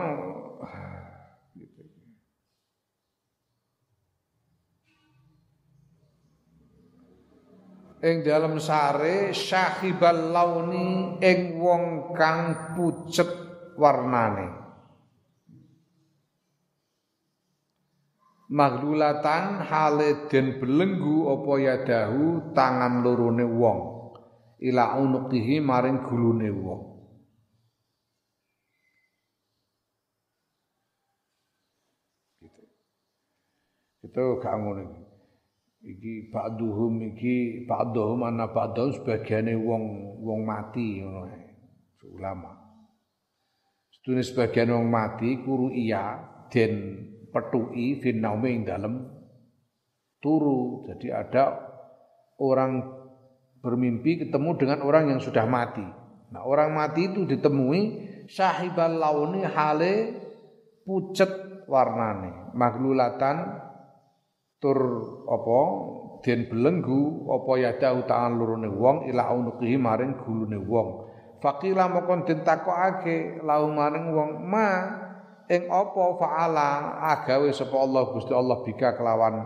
ing 8.04 8.20
dalam 8.20 8.60
sare 8.60 9.32
syahibal 9.32 10.36
launi 10.36 11.16
ing 11.24 11.56
wong 11.56 12.12
kang 12.12 12.76
pucet 12.76 13.32
warnane. 13.80 14.60
Maghlulatan 18.54 19.66
hale 19.66 20.28
den 20.28 20.60
belenggu 20.60 21.32
apa 21.32 21.54
yadahu 21.58 22.52
tangan 22.52 23.02
lorone 23.02 23.48
wong. 23.48 23.80
Ila 24.60 25.00
unuqihi 25.00 25.64
maring 25.64 26.04
gulune 26.04 26.52
wong. 26.52 26.82
Gitu. 32.44 32.64
Itu 34.06 34.24
gak 34.44 34.54
ngono 34.60 35.03
iki 35.84 36.32
ba'duhum 36.32 37.14
iki 37.14 37.68
ba'duhum 37.68 38.24
ana 38.24 38.48
ba'duhum 38.50 38.96
sebagiane 38.96 39.54
wong 39.60 39.84
wong 40.24 40.40
mati 40.48 41.04
ngono 41.04 41.28
ulama 42.04 42.64
Sedune 44.04 44.20
sebagian 44.20 44.68
wong 44.68 44.92
mati 44.92 45.40
kuru 45.48 45.72
iya 45.72 46.20
den 46.52 47.08
petui 47.32 48.04
fin 48.04 48.20
naume 48.20 48.52
ing 48.52 48.68
dalem 48.68 49.00
turu. 50.20 50.84
Jadi 50.92 51.08
ada 51.08 51.56
orang 52.44 52.84
bermimpi 53.64 54.28
ketemu 54.28 54.60
dengan 54.60 54.80
orang 54.84 55.16
yang 55.16 55.24
sudah 55.24 55.48
mati. 55.48 55.88
Nah, 56.36 56.44
orang 56.44 56.76
mati 56.76 57.08
itu 57.08 57.24
ditemui 57.24 57.82
sahibal 58.28 59.00
launi 59.00 59.48
hale 59.48 60.20
pucet 60.84 61.64
warnane 61.72 62.52
maglulatan 62.52 63.56
tur 64.64 64.80
apa 65.28 65.60
den 66.24 66.48
belenggu 66.48 67.28
apa 67.28 67.52
yada 67.60 68.00
utahan 68.00 68.40
lurune 68.40 68.72
wong 68.72 69.12
ila 69.12 69.36
unuqihi 69.36 69.76
maring 69.76 70.24
gulune 70.24 70.56
wong. 70.64 71.12
Faqila 71.44 71.92
mokon 71.92 72.24
den 72.24 72.48
takokake 72.48 73.44
lahu 73.44 73.76
maring 73.76 74.16
wong 74.16 74.48
ma 74.48 74.88
ing 75.52 75.68
apa 75.68 76.04
faala 76.16 76.96
agawe 77.12 77.52
sapa 77.52 77.76
Allah 77.76 78.08
Gusti 78.16 78.32
Allah 78.32 78.64
bika 78.64 78.96
kelawan 78.96 79.44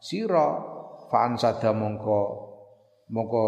sira? 0.00 0.72
Faan 1.12 1.36
sada 1.36 1.76
mongko 1.76 2.20
mongko 3.12 3.44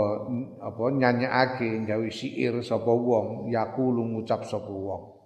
apa 0.61 0.85
nyanyakake 0.93 1.89
gawe 1.89 2.09
syair 2.13 2.61
sapa 2.61 2.93
wong 2.93 3.49
yaqulu 3.49 4.05
ngucap 4.05 4.45
sapa 4.45 4.69
wong. 4.69 5.17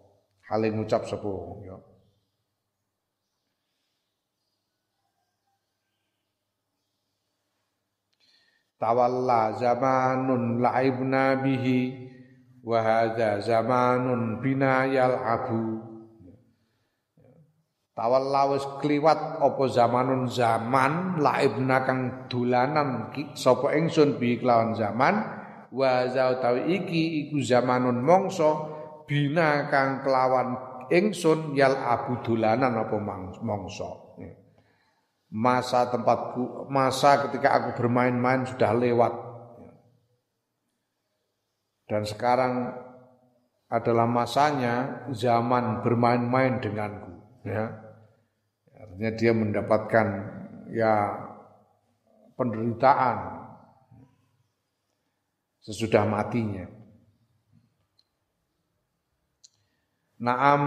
Hale 0.46 0.70
ngucap 0.70 1.02
sapa 1.10 1.26
wong 1.26 1.66
ya 1.66 1.89
tawalla 8.80 9.52
zamanun 9.60 10.58
la'ibna 10.64 11.36
bihi 11.44 12.08
wa 12.64 12.80
hadza 12.80 13.44
zamanun 13.44 14.40
bina 14.40 14.88
yal'abu. 14.88 15.84
Tawalla 17.92 18.56
wis 18.56 18.64
kliwat 18.80 19.44
apa 19.44 19.64
zamanun 19.68 20.24
zaman 20.32 21.20
la'ibna 21.20 21.84
kang 21.84 22.00
dolanan 22.32 23.12
sapa 23.36 23.76
ingsun 23.76 24.16
bi 24.16 24.40
kelawan 24.40 24.72
zaman 24.72 25.20
wa 25.68 26.08
za 26.08 26.32
iki 26.64 27.28
iku 27.28 27.44
zamanun 27.44 28.00
mongso 28.00 28.50
bina 29.04 29.68
kang 29.68 30.00
kelawan 30.00 30.56
ingsun 30.88 31.52
yal 31.52 31.76
abu 31.76 32.18
dolanan 32.24 32.72
apa 32.74 32.96
mangsa 33.44 34.09
masa 35.30 35.86
tempatku 35.86 36.66
masa 36.66 37.22
ketika 37.26 37.54
aku 37.54 37.78
bermain-main 37.78 38.42
sudah 38.44 38.74
lewat. 38.74 39.14
Dan 41.86 42.06
sekarang 42.06 42.74
adalah 43.70 44.06
masanya 44.06 45.06
zaman 45.14 45.86
bermain-main 45.86 46.58
denganku 46.58 47.14
ya. 47.46 47.70
Artinya 48.74 49.10
dia 49.14 49.32
mendapatkan 49.34 50.06
ya 50.74 50.94
penderitaan 52.34 53.18
sesudah 55.62 56.02
matinya. 56.06 56.66
Naam 60.20 60.62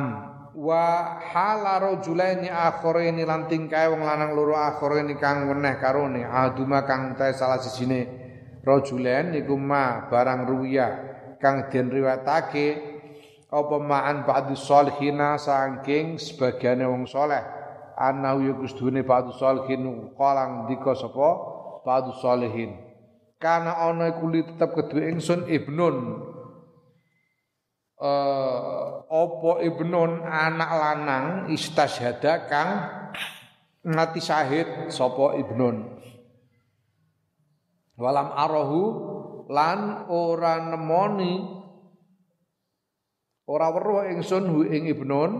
wa 0.54 1.18
hala 1.18 1.82
rajulaini 1.82 2.50
akharaini 2.50 3.26
lan 3.26 3.50
tingkae 3.50 3.90
wong 3.90 4.06
lanang 4.06 4.38
loro 4.38 4.54
akharaini 4.54 5.18
kang 5.18 5.50
weneh 5.50 5.82
karone 5.82 6.22
aduma 6.26 6.86
kang 6.86 7.18
ta 7.18 7.34
salah 7.34 7.58
sijine. 7.58 8.22
Rajulain 8.64 9.36
iku 9.36 9.60
ma 9.60 10.08
barang 10.08 10.48
ruya 10.48 10.88
kang 11.42 11.68
den 11.68 11.92
riwayatake 11.92 12.68
apa 13.54 13.76
ma'an 13.78 14.26
ba'du 14.26 14.58
salihina 14.58 15.36
saking 15.38 16.18
sebagiane 16.18 16.88
wong 16.88 17.06
saleh. 17.06 17.44
Ana 17.94 18.34
ya 18.42 18.58
kustune 18.58 19.06
ba'du 19.06 19.36
salihin 19.38 20.16
qalang 20.18 20.66
dika 20.66 20.98
sapa? 20.98 21.30
Ba'du 21.86 22.16
salihin. 22.18 22.74
Kana 23.38 23.76
ana 23.76 24.16
iku 24.16 24.32
tetep 24.32 24.72
kedue 24.72 25.12
ingsun 25.12 25.46
ibnun 25.52 26.24
uh, 28.04 29.08
opo 29.08 29.64
ibnun 29.64 30.28
anak 30.28 30.72
lanang 30.76 31.26
istasyhada 31.56 32.52
kang 32.52 32.72
ngati 33.88 34.20
syahid 34.20 34.68
sapa 34.92 35.40
ibnun 35.40 35.88
walam 37.96 38.36
arahu 38.36 38.84
lan 39.48 40.12
ora 40.12 40.60
nemoni 40.60 41.64
ora 43.48 43.72
weruh 43.72 44.12
ingsun 44.12 44.52
hu 44.52 44.60
ing 44.68 44.92
ibnun 44.92 45.32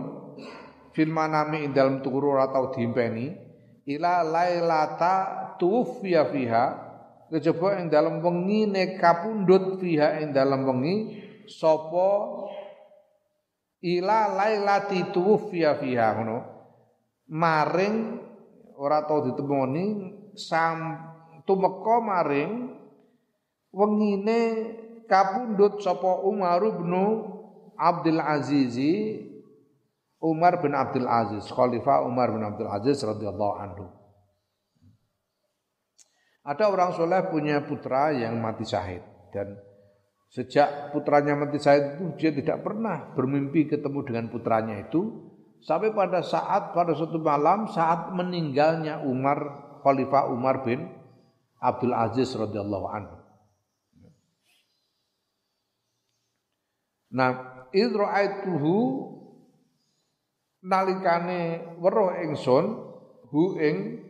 fil 0.94 1.10
manami 1.10 1.66
ing 1.66 1.72
dalem 1.74 2.00
turu 2.00 2.38
ora 2.38 2.48
tau 2.48 2.70
diimpeni. 2.70 3.34
Ila 3.84 4.24
lailata 4.24 5.14
tufiya 5.60 6.30
fiha. 6.30 6.66
Kejaba 7.28 7.82
ing 7.82 7.90
dalem 7.90 8.22
wengi 8.22 8.70
ne 8.70 8.94
kapundhut 8.96 9.82
fiha 9.82 10.22
ing 10.22 10.30
dalem 10.30 10.62
wengi 10.64 10.96
sapa 11.50 12.43
ila 13.84 14.32
lailati 14.32 15.12
tuwfiya 15.12 15.76
fiha 15.76 16.16
ngono. 16.16 16.38
Maring 17.28 17.96
ora 18.80 19.04
tau 19.04 19.28
ditemoni 19.28 19.84
sam 20.36 20.96
tumeka 21.44 22.00
maring 22.00 22.72
wengine 23.72 24.40
kapundhut 25.04 25.84
sapa 25.84 26.24
Umar 26.24 26.64
bin 26.64 26.92
Abdul 27.76 28.20
Azizi 28.20 29.20
Umar 30.24 30.64
bin 30.64 30.72
Abdul 30.72 31.04
Aziz 31.04 31.44
Khalifah 31.52 32.08
Umar 32.08 32.32
bin 32.32 32.40
Abdul 32.40 32.70
Aziz 32.72 33.04
radhiyallahu 33.04 33.54
anhu. 33.60 33.86
Ada 36.44 36.68
orang 36.68 36.92
soleh 36.96 37.24
punya 37.28 37.64
putra 37.64 38.12
yang 38.12 38.36
mati 38.40 38.64
syahid 38.68 39.00
dan 39.32 39.56
Sejak 40.32 40.90
putranya 40.90 41.38
mati 41.38 41.62
Said 41.62 41.98
itu 41.98 42.04
dia 42.18 42.30
tidak 42.34 42.66
pernah 42.66 43.14
bermimpi 43.14 43.70
ketemu 43.70 44.00
dengan 44.02 44.24
putranya 44.32 44.82
itu 44.82 45.30
sampai 45.62 45.94
pada 45.94 46.20
saat 46.20 46.74
pada 46.74 46.92
suatu 46.92 47.22
malam 47.22 47.70
saat 47.70 48.10
meninggalnya 48.10 49.00
Umar 49.06 49.38
Khalifah 49.86 50.32
Umar 50.34 50.66
bin 50.66 50.90
Abdul 51.62 51.94
Aziz 51.96 52.34
radhiyallahu 52.34 52.86
anhu. 52.90 53.16
Nah, 57.14 57.30
idra'aituhu 57.70 58.74
nalikane 60.66 61.62
weruh 61.78 62.16
ingsun 62.26 62.64
hu 63.30 63.42
ing 63.60 64.02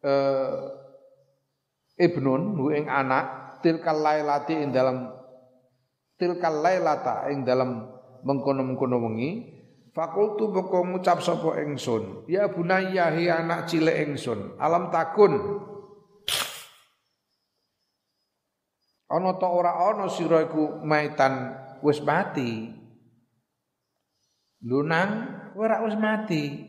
eh, 0.00 0.62
ibnun 2.00 2.56
hu 2.56 2.72
ing 2.72 2.88
anak 2.88 3.41
tilkal 3.62 4.02
lailati 4.02 4.58
ing 4.58 4.74
dalam 4.74 5.08
tilkal 6.18 6.60
lailata 6.60 7.30
ing 7.30 7.46
dalam 7.46 7.88
mengkono-mengkono 8.26 8.98
wengi 9.08 9.30
fakultu 9.94 10.50
moko 10.50 10.82
ngucap 10.86 11.22
sapa 11.22 11.62
ingsun 11.62 12.26
ya 12.26 12.50
bunayya 12.50 13.14
hi 13.14 13.30
anak 13.30 13.70
cilik 13.70 13.96
ingsun 14.10 14.58
alam 14.58 14.90
takun. 14.90 15.62
Ana 19.12 19.36
ta 19.36 19.44
ora 19.44 19.92
ana 19.92 20.08
sira 20.08 20.40
iku 20.40 20.80
maitan 20.88 21.52
wis 21.84 22.00
mati. 22.00 22.72
Lunang 24.64 25.10
ora 25.52 25.84
wis 25.84 25.92
mati. 26.00 26.64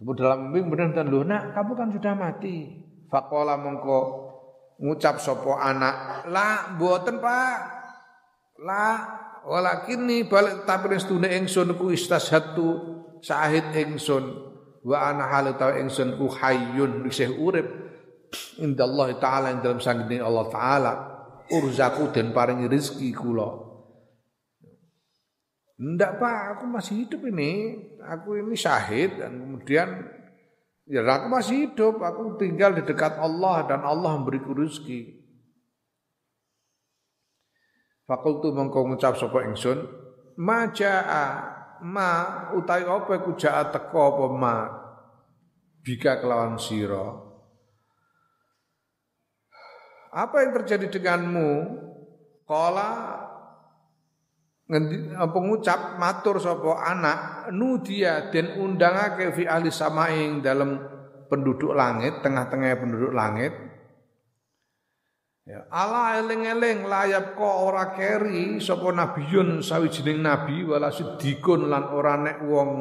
Dalam 0.00 0.52
mimpi 0.52 0.72
benar 0.72 0.96
dan 0.96 1.12
lu 1.12 1.20
nak 1.20 1.52
kamu 1.52 1.72
kan 1.76 1.92
sudah 1.92 2.16
mati. 2.16 2.83
Fakola 3.08 3.60
mongko 3.60 4.00
ngucap 4.80 5.22
sopo 5.22 5.54
anak, 5.54 6.26
la 6.28 6.74
buatan 6.74 7.22
Pak. 7.22 7.56
La 8.64 8.86
walakini 9.44 10.24
balik 10.24 10.64
tapi 10.64 10.96
restune 10.96 11.28
ingsun 11.28 11.76
ku 11.76 11.92
istashatu 11.92 12.94
sahid 13.20 13.76
ingsun 13.76 14.24
wa 14.84 14.96
ana 15.12 15.28
hal 15.28 15.52
ta 15.60 15.76
ingsun 15.76 16.16
ku 16.16 16.32
hayyun 16.32 17.04
isih 17.04 17.36
urip 17.36 17.68
indallah 18.60 19.12
taala 19.20 19.52
ing 19.52 19.60
dalam 19.60 19.80
sanggene 19.84 20.24
Allah 20.24 20.46
taala 20.48 20.92
urzaku 21.52 22.08
dan 22.10 22.32
paringi 22.32 22.66
rezeki 22.66 23.12
kula 23.12 23.64
Enggak 25.74 26.22
Pak, 26.22 26.54
aku 26.54 26.70
masih 26.70 27.02
hidup 27.02 27.26
ini. 27.34 27.74
Aku 27.98 28.38
ini 28.38 28.54
syahid 28.54 29.18
dan 29.18 29.42
kemudian 29.42 30.06
Ya 30.84 31.00
aku 31.00 31.32
masih 31.32 31.72
hidup, 31.72 32.04
aku 32.04 32.36
tinggal 32.36 32.76
di 32.76 32.84
dekat 32.84 33.16
Allah 33.16 33.64
dan 33.64 33.80
Allah 33.80 34.20
memberiku 34.20 34.52
rezeki. 34.52 35.24
Fakultu 38.04 38.52
mengko 38.52 38.84
ngucap 38.84 39.16
sapa 39.16 39.48
ingsun, 39.48 39.80
ma 40.36 40.68
jaa 40.68 41.56
ma 41.80 42.52
utai 42.52 42.84
apa 42.84 43.16
ku 43.24 43.32
jaa 43.32 43.72
teko 43.72 43.96
apa 44.12 44.26
ma 44.28 44.56
bika 45.80 46.20
kelawan 46.20 46.60
sira. 46.60 47.16
Apa 50.12 50.44
yang 50.44 50.52
terjadi 50.60 51.00
denganmu? 51.00 51.80
Kala 52.44 53.23
pengucap 54.64 56.00
matur 56.00 56.40
sapa 56.40 56.80
anak 56.88 57.18
nudia 57.52 58.32
den 58.32 58.56
undangake 58.56 59.32
fi 59.36 59.44
ahli 59.44 59.68
samaing 59.68 60.40
dalam 60.40 60.80
penduduk 61.28 61.76
langit 61.76 62.24
tengah-tengah 62.24 62.80
penduduk 62.80 63.12
langit. 63.12 63.52
Ya, 65.44 65.60
ala 65.68 66.24
eling-eling 66.24 66.88
layap 66.88 67.36
kok 67.36 67.56
ora 67.68 67.92
keri 67.92 68.56
sapa 68.64 68.88
nabiyun 68.88 69.60
sawijining 69.60 70.24
nabi 70.24 70.64
wala 70.64 70.88
sidikun 70.88 71.68
lan 71.68 71.92
ora 71.92 72.16
nek 72.16 72.48
wong 72.48 72.72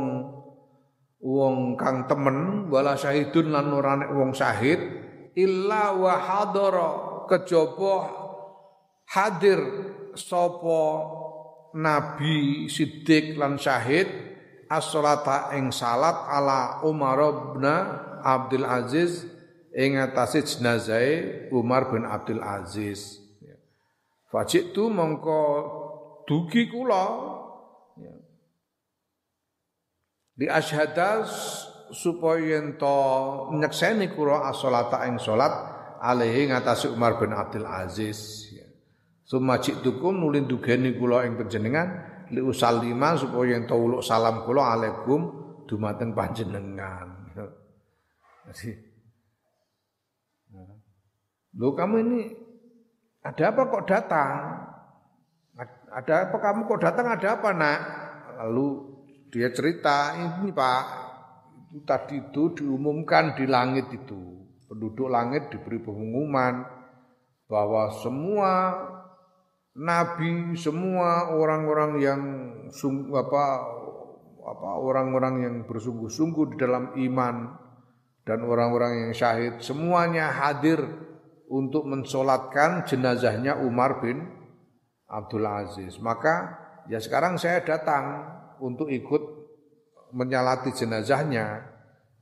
wong 1.19 1.75
kang 1.75 2.07
temen 2.07 2.71
wala 2.71 2.95
syahidun 2.95 3.51
lan 3.51 3.67
ora 3.67 3.99
nek 3.99 4.15
wong 4.15 4.31
syahid 4.31 4.79
illa 5.35 5.91
wa 5.91 6.15
hadara 6.15 6.89
kejaba 7.27 7.95
hadir 9.11 9.59
sapa 10.15 10.83
nabi 11.73 12.69
sidik 12.69 13.37
lan 13.37 13.57
syahid 13.57 14.07
as-salata 14.69 15.53
ing 15.57 15.69
salat 15.69 16.15
ala 16.29 16.81
Umar 16.85 17.19
bin 17.53 17.65
Abdul 18.23 18.65
Aziz 18.65 19.25
ing 19.73 19.97
atase 19.97 20.45
jenazah 20.45 21.01
Umar 21.53 21.89
bin 21.89 22.05
Abdul 22.05 22.41
Aziz. 22.41 23.21
Fajik 24.29 24.73
tu 24.73 24.89
mongko 24.89 25.41
dugi 26.25 26.65
kula 26.73 27.05
ya. 28.01 28.13
di 30.33 30.49
ashadas 30.49 31.29
supaya 31.93 32.57
ento 32.57 32.97
nyekseni 33.53 34.09
kula 34.09 34.49
as-salata 34.49 35.05
ing 35.05 35.21
salat 35.21 35.53
alaihi 36.01 36.49
ngatasi 36.49 36.89
Umar 36.89 37.21
bin 37.21 37.29
Abdul 37.29 37.69
Aziz. 37.69 38.49
Summa 39.23 39.59
jiktukum 39.59 40.19
nulin 40.19 40.45
dugeni 40.45 40.99
kula 40.99 41.23
ing 41.23 41.39
panjenengan 41.39 41.87
li 42.31 42.43
usallima 42.43 43.15
supaya 43.15 43.55
ento 43.55 43.75
uluk 43.79 44.03
salam 44.03 44.43
kula 44.43 44.75
alaikum 44.75 45.21
dumateng 45.63 46.11
panjenengan. 46.11 47.31
Jadi 48.47 48.93
Loh 51.53 51.77
kamu 51.77 51.95
ini 52.01 52.19
ada 53.21 53.53
apa 53.53 53.61
kok 53.69 53.85
datang? 53.85 54.37
Ada 55.93 56.13
apa 56.29 56.37
kamu 56.41 56.65
kok 56.65 56.81
datang 56.81 57.05
ada 57.13 57.27
apa 57.37 57.49
nak? 57.53 57.79
Lalu 58.41 58.67
dia 59.29 59.53
cerita 59.53 60.17
ini 60.17 60.49
pak 60.49 60.83
itu 61.73 61.81
tadi 61.85 62.21
itu 62.21 62.53
diumumkan 62.53 63.33
di 63.33 63.49
langit 63.49 63.89
itu 63.89 64.45
penduduk 64.69 65.09
langit 65.09 65.49
diberi 65.49 65.81
pengumuman 65.81 66.61
bahwa 67.49 67.89
semua 68.01 68.51
nabi 69.73 70.53
semua 70.53 71.33
orang-orang 71.33 71.91
yang 71.97 72.21
sungguh 72.69 73.13
apa 73.17 73.45
apa 74.43 74.69
orang-orang 74.75 75.35
yang 75.41 75.55
bersungguh-sungguh 75.65 76.53
di 76.53 76.57
dalam 76.59 76.93
iman 76.99 77.35
dan 78.27 78.43
orang-orang 78.43 79.07
yang 79.07 79.11
syahid 79.15 79.59
semuanya 79.63 80.31
hadir 80.31 80.83
untuk 81.53 81.85
mensolatkan 81.85 82.81
jenazahnya 82.87 83.61
Umar 83.61 84.01
bin 84.01 84.25
Abdul 85.05 85.45
Aziz. 85.45 86.01
Maka 86.01 86.57
ya 86.89 86.97
sekarang 86.97 87.37
saya 87.37 87.61
datang 87.61 88.25
untuk 88.57 88.89
ikut 88.89 89.21
menyalati 90.17 90.73
jenazahnya. 90.73 91.61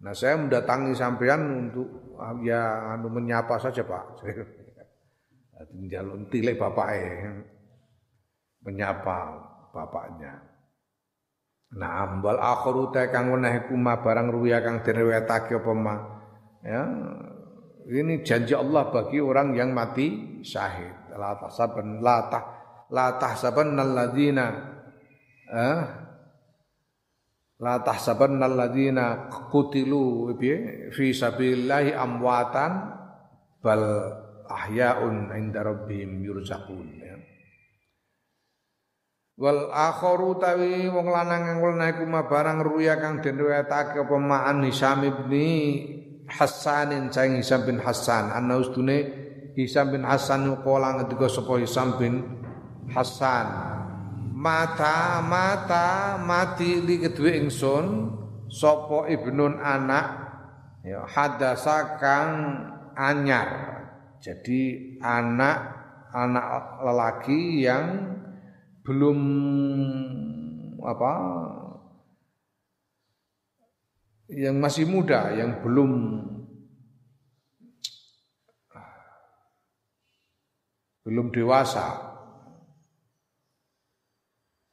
Nah 0.03 0.13
saya 0.17 0.35
mendatangi 0.35 0.91
sampean 0.97 1.69
untuk 1.69 2.17
ya 2.43 2.91
anu 2.97 3.07
menyapa 3.07 3.55
saja 3.61 3.87
Pak. 3.87 4.05
Jalur 5.89 6.25
tilek 6.31 6.57
bapaknya 6.57 7.45
menyapa 8.61 9.17
bapaknya. 9.73 10.41
Nah, 11.71 12.03
ambal 12.03 12.35
akhiru 12.35 12.91
ta 12.91 13.07
kang 13.07 13.31
weneh 13.31 13.71
kuma 13.71 14.03
barang 14.03 14.27
ruya 14.27 14.59
kang 14.59 14.83
direwetake 14.83 15.55
apa 15.55 15.71
ma. 15.71 15.95
Ya, 16.61 16.83
ini 17.89 18.21
janji 18.21 18.53
Allah 18.53 18.91
bagi 18.91 19.23
orang 19.23 19.55
yang 19.55 19.71
mati 19.71 20.39
syahid. 20.43 21.15
La 21.15 21.35
tahsaban 21.39 22.03
la 22.03 22.17
tah 22.27 22.43
la 22.91 23.15
alladziina 23.15 24.45
eh 25.47 25.79
la 27.61 27.75
tahsabanna 27.79 28.49
alladziina 28.49 29.31
qutilu 29.53 30.35
fi 30.91 31.05
sabilillahi 31.13 31.95
amwatan 31.95 32.71
bal 33.63 33.81
ahyaun 34.53 35.31
inda 35.35 35.63
rabbihim 35.63 36.23
yurzaqun 36.23 36.87
ya. 36.99 37.15
Wal 39.41 39.73
akharu 39.73 40.37
tawi 40.37 40.85
wong 40.91 41.07
lanang 41.09 41.49
kang 41.49 41.59
wenehe 41.65 41.97
kuma 41.97 42.29
barang 42.29 42.61
ruya 42.61 42.99
kang 43.01 43.25
den 43.25 43.41
riwayatake 43.41 44.05
apa 44.05 44.15
ma'an 44.21 44.61
Hisam 44.61 45.01
ibni 45.01 45.49
Hasanin 46.29 47.09
saing 47.09 47.41
Hisam 47.41 47.65
bin 47.65 47.81
Hasan 47.81 48.29
anna 48.29 48.61
ustune 48.61 49.09
Hisam 49.57 49.91
bin 49.91 50.05
Hasan 50.05 50.45
qala 50.61 50.99
ngendika 50.99 51.25
sapa 51.25 51.57
Hisam 51.57 51.97
bin 51.97 52.21
Hasan 52.93 53.47
mata 54.41 55.21
mata 55.21 56.17
mati 56.17 56.81
li 56.81 56.97
kedue 56.97 57.37
ingsun 57.45 58.09
sapa 58.49 59.05
ibnun 59.09 59.61
anak 59.61 60.05
ya 60.81 61.05
hadasa 61.05 62.01
kang 62.01 62.29
anyar 62.97 63.70
jadi 64.21 64.61
anak 65.01 65.57
anak 66.13 66.47
lelaki 66.85 67.65
yang 67.65 67.85
belum 68.85 69.19
apa 70.81 71.13
yang 74.31 74.55
masih 74.63 74.87
muda, 74.87 75.35
yang 75.35 75.59
belum 75.59 75.91
belum 81.01 81.33
dewasa 81.33 82.11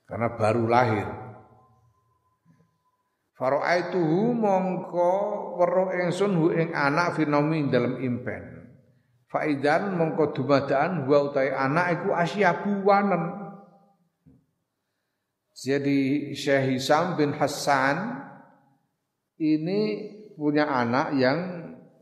karena 0.06 0.28
baru 0.36 0.64
lahir. 0.68 1.08
Faro'aituhu 3.38 4.34
mongko 4.34 5.12
weruh 5.62 5.94
ingsun 5.94 6.32
hu 6.34 6.50
ing 6.50 6.74
anak 6.74 7.14
finomi 7.14 7.70
dalam 7.70 8.02
impen. 8.02 8.57
Faidan 9.28 10.00
mongko 10.00 10.32
dumadaan 10.32 11.04
wa 11.04 11.28
utai 11.28 11.52
anak 11.52 12.00
iku 12.00 12.16
asyabu 12.16 12.80
wanen. 12.80 13.48
Jadi 15.52 16.32
Syekh 16.32 16.78
Hisam 16.78 17.18
bin 17.18 17.36
Hasan 17.36 18.24
ini 19.36 19.80
punya 20.38 20.64
anak 20.70 21.18
yang 21.18 21.38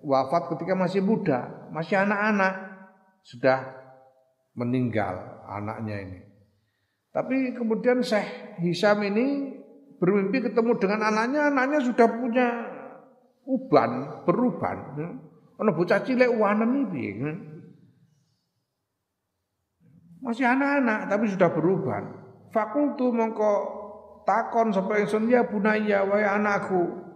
wafat 0.04 0.54
ketika 0.54 0.78
masih 0.78 1.02
muda, 1.02 1.66
masih 1.74 1.98
anak-anak, 1.98 2.54
sudah 3.26 3.74
meninggal 4.54 5.42
anaknya 5.50 5.96
ini. 6.04 6.20
Tapi 7.10 7.56
kemudian 7.56 8.04
Syekh 8.04 8.60
Hisam 8.62 9.02
ini 9.02 9.56
bermimpi 9.96 10.46
ketemu 10.46 10.76
dengan 10.78 11.00
anaknya, 11.10 11.48
anaknya 11.48 11.80
sudah 11.80 12.06
punya 12.06 12.48
uban, 13.48 14.22
beruban. 14.28 14.78
Ono 15.56 15.70
bocah 15.72 16.04
cilik 16.04 16.30
wanem 16.36 16.84
iki. 16.92 17.08
Masih 20.20 20.44
anak-anak 20.44 21.08
tapi 21.08 21.24
sudah 21.32 21.48
beruban. 21.52 22.04
Fakultu 22.52 23.12
mongko 23.12 23.52
takon 24.26 24.74
sampai 24.74 25.06
ingsun 25.06 25.30
ya 25.30 25.46
bunaya 25.46 26.02
wahai 26.02 26.26
anakku 26.26 27.06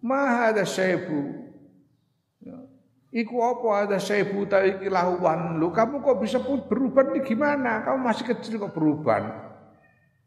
Ma 0.00 0.48
ada 0.48 0.64
syaibu. 0.64 1.28
Ya. 2.40 2.56
Iku 3.12 3.36
apa 3.44 3.84
ada 3.84 3.98
syaibu 4.00 4.48
ta 4.48 4.64
iki 4.64 4.88
lahuan. 4.88 5.60
Lu 5.60 5.68
kamu 5.68 6.00
kok 6.00 6.18
bisa 6.24 6.40
berubah 6.40 7.12
ini 7.12 7.20
gimana? 7.20 7.84
Kamu 7.84 8.00
masih 8.00 8.24
kecil 8.32 8.56
kok 8.56 8.72
berubah. 8.72 9.20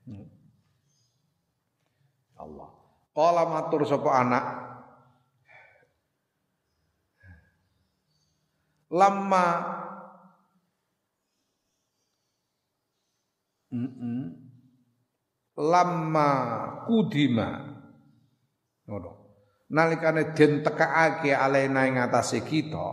Hmm. 0.06 0.30
Allah. 2.38 2.70
Qala 3.18 3.44
matur 3.50 3.82
sapa 3.82 4.10
anak. 4.14 4.46
Lama 8.94 9.48
mm 13.74 13.90
-mm. 13.90 14.22
lama 15.58 16.30
kudima. 16.86 17.50
Ngono. 18.86 19.12
Nalikane 19.74 20.38
den 20.38 20.62
tekaake 20.62 21.34
alena 21.34 21.90
ing 21.90 21.98
atase 21.98 22.46
kita 22.46 22.88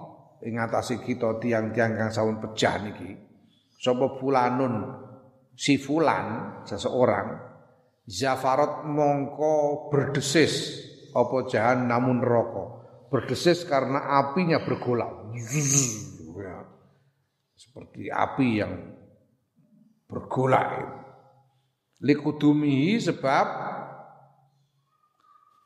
ing 0.48 0.56
atase 0.56 0.96
kita 1.04 1.36
tiang-tiang 1.36 2.00
kang 2.00 2.08
sampun 2.08 2.40
pejah 2.40 2.80
niki. 2.80 3.10
Sapa 3.76 4.16
fulanun? 4.16 5.04
Si 5.52 5.76
fulan 5.76 6.60
seseorang. 6.64 7.36
Zafarat 8.08 8.88
mongko 8.88 9.88
berdesis 9.92 10.80
apa 11.12 11.44
jahan 11.52 11.84
namun 11.84 12.24
rokok 12.24 12.79
berdesis 13.10 13.66
karena 13.66 14.22
apinya 14.22 14.62
bergolak. 14.62 15.34
Ya. 16.40 16.64
seperti 17.58 18.08
api 18.08 18.48
yang 18.62 18.72
bergolak. 20.06 20.96
Likudumihi 22.00 22.96
sebab 22.96 23.46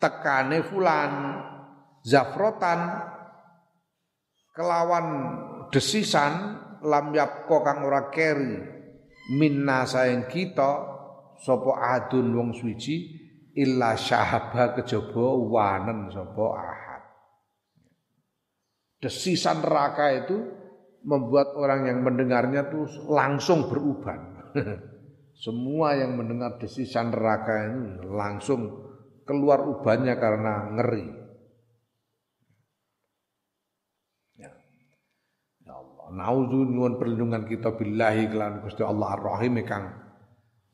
tekane 0.02 0.66
fulan 0.66 1.12
zafrotan 2.02 2.80
kelawan 4.50 5.06
desisan 5.70 6.58
lam 6.82 7.14
yapko 7.14 7.62
kang 7.62 7.86
ora 7.86 8.10
keri. 8.10 8.74
Minna 9.38 9.86
saing 9.88 10.26
kita 10.28 10.72
sapa 11.40 11.72
adun 11.96 12.34
wong 12.34 12.50
suci 12.52 13.08
illa 13.56 13.96
syahaba 13.96 14.76
kejaba 14.76 15.24
wanen 15.48 16.12
sapa 16.12 16.44
ahad 16.60 16.83
desisan 19.04 19.60
neraka 19.60 20.24
itu 20.24 20.36
membuat 21.04 21.52
orang 21.60 21.92
yang 21.92 22.00
mendengarnya 22.00 22.72
tuh 22.72 22.88
langsung 23.12 23.68
beruban. 23.68 24.40
Semua 25.44 25.92
yang 25.92 26.16
mendengar 26.16 26.56
desisan 26.56 27.12
neraka 27.12 27.68
ini 27.68 28.00
langsung 28.08 28.72
keluar 29.28 29.60
ubannya 29.60 30.16
karena 30.16 30.72
ngeri. 30.72 31.06
Nauzu 36.14 36.70
nyuwun 36.70 36.94
perlindungan 36.94 37.42
kita 37.42 37.74
billahi 37.74 38.30
kelan 38.30 38.62
Gusti 38.62 38.86
Allah 38.86 39.18
Ar-Rahim 39.18 39.58
kang. 39.66 39.98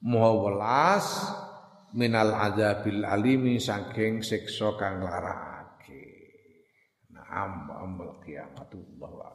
Maha 0.05 0.32
welas 0.36 1.07
minal 1.97 2.36
adzabil 2.36 3.09
alimi 3.09 3.57
saking 3.57 4.20
siksa 4.20 4.77
kang 4.77 5.01
larake. 7.31 7.39
Naam 7.39 7.70
amal 7.70 8.11
kiamatullah 8.27 9.30